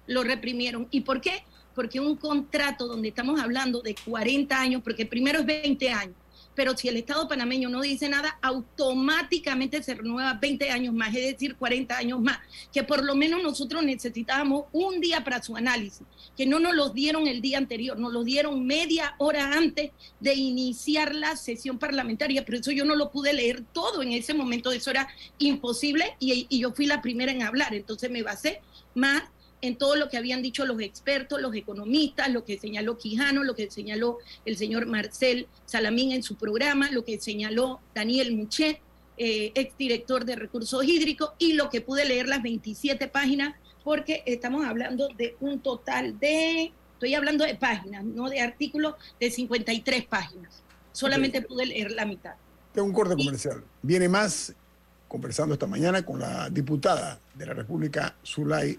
los 0.07 0.27
reprimieron. 0.27 0.89
¿Y 0.91 1.03
por 1.03 1.21
qué? 1.21 1.45
Porque 1.81 1.99
un 1.99 2.15
contrato 2.15 2.87
donde 2.87 3.09
estamos 3.09 3.41
hablando 3.41 3.81
de 3.81 3.95
40 4.05 4.61
años, 4.61 4.83
porque 4.85 5.07
primero 5.07 5.39
es 5.39 5.47
20 5.47 5.89
años, 5.89 6.15
pero 6.55 6.77
si 6.77 6.89
el 6.89 6.99
Estado 6.99 7.27
panameño 7.27 7.71
no 7.71 7.81
dice 7.81 8.07
nada, 8.07 8.39
automáticamente 8.43 9.83
se 9.83 9.95
renueva 9.95 10.35
20 10.35 10.71
años 10.73 10.93
más, 10.93 11.09
es 11.17 11.33
decir, 11.33 11.57
40 11.57 11.97
años 11.97 12.21
más, 12.21 12.39
que 12.71 12.85
por 12.85 13.03
lo 13.03 13.15
menos 13.15 13.43
nosotros 13.43 13.83
necesitábamos 13.83 14.67
un 14.73 15.01
día 15.01 15.25
para 15.25 15.43
su 15.43 15.57
análisis, 15.57 16.03
que 16.37 16.45
no 16.45 16.61
nos 16.61 16.75
los 16.75 16.93
dieron 16.93 17.27
el 17.27 17.41
día 17.41 17.57
anterior, 17.57 17.99
nos 17.99 18.13
lo 18.13 18.25
dieron 18.25 18.67
media 18.67 19.15
hora 19.17 19.55
antes 19.55 19.93
de 20.21 20.35
iniciar 20.35 21.15
la 21.15 21.35
sesión 21.35 21.79
parlamentaria, 21.79 22.45
pero 22.45 22.59
eso 22.59 22.73
yo 22.73 22.85
no 22.85 22.95
lo 22.95 23.11
pude 23.11 23.33
leer 23.33 23.65
todo 23.73 24.03
en 24.03 24.13
ese 24.13 24.35
momento, 24.35 24.71
eso 24.71 24.91
era 24.91 25.09
imposible 25.39 26.15
y, 26.19 26.47
y 26.51 26.59
yo 26.59 26.73
fui 26.73 26.85
la 26.85 27.01
primera 27.01 27.33
en 27.33 27.43
hablar, 27.43 27.73
entonces 27.73 28.11
me 28.11 28.23
basé 28.23 28.61
más 28.95 29.23
en 29.63 29.77
todo 29.77 29.97
lo 29.97 30.09
que 30.09 30.17
habían 30.17 30.43
dicho 30.43 30.65
los 30.65 30.81
expertos, 30.81 31.41
los 31.41 31.55
economistas, 31.55 32.31
lo 32.31 32.45
que 32.45 32.59
señaló 32.59 32.97
Quijano, 32.99 33.45
lo 33.45 33.55
que 33.55 33.71
señaló 33.71 34.19
el 34.45 34.57
señor 34.57 34.87
Marcel 34.87 35.49
Salamín 35.67 36.13
en 36.13 36.23
su 36.23 36.37
programa, 36.37 36.91
lo 36.91 37.05
que 37.05 37.21
señaló 37.21 37.81
Daniel 37.95 38.35
Muchet, 38.35 38.81
eh, 39.19 39.53
exdirector 39.55 40.25
de 40.25 40.37
recursos 40.37 40.83
hídricos, 40.85 41.33
y 41.39 41.53
lo 41.53 41.69
que 41.69 41.81
pude 41.81 42.05
leer 42.05 42.29
las 42.29 42.43
27 42.43 43.09
páginas, 43.09 43.55
porque 43.85 44.23
estamos 44.27 44.65
hablando 44.65 45.09
de 45.09 45.37
un 45.41 45.61
total 45.61 46.19
de, 46.19 46.73
estoy 46.95 47.15
hablando 47.15 47.45
de 47.45 47.55
páginas, 47.55 48.05
no 48.05 48.29
de 48.29 48.41
artículos, 48.41 48.95
de 49.19 49.31
53 49.31 50.07
páginas. 50.07 50.63
Solamente 50.93 51.43
pude 51.43 51.67
leer 51.67 51.93
la 51.93 52.05
mitad. 52.05 52.35
Tengo 52.73 52.87
un 52.87 52.95
corte 52.95 53.17
comercial. 53.17 53.63
Viene 53.83 54.09
más 54.09 54.55
conversando 55.09 55.55
esta 55.55 55.67
mañana 55.67 56.05
con 56.05 56.21
la 56.21 56.49
diputada 56.51 57.21
de 57.35 57.47
la 57.47 57.53
República, 57.53 58.17
Zulay 58.25 58.79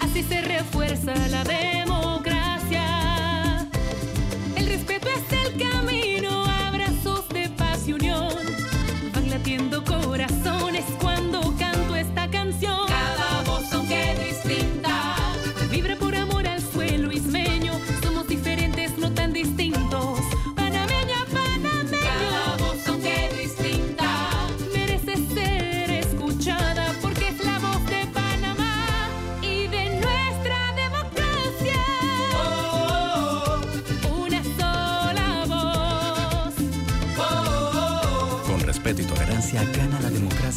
Así 0.00 0.22
se 0.22 0.40
refuerza 0.42 1.14
la 1.28 1.42
democracia. 1.42 1.89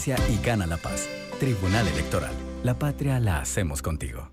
Y 0.05 0.45
gana 0.45 0.67
la 0.67 0.77
paz. 0.77 1.07
Tribunal 1.39 1.87
Electoral. 1.87 2.33
La 2.63 2.77
patria 2.77 3.19
la 3.21 3.39
hacemos 3.39 3.81
contigo. 3.81 4.29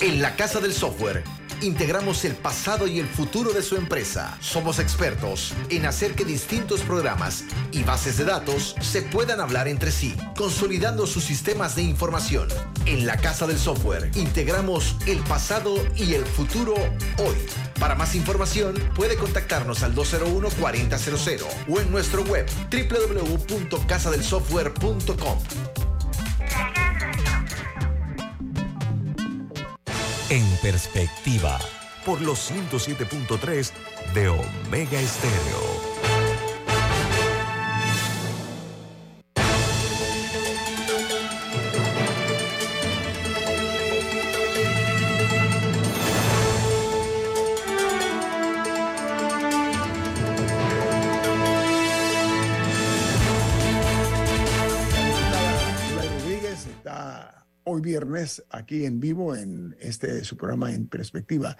En 0.00 0.20
la 0.20 0.34
Casa 0.34 0.60
del 0.60 0.72
Software 0.72 1.22
integramos 1.62 2.24
el 2.24 2.34
pasado 2.34 2.88
y 2.88 2.98
el 2.98 3.06
futuro 3.06 3.52
de 3.52 3.62
su 3.62 3.76
empresa. 3.76 4.36
Somos 4.40 4.80
expertos 4.80 5.52
en 5.68 5.86
hacer 5.86 6.14
que 6.14 6.24
distintos 6.24 6.80
programas 6.80 7.44
y 7.70 7.84
bases 7.84 8.16
de 8.16 8.24
datos 8.24 8.74
se 8.80 9.02
puedan 9.02 9.40
hablar 9.40 9.68
entre 9.68 9.92
sí, 9.92 10.16
consolidando 10.36 11.06
sus 11.06 11.22
sistemas 11.22 11.76
de 11.76 11.82
información. 11.82 12.48
En 12.86 13.06
la 13.06 13.16
Casa 13.16 13.46
del 13.46 13.58
Software 13.58 14.10
integramos 14.16 14.96
el 15.06 15.18
pasado 15.20 15.76
y 15.94 16.14
el 16.14 16.24
futuro 16.24 16.74
hoy. 17.18 17.69
Para 17.80 17.96
más 17.96 18.14
información 18.14 18.76
puede 18.94 19.16
contactarnos 19.16 19.82
al 19.82 19.96
201-4000 19.96 21.44
o 21.68 21.80
en 21.80 21.90
nuestro 21.90 22.22
web 22.22 22.46
www.casadelsoftware.com. 22.70 25.38
En 30.28 30.46
perspectiva. 30.62 31.58
Por 32.04 32.20
los 32.22 32.50
107.3 32.50 33.72
de 34.14 34.28
Omega 34.28 35.00
Estéreo. 35.00 35.89
Aquí 58.50 58.84
en 58.84 59.00
vivo 59.00 59.34
en 59.34 59.76
este 59.80 60.24
su 60.24 60.36
programa 60.36 60.72
en 60.72 60.86
perspectiva. 60.86 61.56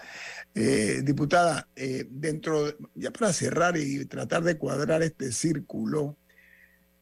Eh, 0.55 1.01
diputada, 1.03 1.67
eh, 1.75 2.05
dentro, 2.09 2.77
ya 2.95 3.11
para 3.11 3.33
cerrar 3.33 3.77
y 3.77 4.05
tratar 4.05 4.43
de 4.43 4.57
cuadrar 4.57 5.03
este 5.03 5.31
círculo, 5.31 6.17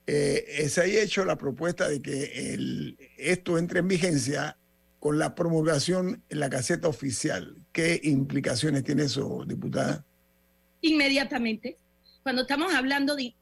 eh, 0.07 0.67
se 0.69 0.81
ha 0.81 0.85
hecho 0.85 1.23
la 1.25 1.37
propuesta 1.37 1.87
de 1.87 2.01
que 2.01 2.95
esto 3.17 3.57
entre 3.57 3.79
en 3.79 3.87
vigencia 3.87 4.57
con 4.99 5.17
la 5.17 5.35
promulgación 5.35 6.23
en 6.29 6.39
la 6.39 6.49
caseta 6.49 6.87
oficial. 6.87 7.55
¿Qué 7.71 7.99
implicaciones 8.03 8.83
tiene 8.83 9.03
eso, 9.03 9.45
diputada? 9.47 10.03
Inmediatamente. 10.81 11.77
Cuando 12.23 12.41
estamos 12.41 12.73
hablando 12.73 13.15
de 13.15 13.35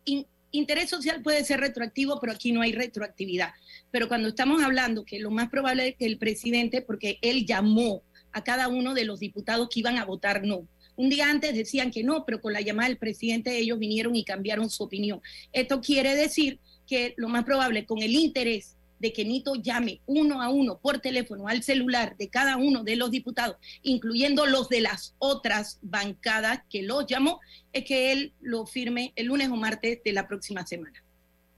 interés 0.58 0.90
social 0.90 1.22
puede 1.22 1.44
ser 1.44 1.60
retroactivo, 1.60 2.20
pero 2.20 2.34
aquí 2.34 2.52
no 2.52 2.62
hay 2.62 2.72
retroactividad. 2.72 3.52
Pero 3.92 4.08
cuando 4.08 4.28
estamos 4.30 4.64
hablando 4.64 5.06
que 5.06 5.20
lo 5.20 5.32
más 5.32 5.50
probable 5.50 5.90
es 5.90 5.96
que 5.96 6.06
el 6.06 6.18
presidente, 6.18 6.82
porque 6.82 7.20
él 7.22 7.46
llamó 7.46 8.04
a 8.32 8.44
cada 8.44 8.68
uno 8.68 8.94
de 8.94 9.06
los 9.06 9.20
diputados 9.20 9.70
que 9.72 9.80
iban 9.80 9.98
a 9.98 10.06
votar 10.06 10.44
no. 10.44 10.68
Un 10.96 11.10
día 11.10 11.30
antes 11.30 11.54
decían 11.56 11.92
que 11.92 12.04
no, 12.04 12.26
pero 12.26 12.42
con 12.42 12.54
la 12.54 12.62
llamada 12.62 12.90
del 12.90 12.98
presidente 12.98 13.58
ellos 13.58 13.78
vinieron 13.78 14.16
y 14.16 14.24
cambiaron 14.24 14.70
su 14.70 14.84
opinión. 14.84 15.22
Esto 15.54 15.80
quiere 15.80 16.16
decir 16.16 16.60
que 16.88 17.14
lo 17.18 17.30
más 17.30 17.44
probable 17.44 17.86
con 17.86 18.02
el 18.02 18.16
interés 18.16 18.77
de 19.00 19.14
que 19.14 19.26
Nito 19.26 19.56
llame 19.56 20.02
uno 20.06 20.42
a 20.42 20.50
uno 20.50 20.80
por 20.80 21.00
teléfono 21.00 21.48
al 21.48 21.64
celular 21.64 22.16
de 22.18 22.30
cada 22.30 22.58
uno 22.58 22.84
de 22.84 22.96
los 22.96 23.12
diputados, 23.12 23.58
incluyendo 23.84 24.46
los 24.46 24.70
de 24.70 24.82
las 24.82 25.16
otras 25.20 25.80
bancadas 25.82 26.62
que 26.70 26.84
los 26.84 27.06
llamó, 27.08 27.40
es 27.74 27.86
que 27.86 28.12
él 28.12 28.34
lo 28.42 28.66
firme 28.66 29.14
el 29.16 29.28
lunes 29.28 29.50
o 29.50 29.56
martes 29.56 30.00
de 30.04 30.14
la 30.14 30.28
próxima 30.28 30.66
semana. 30.66 31.04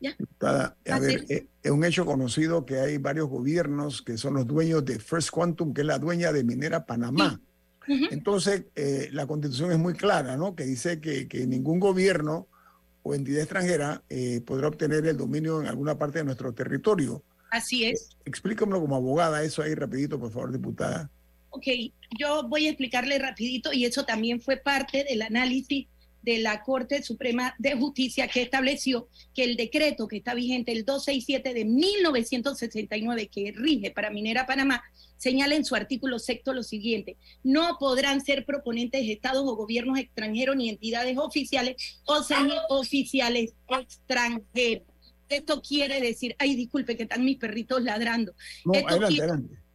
¿Ya? 0.01 0.15
a 0.39 0.99
ver, 0.99 1.25
eh, 1.27 1.47
es 1.61 1.71
un 1.71 1.83
hecho 1.83 2.05
conocido 2.05 2.65
que 2.65 2.79
hay 2.79 2.97
varios 2.97 3.27
gobiernos 3.27 4.01
que 4.01 4.17
son 4.17 4.35
los 4.35 4.47
dueños 4.47 4.85
de 4.85 4.97
First 4.97 5.29
Quantum, 5.29 5.73
que 5.73 5.81
es 5.81 5.87
la 5.87 5.99
dueña 5.99 6.31
de 6.31 6.43
Minera 6.43 6.85
Panamá. 6.85 7.41
Entonces, 8.11 8.65
eh, 8.75 9.09
la 9.11 9.25
constitución 9.25 9.71
es 9.71 9.79
muy 9.79 9.95
clara, 9.95 10.37
¿no? 10.37 10.55
Que 10.55 10.63
dice 10.63 11.01
que, 11.01 11.27
que 11.27 11.47
ningún 11.47 11.79
gobierno 11.79 12.47
o 13.03 13.15
entidad 13.15 13.41
extranjera 13.41 14.03
eh, 14.09 14.41
podrá 14.45 14.67
obtener 14.67 15.05
el 15.05 15.17
dominio 15.17 15.61
en 15.61 15.67
alguna 15.67 15.97
parte 15.97 16.19
de 16.19 16.25
nuestro 16.25 16.53
territorio. 16.53 17.23
Así 17.51 17.85
es. 17.85 18.09
Explícamelo 18.25 18.81
como 18.81 18.95
abogada 18.95 19.43
eso 19.43 19.61
ahí 19.61 19.73
rapidito, 19.75 20.19
por 20.19 20.31
favor, 20.31 20.51
diputada. 20.51 21.09
Ok, 21.51 21.65
yo 22.19 22.47
voy 22.47 22.67
a 22.67 22.69
explicarle 22.69 23.17
rapidito 23.17 23.73
y 23.73 23.85
eso 23.85 24.05
también 24.05 24.39
fue 24.39 24.57
parte 24.57 25.03
del 25.03 25.21
análisis 25.21 25.87
de 26.21 26.39
la 26.39 26.63
Corte 26.63 27.01
Suprema 27.01 27.55
de 27.57 27.75
Justicia 27.75 28.27
que 28.27 28.41
estableció 28.41 29.07
que 29.33 29.43
el 29.43 29.55
decreto 29.55 30.07
que 30.07 30.17
está 30.17 30.33
vigente, 30.33 30.71
el 30.71 30.85
267 30.85 31.53
de 31.53 31.65
1969, 31.65 33.29
que 33.29 33.53
rige 33.55 33.91
para 33.91 34.09
Minera 34.09 34.45
Panamá, 34.45 34.83
señala 35.17 35.55
en 35.55 35.65
su 35.65 35.75
artículo 35.75 36.19
sexto 36.19 36.53
lo 36.53 36.63
siguiente, 36.63 37.17
no 37.43 37.77
podrán 37.79 38.21
ser 38.23 38.45
proponentes 38.45 39.05
de 39.05 39.13
estados 39.13 39.43
o 39.45 39.55
gobiernos 39.55 39.97
extranjeros 39.97 40.55
ni 40.55 40.69
entidades 40.69 41.17
oficiales 41.17 41.99
o 42.05 42.21
oficiales 42.69 43.53
extranjeros. 43.67 44.83
Esto 45.29 45.61
quiere 45.61 46.01
decir, 46.01 46.35
ay, 46.39 46.55
disculpe 46.55 46.97
que 46.97 47.03
están 47.03 47.23
mis 47.23 47.37
perritos 47.37 47.83
ladrando. 47.83 48.33
esto 48.73 49.07
quiere, 49.07 49.33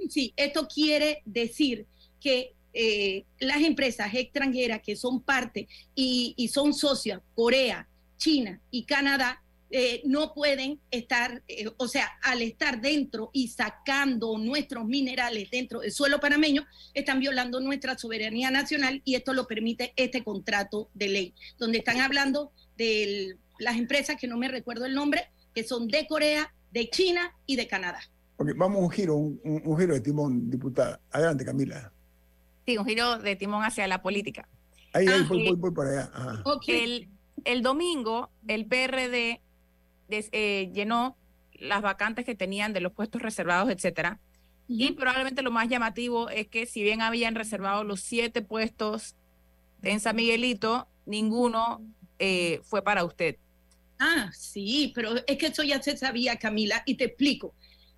Sí, 0.08 0.34
esto 0.36 0.68
quiere 0.68 1.22
decir 1.24 1.86
que 2.20 2.54
eh, 2.72 3.24
las 3.38 3.62
empresas 3.62 4.12
extranjeras 4.14 4.82
que 4.82 4.96
son 4.96 5.22
parte 5.22 5.68
y, 5.94 6.50
son 6.52 6.74
socias, 6.74 7.20
Corea, 7.34 7.88
China 8.18 8.60
y 8.70 8.84
Canadá, 8.84 9.40
eh, 9.70 10.02
no 10.04 10.34
pueden 10.34 10.78
estar, 10.90 11.42
eh, 11.48 11.68
o 11.76 11.88
sea, 11.88 12.12
al 12.22 12.42
estar 12.42 12.80
dentro 12.80 13.30
y 13.32 13.48
sacando 13.48 14.38
nuestros 14.38 14.84
minerales 14.84 15.50
dentro 15.50 15.80
del 15.80 15.92
suelo 15.92 16.20
panameño, 16.20 16.66
están 16.94 17.18
violando 17.18 17.60
nuestra 17.60 17.96
soberanía 17.96 18.50
nacional 18.50 19.02
y 19.04 19.14
esto 19.14 19.32
lo 19.32 19.46
permite 19.46 19.92
este 19.96 20.22
contrato 20.22 20.90
de 20.94 21.08
ley, 21.08 21.34
donde 21.58 21.78
están 21.78 22.00
hablando 22.00 22.52
de 22.76 23.36
las 23.58 23.76
empresas 23.76 24.16
que 24.20 24.26
no 24.26 24.36
me 24.36 24.48
recuerdo 24.48 24.86
el 24.86 24.94
nombre, 24.94 25.28
que 25.54 25.64
son 25.64 25.88
de 25.88 26.06
Corea, 26.06 26.52
de 26.72 26.90
China 26.90 27.34
y 27.46 27.56
de 27.56 27.66
Canadá. 27.66 28.00
Vamos 28.38 28.78
a 28.78 28.84
un 28.84 28.90
giro, 28.90 29.16
un, 29.16 29.78
giro 29.78 29.94
de 29.94 30.00
timón, 30.00 30.50
diputada. 30.50 31.00
Adelante, 31.10 31.44
Camila. 31.44 31.92
Sí, 32.66 32.76
un 32.76 32.84
giro 32.84 33.18
de 33.18 33.36
timón 33.36 33.62
hacia 33.62 33.86
la 33.86 34.02
política. 34.02 34.48
Ahí, 34.92 35.06
ahí, 35.06 35.20
ah, 35.22 35.26
voy, 35.28 35.54
voy, 35.54 35.70
por 35.70 35.86
allá. 35.86 36.10
El, 36.66 37.08
el, 37.44 37.62
domingo, 37.62 38.30
el 38.48 38.66
PRD 38.66 39.40
eh, 40.08 40.70
llenó 40.72 41.16
las 41.52 41.82
vacantes 41.82 42.24
que 42.24 42.34
tenían 42.34 42.72
de 42.72 42.80
los 42.80 42.92
puestos 42.92 43.22
reservados, 43.22 43.70
etcétera. 43.70 44.18
Y 44.66 44.92
probablemente 44.92 45.42
lo 45.42 45.50
más 45.50 45.68
llamativo 45.68 46.30
es 46.30 46.48
que 46.48 46.66
si 46.66 46.82
bien 46.82 47.02
habían 47.02 47.34
reservado 47.34 47.84
los 47.84 48.00
siete 48.00 48.42
puestos 48.42 49.14
en 49.82 50.00
San 50.00 50.16
Miguelito, 50.16 50.88
ninguno 51.06 51.82
eh, 52.18 52.60
fue 52.64 52.82
para 52.82 53.04
usted. 53.04 53.36
Ah, 53.98 54.30
sí, 54.34 54.92
pero 54.94 55.14
es 55.26 55.38
que 55.38 55.46
eso 55.46 55.62
ya 55.62 55.82
se 55.82 55.96
sabía, 55.96 56.36
Camila, 56.36 56.82
y 56.86 56.96
te 56.96 57.04
explico. 57.04 57.54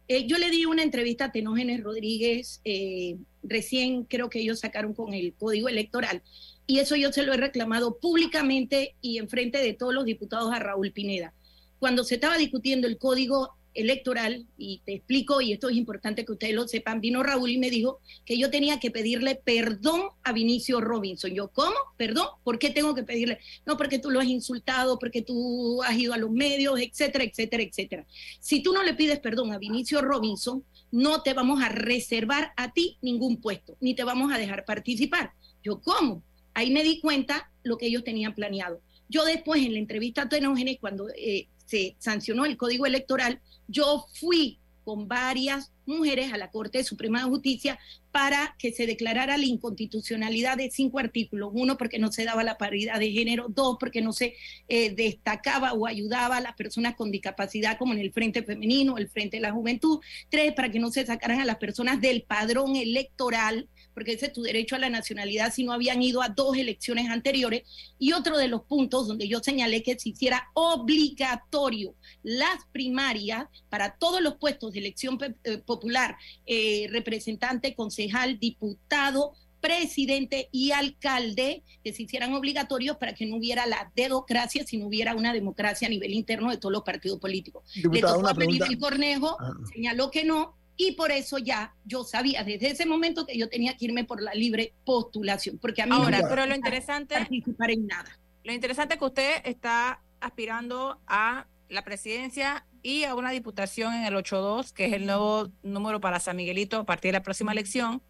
Eh, 0.08 0.26
yo 0.26 0.38
le 0.38 0.50
di 0.50 0.66
una 0.66 0.82
entrevista 0.82 1.26
a 1.26 1.32
Tenógenes 1.32 1.82
Rodríguez, 1.82 2.60
eh, 2.64 3.16
recién 3.42 4.04
creo 4.04 4.30
que 4.30 4.40
ellos 4.40 4.60
sacaron 4.60 4.94
con 4.94 5.14
el 5.14 5.34
código 5.34 5.68
electoral, 5.68 6.22
y 6.66 6.78
eso 6.78 6.94
yo 6.96 7.12
se 7.12 7.22
lo 7.22 7.32
he 7.32 7.36
reclamado 7.36 7.98
públicamente 7.98 8.94
y 9.00 9.18
en 9.18 9.28
frente 9.28 9.58
de 9.58 9.72
todos 9.72 9.94
los 9.94 10.04
diputados 10.04 10.52
a 10.52 10.58
Raúl 10.58 10.92
Pineda. 10.92 11.32
Cuando 11.78 12.04
se 12.04 12.16
estaba 12.16 12.38
discutiendo 12.38 12.86
el 12.86 12.98
código 12.98 13.56
electoral, 13.76 14.46
y 14.56 14.80
te 14.84 14.94
explico, 14.94 15.40
y 15.40 15.52
esto 15.52 15.68
es 15.68 15.76
importante 15.76 16.24
que 16.24 16.32
ustedes 16.32 16.54
lo 16.54 16.66
sepan, 16.66 17.00
vino 17.00 17.22
Raúl 17.22 17.50
y 17.50 17.58
me 17.58 17.70
dijo 17.70 18.00
que 18.24 18.38
yo 18.38 18.50
tenía 18.50 18.80
que 18.80 18.90
pedirle 18.90 19.36
perdón 19.36 20.08
a 20.22 20.32
Vinicio 20.32 20.80
Robinson. 20.80 21.32
Yo, 21.32 21.48
¿cómo? 21.48 21.76
¿Perdón? 21.96 22.26
¿Por 22.44 22.58
qué 22.58 22.70
tengo 22.70 22.94
que 22.94 23.02
pedirle? 23.02 23.38
No, 23.64 23.76
porque 23.76 23.98
tú 23.98 24.10
lo 24.10 24.20
has 24.20 24.26
insultado, 24.26 24.98
porque 24.98 25.22
tú 25.22 25.82
has 25.82 25.96
ido 25.96 26.14
a 26.14 26.18
los 26.18 26.30
medios, 26.30 26.80
etcétera, 26.80 27.24
etcétera, 27.24 27.62
etcétera. 27.62 28.06
Si 28.40 28.62
tú 28.62 28.72
no 28.72 28.82
le 28.82 28.94
pides 28.94 29.20
perdón 29.20 29.52
a 29.52 29.58
Vinicio 29.58 30.00
Robinson, 30.02 30.64
no 30.90 31.22
te 31.22 31.34
vamos 31.34 31.62
a 31.62 31.68
reservar 31.68 32.52
a 32.56 32.72
ti 32.72 32.98
ningún 33.02 33.40
puesto, 33.40 33.76
ni 33.80 33.94
te 33.94 34.04
vamos 34.04 34.32
a 34.32 34.38
dejar 34.38 34.64
participar. 34.64 35.32
Yo, 35.62 35.80
¿cómo? 35.80 36.22
Ahí 36.54 36.70
me 36.70 36.84
di 36.84 37.00
cuenta 37.00 37.50
lo 37.62 37.76
que 37.76 37.86
ellos 37.86 38.04
tenían 38.04 38.34
planeado. 38.34 38.80
Yo 39.08 39.24
después 39.24 39.62
en 39.62 39.74
la 39.74 39.78
entrevista 39.78 40.22
a 40.22 40.28
Tenógenes, 40.28 40.78
cuando 40.80 41.08
eh, 41.10 41.48
se 41.64 41.96
sancionó 41.98 42.46
el 42.46 42.56
código 42.56 42.86
electoral, 42.86 43.40
yo 43.68 44.06
fui 44.14 44.58
con 44.86 45.08
varias 45.08 45.72
mujeres 45.84 46.32
a 46.32 46.38
la 46.38 46.52
Corte 46.52 46.84
Suprema 46.84 47.18
de 47.18 47.28
Justicia 47.28 47.76
para 48.12 48.54
que 48.56 48.70
se 48.70 48.86
declarara 48.86 49.36
la 49.36 49.44
inconstitucionalidad 49.44 50.56
de 50.56 50.70
cinco 50.70 51.00
artículos. 51.00 51.50
Uno, 51.52 51.76
porque 51.76 51.98
no 51.98 52.12
se 52.12 52.24
daba 52.24 52.44
la 52.44 52.56
paridad 52.56 53.00
de 53.00 53.10
género. 53.10 53.46
Dos, 53.48 53.78
porque 53.80 54.00
no 54.00 54.12
se 54.12 54.34
eh, 54.68 54.94
destacaba 54.94 55.72
o 55.72 55.88
ayudaba 55.88 56.36
a 56.36 56.40
las 56.40 56.54
personas 56.54 56.94
con 56.94 57.10
discapacidad, 57.10 57.78
como 57.78 57.94
en 57.94 57.98
el 57.98 58.12
Frente 58.12 58.44
Femenino, 58.44 58.96
el 58.96 59.08
Frente 59.08 59.38
de 59.38 59.42
la 59.42 59.52
Juventud. 59.52 59.98
Tres, 60.28 60.52
para 60.54 60.70
que 60.70 60.78
no 60.78 60.92
se 60.92 61.04
sacaran 61.04 61.40
a 61.40 61.44
las 61.44 61.56
personas 61.56 62.00
del 62.00 62.22
padrón 62.22 62.76
electoral 62.76 63.68
porque 63.96 64.12
ese 64.12 64.26
es 64.26 64.34
tu 64.34 64.42
derecho 64.42 64.76
a 64.76 64.78
la 64.78 64.90
nacionalidad 64.90 65.54
si 65.54 65.64
no 65.64 65.72
habían 65.72 66.02
ido 66.02 66.20
a 66.20 66.28
dos 66.28 66.54
elecciones 66.58 67.08
anteriores. 67.08 67.62
Y 67.98 68.12
otro 68.12 68.36
de 68.36 68.46
los 68.46 68.60
puntos 68.60 69.08
donde 69.08 69.26
yo 69.26 69.40
señalé 69.40 69.82
que 69.82 69.98
se 69.98 70.10
hiciera 70.10 70.50
obligatorio 70.52 71.94
las 72.22 72.66
primarias 72.72 73.46
para 73.70 73.96
todos 73.96 74.20
los 74.20 74.36
puestos 74.36 74.74
de 74.74 74.80
elección 74.80 75.18
eh, 75.44 75.56
popular, 75.56 76.18
eh, 76.44 76.88
representante, 76.90 77.74
concejal, 77.74 78.38
diputado, 78.38 79.32
presidente 79.62 80.50
y 80.52 80.72
alcalde 80.72 81.62
que 81.82 81.94
se 81.94 82.02
hicieran 82.02 82.34
obligatorios 82.34 82.98
para 82.98 83.14
que 83.14 83.24
no 83.24 83.36
hubiera 83.36 83.64
la 83.64 83.90
democracia, 83.96 84.66
si 84.66 84.76
no 84.76 84.88
hubiera 84.88 85.14
una 85.14 85.32
democracia 85.32 85.88
a 85.88 85.90
nivel 85.90 86.12
interno 86.12 86.50
de 86.50 86.58
todos 86.58 86.72
los 86.74 86.82
partidos 86.82 87.18
políticos. 87.18 87.64
Le 87.74 88.02
tocó 88.02 88.28
a 88.28 88.34
Cornejo, 88.78 89.38
señaló 89.72 90.10
que 90.10 90.24
no, 90.24 90.54
y 90.76 90.92
por 90.92 91.10
eso 91.10 91.38
ya 91.38 91.74
yo 91.84 92.04
sabía 92.04 92.44
desde 92.44 92.70
ese 92.70 92.86
momento 92.86 93.26
que 93.26 93.38
yo 93.38 93.48
tenía 93.48 93.76
que 93.76 93.86
irme 93.86 94.04
por 94.04 94.22
la 94.22 94.34
libre 94.34 94.74
postulación, 94.84 95.58
porque 95.58 95.82
a 95.82 95.86
mí 95.86 95.92
Ahora, 95.94 96.20
no 96.20 96.28
pero 96.28 96.46
lo 96.46 96.54
interesante 96.54 97.14
participar 97.14 97.70
en 97.70 97.86
nada. 97.86 98.18
Lo 98.44 98.52
interesante 98.52 98.94
es 98.94 98.98
que 98.98 99.06
usted 99.06 99.42
está 99.44 100.02
aspirando 100.20 101.00
a 101.06 101.46
la 101.68 101.82
presidencia 101.82 102.66
y 102.82 103.04
a 103.04 103.14
una 103.14 103.30
diputación 103.30 103.94
en 103.94 104.04
el 104.04 104.14
82, 104.14 104.72
que 104.72 104.86
es 104.86 104.92
el 104.92 105.06
nuevo 105.06 105.48
número 105.62 106.00
para 106.00 106.20
San 106.20 106.36
Miguelito 106.36 106.78
a 106.78 106.84
partir 106.84 107.10
de 107.10 107.18
la 107.18 107.22
próxima 107.22 107.52
elección, 107.52 108.02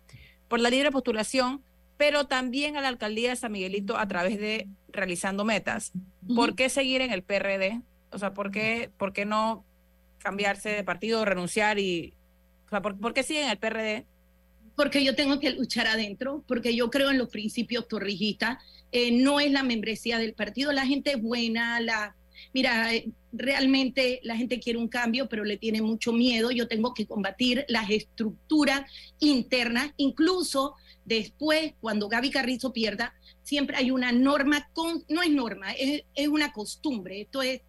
por 0.49 0.61
la 0.61 0.69
libre 0.69 0.91
postulación, 0.91 1.63
pero 1.97 2.27
también 2.27 2.77
a 2.77 2.83
la 2.83 2.89
alcaldía 2.89 3.31
de 3.31 3.37
San 3.37 3.53
Miguelito 3.53 3.97
a 3.97 4.07
través 4.07 4.39
de 4.39 4.69
realizando 4.89 5.45
metas. 5.45 5.93
¿Por 6.35 6.55
qué 6.55 6.69
seguir 6.69 7.01
en 7.01 7.13
el 7.13 7.23
PRD? 7.23 7.81
O 8.11 8.19
sea, 8.19 8.35
¿por 8.35 8.51
qué, 8.51 8.91
por 8.99 9.13
qué 9.13 9.25
no 9.25 9.65
cambiarse 10.19 10.71
de 10.71 10.85
partido, 10.85 11.25
renunciar 11.25 11.79
y 11.79 12.15
¿por, 12.71 13.15
qué 13.15 13.23
siguen 13.23 13.49
el 13.49 13.59
PRD? 13.59 14.07
Porque 14.75 15.05
yo 15.05 15.15
tengo 15.15 15.41
que 15.41 15.51
luchar 15.51 15.87
adentro, 15.87 16.45
porque 16.47 16.75
yo 16.75 16.91
creo 16.91 17.11
en 17.11 17.19
los 17.19 17.29
principios 17.29 17.89
torrijistas. 17.89 18.59
Eh, 18.93 19.11
no 19.11 19.41
es 19.41 19.51
la 19.51 19.63
membresía 19.63 20.19
del 20.19 20.35
partido, 20.35 20.73
la 20.73 20.87
gente 20.87 21.13
es 21.13 21.23
buena, 21.23 21.81
la... 21.81 22.17
Mira, 22.53 22.95
eh, 22.95 23.09
realmente 23.33 24.21
la 24.23 24.37
gente 24.37 24.61
quiere 24.61 24.79
un 24.79 24.89
cambio, 24.89 25.29
pero 25.29 25.45
le 25.45 25.57
tiene 25.57 25.81
mucho 25.81 26.13
miedo. 26.13 26.51
Yo 26.51 26.69
tengo 26.69 26.95
que 26.95 27.07
combatir 27.07 27.65
las 27.69 27.91
estructuras 27.91 28.91
internas, 29.19 29.93
incluso 29.97 30.75
después, 31.05 31.73
cuando 31.81 32.09
Gaby 32.09 32.31
Carrizo 32.31 32.73
pierda, 32.73 33.15
siempre 33.43 33.77
hay 33.77 33.91
una 33.91 34.13
norma, 34.13 34.69
no 35.09 35.23
es 35.23 35.31
norma, 35.31 35.73
es, 35.73 36.03
es 36.15 36.29
una 36.29 36.53
costumbre. 36.53 37.23
Esto 37.23 37.43
es 37.43 37.63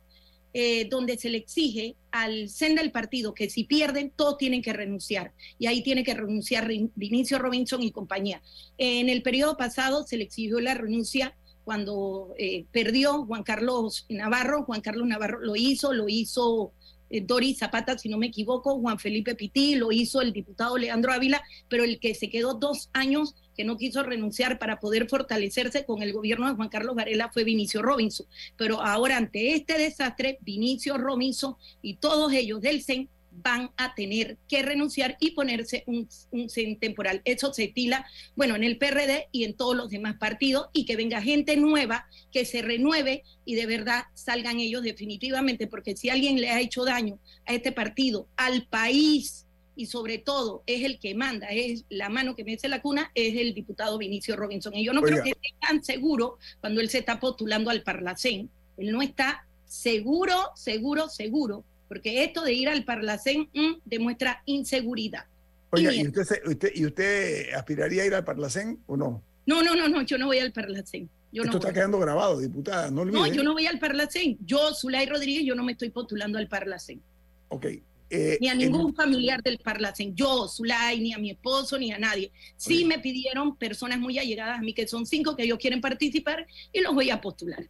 eh, 0.53 0.87
donde 0.89 1.17
se 1.17 1.29
le 1.29 1.37
exige 1.37 1.95
al 2.11 2.49
CEN 2.49 2.75
del 2.75 2.91
partido 2.91 3.33
que 3.33 3.49
si 3.49 3.63
pierden, 3.63 4.11
todos 4.15 4.37
tienen 4.37 4.61
que 4.61 4.73
renunciar. 4.73 5.33
Y 5.59 5.67
ahí 5.67 5.83
tiene 5.83 6.03
que 6.03 6.13
renunciar 6.13 6.67
Vinicio 6.95 7.39
Robinson 7.39 7.83
y 7.83 7.91
compañía. 7.91 8.41
En 8.77 9.09
el 9.09 9.21
periodo 9.21 9.57
pasado 9.57 10.05
se 10.05 10.17
le 10.17 10.23
exigió 10.23 10.59
la 10.59 10.73
renuncia 10.73 11.35
cuando 11.63 12.33
eh, 12.37 12.65
perdió 12.71 13.25
Juan 13.25 13.43
Carlos 13.43 14.05
Navarro. 14.09 14.63
Juan 14.63 14.81
Carlos 14.81 15.07
Navarro 15.07 15.41
lo 15.41 15.55
hizo, 15.55 15.93
lo 15.93 16.07
hizo 16.07 16.71
eh, 17.09 17.21
Doris 17.21 17.59
Zapata, 17.59 17.97
si 17.97 18.09
no 18.09 18.17
me 18.17 18.27
equivoco, 18.27 18.79
Juan 18.79 18.99
Felipe 18.99 19.35
Pití, 19.35 19.75
lo 19.75 19.91
hizo 19.91 20.21
el 20.21 20.33
diputado 20.33 20.77
Leandro 20.77 21.13
Ávila, 21.13 21.41
pero 21.69 21.83
el 21.83 21.99
que 21.99 22.15
se 22.15 22.29
quedó 22.29 22.53
dos 22.53 22.89
años 22.93 23.35
que 23.57 23.65
no 23.65 23.75
quiso 23.75 24.03
renunciar 24.03 24.59
para 24.59 24.79
poder 24.79 25.09
fortalecerse 25.09 25.83
con 25.83 26.03
el 26.03 26.13
gobierno 26.13 26.47
de 26.47 26.55
Juan 26.55 26.69
Carlos 26.69 26.95
Varela 26.95 27.31
fue 27.33 27.43
Vinicio 27.43 27.81
Robinson. 27.81 28.27
Pero 28.55 28.81
ahora 28.81 29.17
ante 29.17 29.55
este 29.55 29.77
desastre, 29.77 30.37
Vinicio 30.41 30.97
Robinson 30.97 31.55
y 31.81 31.95
todos 31.95 32.31
ellos 32.33 32.61
del 32.61 32.83
CEN 32.83 33.09
van 33.39 33.71
a 33.77 33.93
tener 33.93 34.37
que 34.47 34.63
renunciar 34.63 35.17
y 35.19 35.31
ponerse 35.31 35.83
un, 35.85 36.07
un 36.31 36.49
CEN 36.49 36.77
temporal. 36.79 37.21
Eso 37.25 37.53
se 37.53 37.65
estila, 37.65 38.05
bueno, 38.35 38.55
en 38.55 38.63
el 38.63 38.77
PRD 38.77 39.27
y 39.31 39.43
en 39.43 39.55
todos 39.55 39.75
los 39.75 39.89
demás 39.89 40.15
partidos 40.17 40.67
y 40.73 40.85
que 40.85 40.95
venga 40.95 41.21
gente 41.21 41.55
nueva, 41.57 42.07
que 42.31 42.45
se 42.45 42.61
renueve 42.61 43.23
y 43.45 43.55
de 43.55 43.65
verdad 43.65 44.05
salgan 44.13 44.59
ellos 44.59 44.83
definitivamente, 44.83 45.67
porque 45.67 45.95
si 45.95 46.09
alguien 46.09 46.41
le 46.41 46.49
ha 46.49 46.59
hecho 46.59 46.83
daño 46.85 47.19
a 47.45 47.53
este 47.53 47.71
partido, 47.71 48.27
al 48.37 48.67
país, 48.67 49.46
y 49.77 49.85
sobre 49.85 50.17
todo 50.17 50.63
es 50.65 50.83
el 50.83 50.99
que 50.99 51.15
manda, 51.15 51.47
es 51.47 51.85
la 51.89 52.09
mano 52.09 52.35
que 52.35 52.43
mece 52.43 52.67
la 52.67 52.81
cuna, 52.81 53.11
es 53.15 53.35
el 53.35 53.53
diputado 53.53 53.97
Vinicio 53.97 54.35
Robinson. 54.35 54.73
Y 54.73 54.83
yo 54.83 54.91
no 54.91 55.01
creo 55.01 55.23
que 55.23 55.29
esté 55.29 55.55
tan 55.61 55.83
seguro 55.83 56.37
cuando 56.59 56.81
él 56.81 56.89
se 56.89 56.97
está 56.97 57.19
postulando 57.19 57.69
al 57.69 57.83
Parlacén. 57.83 58.49
Él 58.77 58.91
no 58.91 59.01
está 59.01 59.47
seguro, 59.65 60.51
seguro, 60.55 61.07
seguro 61.07 61.63
porque 61.87 62.23
esto 62.23 62.43
de 62.43 62.53
ir 62.53 62.69
al 62.69 62.83
Parlacén 62.83 63.49
mm, 63.53 63.81
demuestra 63.85 64.41
inseguridad. 64.45 65.25
Oiga, 65.71 65.93
¿y, 65.93 66.07
usted, 66.07 66.71
¿y 66.73 66.85
usted 66.85 67.53
aspiraría 67.53 68.03
a 68.03 68.05
ir 68.05 68.15
al 68.15 68.23
Parlacén 68.23 68.79
o 68.87 68.95
no? 68.95 69.23
No, 69.45 69.63
no, 69.63 69.75
no, 69.75 69.87
no, 69.87 70.01
yo 70.01 70.17
no 70.17 70.27
voy 70.27 70.39
al 70.39 70.51
Parlacén. 70.51 71.09
Yo 71.31 71.43
Esto 71.43 71.57
está 71.57 71.73
quedando 71.73 71.99
grabado, 71.99 72.39
diputada, 72.39 72.89
no 72.89 73.01
olvide. 73.01 73.17
No, 73.17 73.27
yo 73.27 73.43
no 73.43 73.53
voy 73.53 73.65
al 73.65 73.79
Parlacén. 73.79 74.37
Yo, 74.45 74.73
Zulay 74.73 75.05
Rodríguez, 75.05 75.43
yo 75.45 75.55
no 75.55 75.63
me 75.63 75.73
estoy 75.73 75.89
postulando 75.89 76.37
al 76.37 76.47
Parlacén. 76.47 77.01
Ok. 77.49 77.65
Eh, 78.09 78.37
ni 78.39 78.47
a 78.47 78.55
ningún 78.55 78.95
familiar 78.95 79.43
del 79.43 79.59
Parlacen, 79.59 80.15
yo, 80.15 80.47
Zulay, 80.47 80.99
ni 80.99 81.13
a 81.13 81.17
mi 81.17 81.31
esposo, 81.31 81.77
ni 81.77 81.91
a 81.91 81.99
nadie. 81.99 82.31
Sí 82.55 82.85
me 82.85 82.99
pidieron 82.99 83.57
personas 83.57 83.99
muy 83.99 84.17
allegadas 84.17 84.59
a 84.59 84.61
mí, 84.61 84.73
que 84.73 84.87
son 84.87 85.05
cinco 85.05 85.35
que 85.35 85.43
ellos 85.43 85.57
quieren 85.57 85.81
participar, 85.81 86.47
y 86.71 86.81
los 86.81 86.93
voy 86.93 87.09
a 87.09 87.19
postular. 87.19 87.67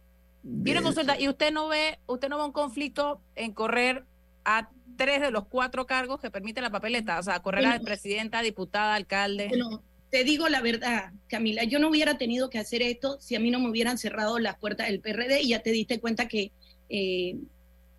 Quiero 0.64 0.82
consultar, 0.82 1.20
¿y 1.20 1.28
usted 1.28 1.52
no 1.52 1.68
ve, 1.68 1.98
usted 2.06 2.28
no 2.28 2.38
ve 2.38 2.44
un 2.44 2.52
conflicto 2.52 3.20
en 3.34 3.52
correr 3.52 4.04
a 4.44 4.70
tres 4.96 5.20
de 5.20 5.30
los 5.30 5.46
cuatro 5.46 5.86
cargos 5.86 6.20
que 6.20 6.30
permite 6.30 6.60
la 6.60 6.70
papeleta? 6.70 7.18
O 7.18 7.22
sea, 7.22 7.40
correr 7.40 7.66
a 7.66 7.80
presidenta, 7.80 8.40
diputada, 8.40 8.94
alcalde. 8.94 9.48
Bueno, 9.48 9.82
te 10.10 10.24
digo 10.24 10.48
la 10.48 10.62
verdad, 10.62 11.12
Camila, 11.26 11.64
yo 11.64 11.78
no 11.78 11.88
hubiera 11.88 12.16
tenido 12.16 12.48
que 12.48 12.58
hacer 12.58 12.82
esto 12.82 13.18
si 13.20 13.34
a 13.34 13.40
mí 13.40 13.50
no 13.50 13.58
me 13.58 13.68
hubieran 13.68 13.98
cerrado 13.98 14.38
las 14.38 14.56
puertas 14.56 14.86
del 14.88 15.00
PRD 15.00 15.42
y 15.42 15.48
ya 15.48 15.62
te 15.62 15.70
diste 15.70 16.00
cuenta 16.00 16.28
que 16.28 16.52
eh, 16.88 17.36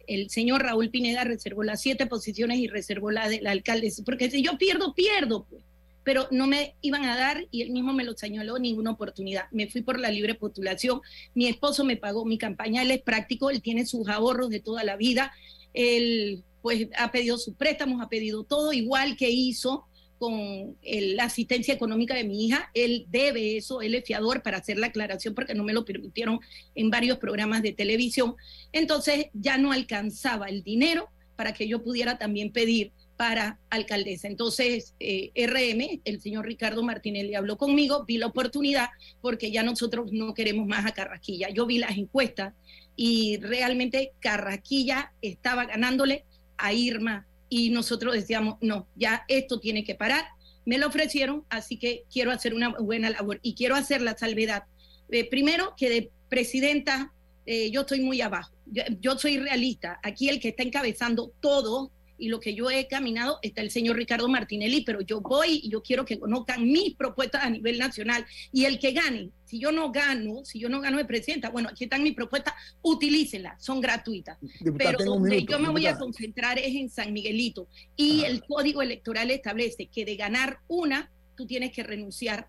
el 0.09 0.29
señor 0.29 0.63
Raúl 0.63 0.89
Pineda 0.89 1.23
reservó 1.23 1.63
las 1.63 1.81
siete 1.81 2.07
posiciones 2.07 2.59
y 2.59 2.67
reservó 2.67 3.11
la 3.11 3.29
del 3.29 3.47
alcalde, 3.47 3.93
porque 4.03 4.29
si 4.29 4.41
yo 4.41 4.57
pierdo, 4.57 4.93
pierdo, 4.93 5.45
pues 5.49 5.63
pero 6.03 6.27
no 6.31 6.47
me 6.47 6.73
iban 6.81 7.05
a 7.05 7.15
dar, 7.15 7.45
y 7.51 7.61
él 7.61 7.69
mismo 7.69 7.93
me 7.93 8.03
lo 8.03 8.17
señaló, 8.17 8.57
ninguna 8.57 8.89
oportunidad. 8.89 9.43
Me 9.51 9.67
fui 9.67 9.81
por 9.81 9.99
la 9.99 10.09
libre 10.09 10.33
postulación, 10.33 11.01
mi 11.35 11.45
esposo 11.45 11.83
me 11.83 11.97
pagó 11.97 12.25
mi 12.25 12.39
campaña, 12.39 12.81
él 12.81 12.89
es 12.89 13.01
práctico, 13.01 13.51
él 13.51 13.61
tiene 13.61 13.85
sus 13.85 14.07
ahorros 14.07 14.49
de 14.49 14.59
toda 14.59 14.83
la 14.83 14.95
vida, 14.95 15.31
él 15.73 16.43
pues 16.63 16.87
ha 16.97 17.11
pedido 17.11 17.37
sus 17.37 17.53
préstamos, 17.53 18.01
ha 18.01 18.09
pedido 18.09 18.43
todo, 18.43 18.73
igual 18.73 19.17
que 19.17 19.29
hizo 19.29 19.85
con 20.19 20.77
la 20.83 21.23
asistencia 21.23 21.73
económica 21.73 22.13
de 22.13 22.25
mi 22.25 22.45
hija, 22.45 22.69
él 22.73 23.05
debe 23.09 23.57
eso, 23.57 23.81
él 23.81 23.95
es 23.95 24.03
fiador 24.03 24.43
para 24.43 24.57
hacer 24.57 24.77
la 24.77 24.87
aclaración 24.87 25.33
porque 25.33 25.55
no 25.55 25.63
me 25.63 25.73
lo 25.73 25.85
permitieron 25.85 26.39
en 26.75 26.89
varios 26.89 27.17
programas 27.17 27.63
de 27.63 27.71
televisión. 27.71 28.35
Entonces 28.73 29.27
ya 29.33 29.57
no 29.57 29.71
alcanzaba 29.71 30.47
el 30.47 30.61
dinero 30.61 31.09
para 31.37 31.53
que 31.53 31.69
yo 31.69 31.81
pudiera 31.81 32.17
también 32.17 32.51
pedir 32.51 32.91
para 33.15 33.59
alcaldesa. 33.69 34.27
Entonces, 34.27 34.93
eh, 34.99 35.31
RM, 35.35 36.01
el 36.03 36.21
señor 36.21 36.45
Ricardo 36.45 36.83
Martinelli 36.83 37.35
habló 37.35 37.57
conmigo, 37.57 38.03
vi 38.05 38.17
la 38.17 38.27
oportunidad 38.27 38.89
porque 39.21 39.51
ya 39.51 39.63
nosotros 39.63 40.11
no 40.11 40.33
queremos 40.33 40.67
más 40.67 40.85
a 40.85 40.93
Carrasquilla. 40.93 41.49
Yo 41.49 41.65
vi 41.65 41.77
las 41.77 41.97
encuestas 41.97 42.53
y 42.95 43.37
realmente 43.37 44.11
Carrasquilla 44.19 45.13
estaba 45.21 45.65
ganándole 45.65 46.25
a 46.57 46.73
Irma 46.73 47.25
y 47.49 47.71
nosotros 47.71 48.13
decíamos, 48.13 48.57
no, 48.61 48.87
ya 48.95 49.25
esto 49.27 49.59
tiene 49.59 49.83
que 49.83 49.95
parar. 49.95 50.25
Me 50.65 50.77
lo 50.77 50.87
ofrecieron, 50.87 51.45
así 51.49 51.77
que 51.77 52.05
quiero 52.11 52.31
hacer 52.31 52.53
una 52.53 52.69
buena 52.69 53.09
labor 53.09 53.39
y 53.41 53.55
quiero 53.55 53.75
hacer 53.75 54.01
la 54.01 54.17
salvedad. 54.17 54.63
Eh, 55.09 55.27
primero, 55.27 55.73
que 55.75 55.89
de 55.89 56.11
presidenta 56.29 57.11
eh, 57.45 57.71
yo 57.71 57.81
estoy 57.81 58.01
muy 58.01 58.21
abajo. 58.21 58.53
yo, 58.99 59.17
soy 59.17 59.39
realista. 59.39 59.99
Aquí 60.03 60.29
el 60.29 60.39
que 60.39 60.49
está 60.49 60.61
encabezando 60.61 61.33
todo 61.39 61.91
y 62.19 62.29
lo 62.29 62.39
que 62.39 62.53
yo 62.53 62.69
he 62.69 62.87
caminado 62.87 63.39
está 63.41 63.61
el 63.61 63.71
señor 63.71 63.95
Ricardo 63.95 64.27
Martinelli, 64.27 64.81
pero 64.81 65.01
yo 65.01 65.21
voy 65.21 65.61
y 65.63 65.69
yo 65.69 65.81
quiero 65.81 66.05
que 66.05 66.19
conozcan 66.19 66.63
mis 66.63 66.95
propuestas 66.95 67.43
a 67.43 67.49
nivel 67.49 67.77
nacional 67.77 68.25
y 68.51 68.65
el 68.65 68.79
que 68.79 68.91
gane, 68.91 69.29
si 69.45 69.59
yo 69.59 69.71
no 69.71 69.91
gano, 69.91 70.43
si 70.45 70.59
yo 70.59 70.69
no 70.69 70.81
gano 70.81 70.97
de 70.97 71.05
presidenta, 71.05 71.49
bueno, 71.49 71.69
aquí 71.69 71.85
están 71.85 72.03
mis 72.03 72.13
propuestas, 72.13 72.53
utilícenlas, 72.81 73.63
son 73.63 73.81
gratuitas. 73.81 74.37
pero 74.77 75.03
donde 75.03 75.43
yo 75.43 75.57
me 75.59 75.69
voy 75.69 75.87
a 75.87 75.97
concentrar 75.97 76.59
es 76.59 76.75
en 76.75 76.89
San 76.89 77.13
Miguelito 77.13 77.67
y 77.95 78.23
el 78.25 78.43
código 78.43 78.81
electoral 78.81 79.31
establece 79.31 79.87
que 79.87 80.05
de 80.05 80.15
ganar 80.15 80.59
una, 80.67 81.09
tú 81.35 81.47
tienes 81.47 81.71
que 81.71 81.83
renunciar 81.83 82.47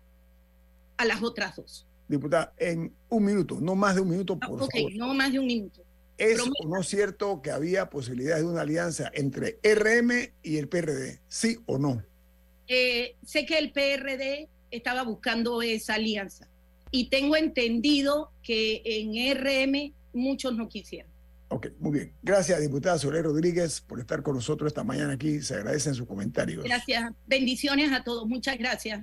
a 0.97 1.05
las 1.05 1.23
otras 1.23 1.55
dos. 1.55 1.87
Diputada, 2.07 2.53
en 2.57 2.93
un 3.07 3.23
minuto, 3.23 3.59
no 3.61 3.73
más 3.73 3.95
de 3.95 4.01
un 4.01 4.09
minuto, 4.09 4.37
por 4.37 4.61
okay, 4.61 4.85
no 4.97 5.13
más 5.13 5.31
de 5.31 5.39
un 5.39 5.47
minuto. 5.47 5.81
¿Es 6.21 6.39
o 6.39 6.67
no 6.67 6.83
cierto 6.83 7.41
que 7.41 7.49
había 7.49 7.89
posibilidades 7.89 8.43
de 8.43 8.49
una 8.49 8.61
alianza 8.61 9.09
entre 9.13 9.59
RM 9.63 10.31
y 10.43 10.57
el 10.57 10.67
PRD? 10.67 11.19
¿Sí 11.27 11.57
o 11.65 11.79
no? 11.79 12.03
Eh, 12.67 13.15
sé 13.25 13.45
que 13.45 13.57
el 13.57 13.71
PRD 13.71 14.47
estaba 14.69 15.03
buscando 15.03 15.61
esa 15.61 15.95
alianza 15.95 16.47
y 16.91 17.09
tengo 17.09 17.35
entendido 17.35 18.31
que 18.43 18.83
en 18.85 19.35
RM 19.35 19.93
muchos 20.13 20.55
no 20.55 20.69
quisieron. 20.69 21.09
Ok, 21.47 21.67
muy 21.79 21.91
bien. 21.91 22.13
Gracias, 22.21 22.61
diputada 22.61 22.97
Soler 22.97 23.23
Rodríguez, 23.23 23.81
por 23.81 23.99
estar 23.99 24.21
con 24.21 24.35
nosotros 24.35 24.67
esta 24.67 24.83
mañana 24.83 25.13
aquí. 25.13 25.41
Se 25.41 25.55
agradecen 25.55 25.95
sus 25.95 26.07
comentarios. 26.07 26.63
Gracias. 26.63 27.11
Bendiciones 27.25 27.91
a 27.91 28.03
todos. 28.03 28.27
Muchas 28.27 28.57
gracias. 28.57 29.01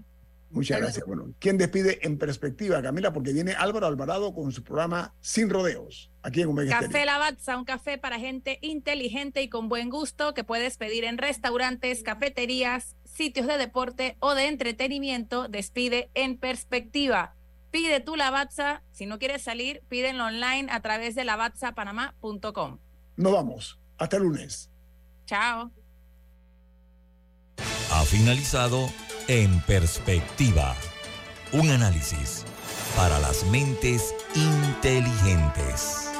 Muchas 0.51 0.81
gracias. 0.81 1.07
Bueno, 1.07 1.35
¿quién 1.39 1.59
despide 1.59 1.99
en 2.07 2.17
perspectiva, 2.17 2.81
Camila? 2.83 3.13
Porque 3.13 3.33
viene 3.33 3.53
Álvaro 3.53 3.87
Alvarado 3.87 4.33
con 4.33 4.51
su 4.53 4.65
programa 4.65 5.15
Sin 5.21 5.51
Rodeos, 5.51 6.11
aquí 6.29 6.43
en 6.43 6.49
Omega 6.49 6.81
Café 6.81 7.05
Lavazza, 7.05 7.57
un 7.57 7.65
café 7.65 7.99
para 7.99 8.19
gente 8.19 8.59
inteligente 8.63 9.43
y 9.43 9.49
con 9.49 9.69
buen 9.69 9.91
gusto 9.91 10.35
que 10.35 10.45
puedes 10.45 10.77
pedir 10.77 11.05
en 11.05 11.19
restaurantes, 11.19 12.03
cafeterías, 12.03 12.97
sitios 13.05 13.47
de 13.47 13.59
deporte 13.59 14.17
o 14.21 14.35
de 14.35 14.47
entretenimiento. 14.47 15.49
Despide 15.49 16.11
en 16.15 16.39
perspectiva. 16.39 17.35
Pide 17.71 18.01
tu 18.01 18.17
Lavazza. 18.17 18.83
Si 18.93 19.07
no 19.07 19.19
quieres 19.19 19.43
salir, 19.43 19.83
pídenlo 19.89 20.27
online 20.27 20.69
a 20.71 20.81
través 20.81 21.15
de 21.15 21.25
lavazzapanamá.com. 21.25 22.79
Nos 23.17 23.33
vamos. 23.33 23.79
Hasta 23.99 24.17
el 24.17 24.23
lunes. 24.23 24.71
Chao. 25.27 25.71
Ha 27.91 28.05
finalizado 28.05 28.91
en 29.27 29.61
perspectiva. 29.63 30.77
Un 31.53 31.71
análisis 31.71 32.45
para 32.97 33.19
las 33.21 33.45
mentes 33.45 34.15
inteligentes. 34.35 36.08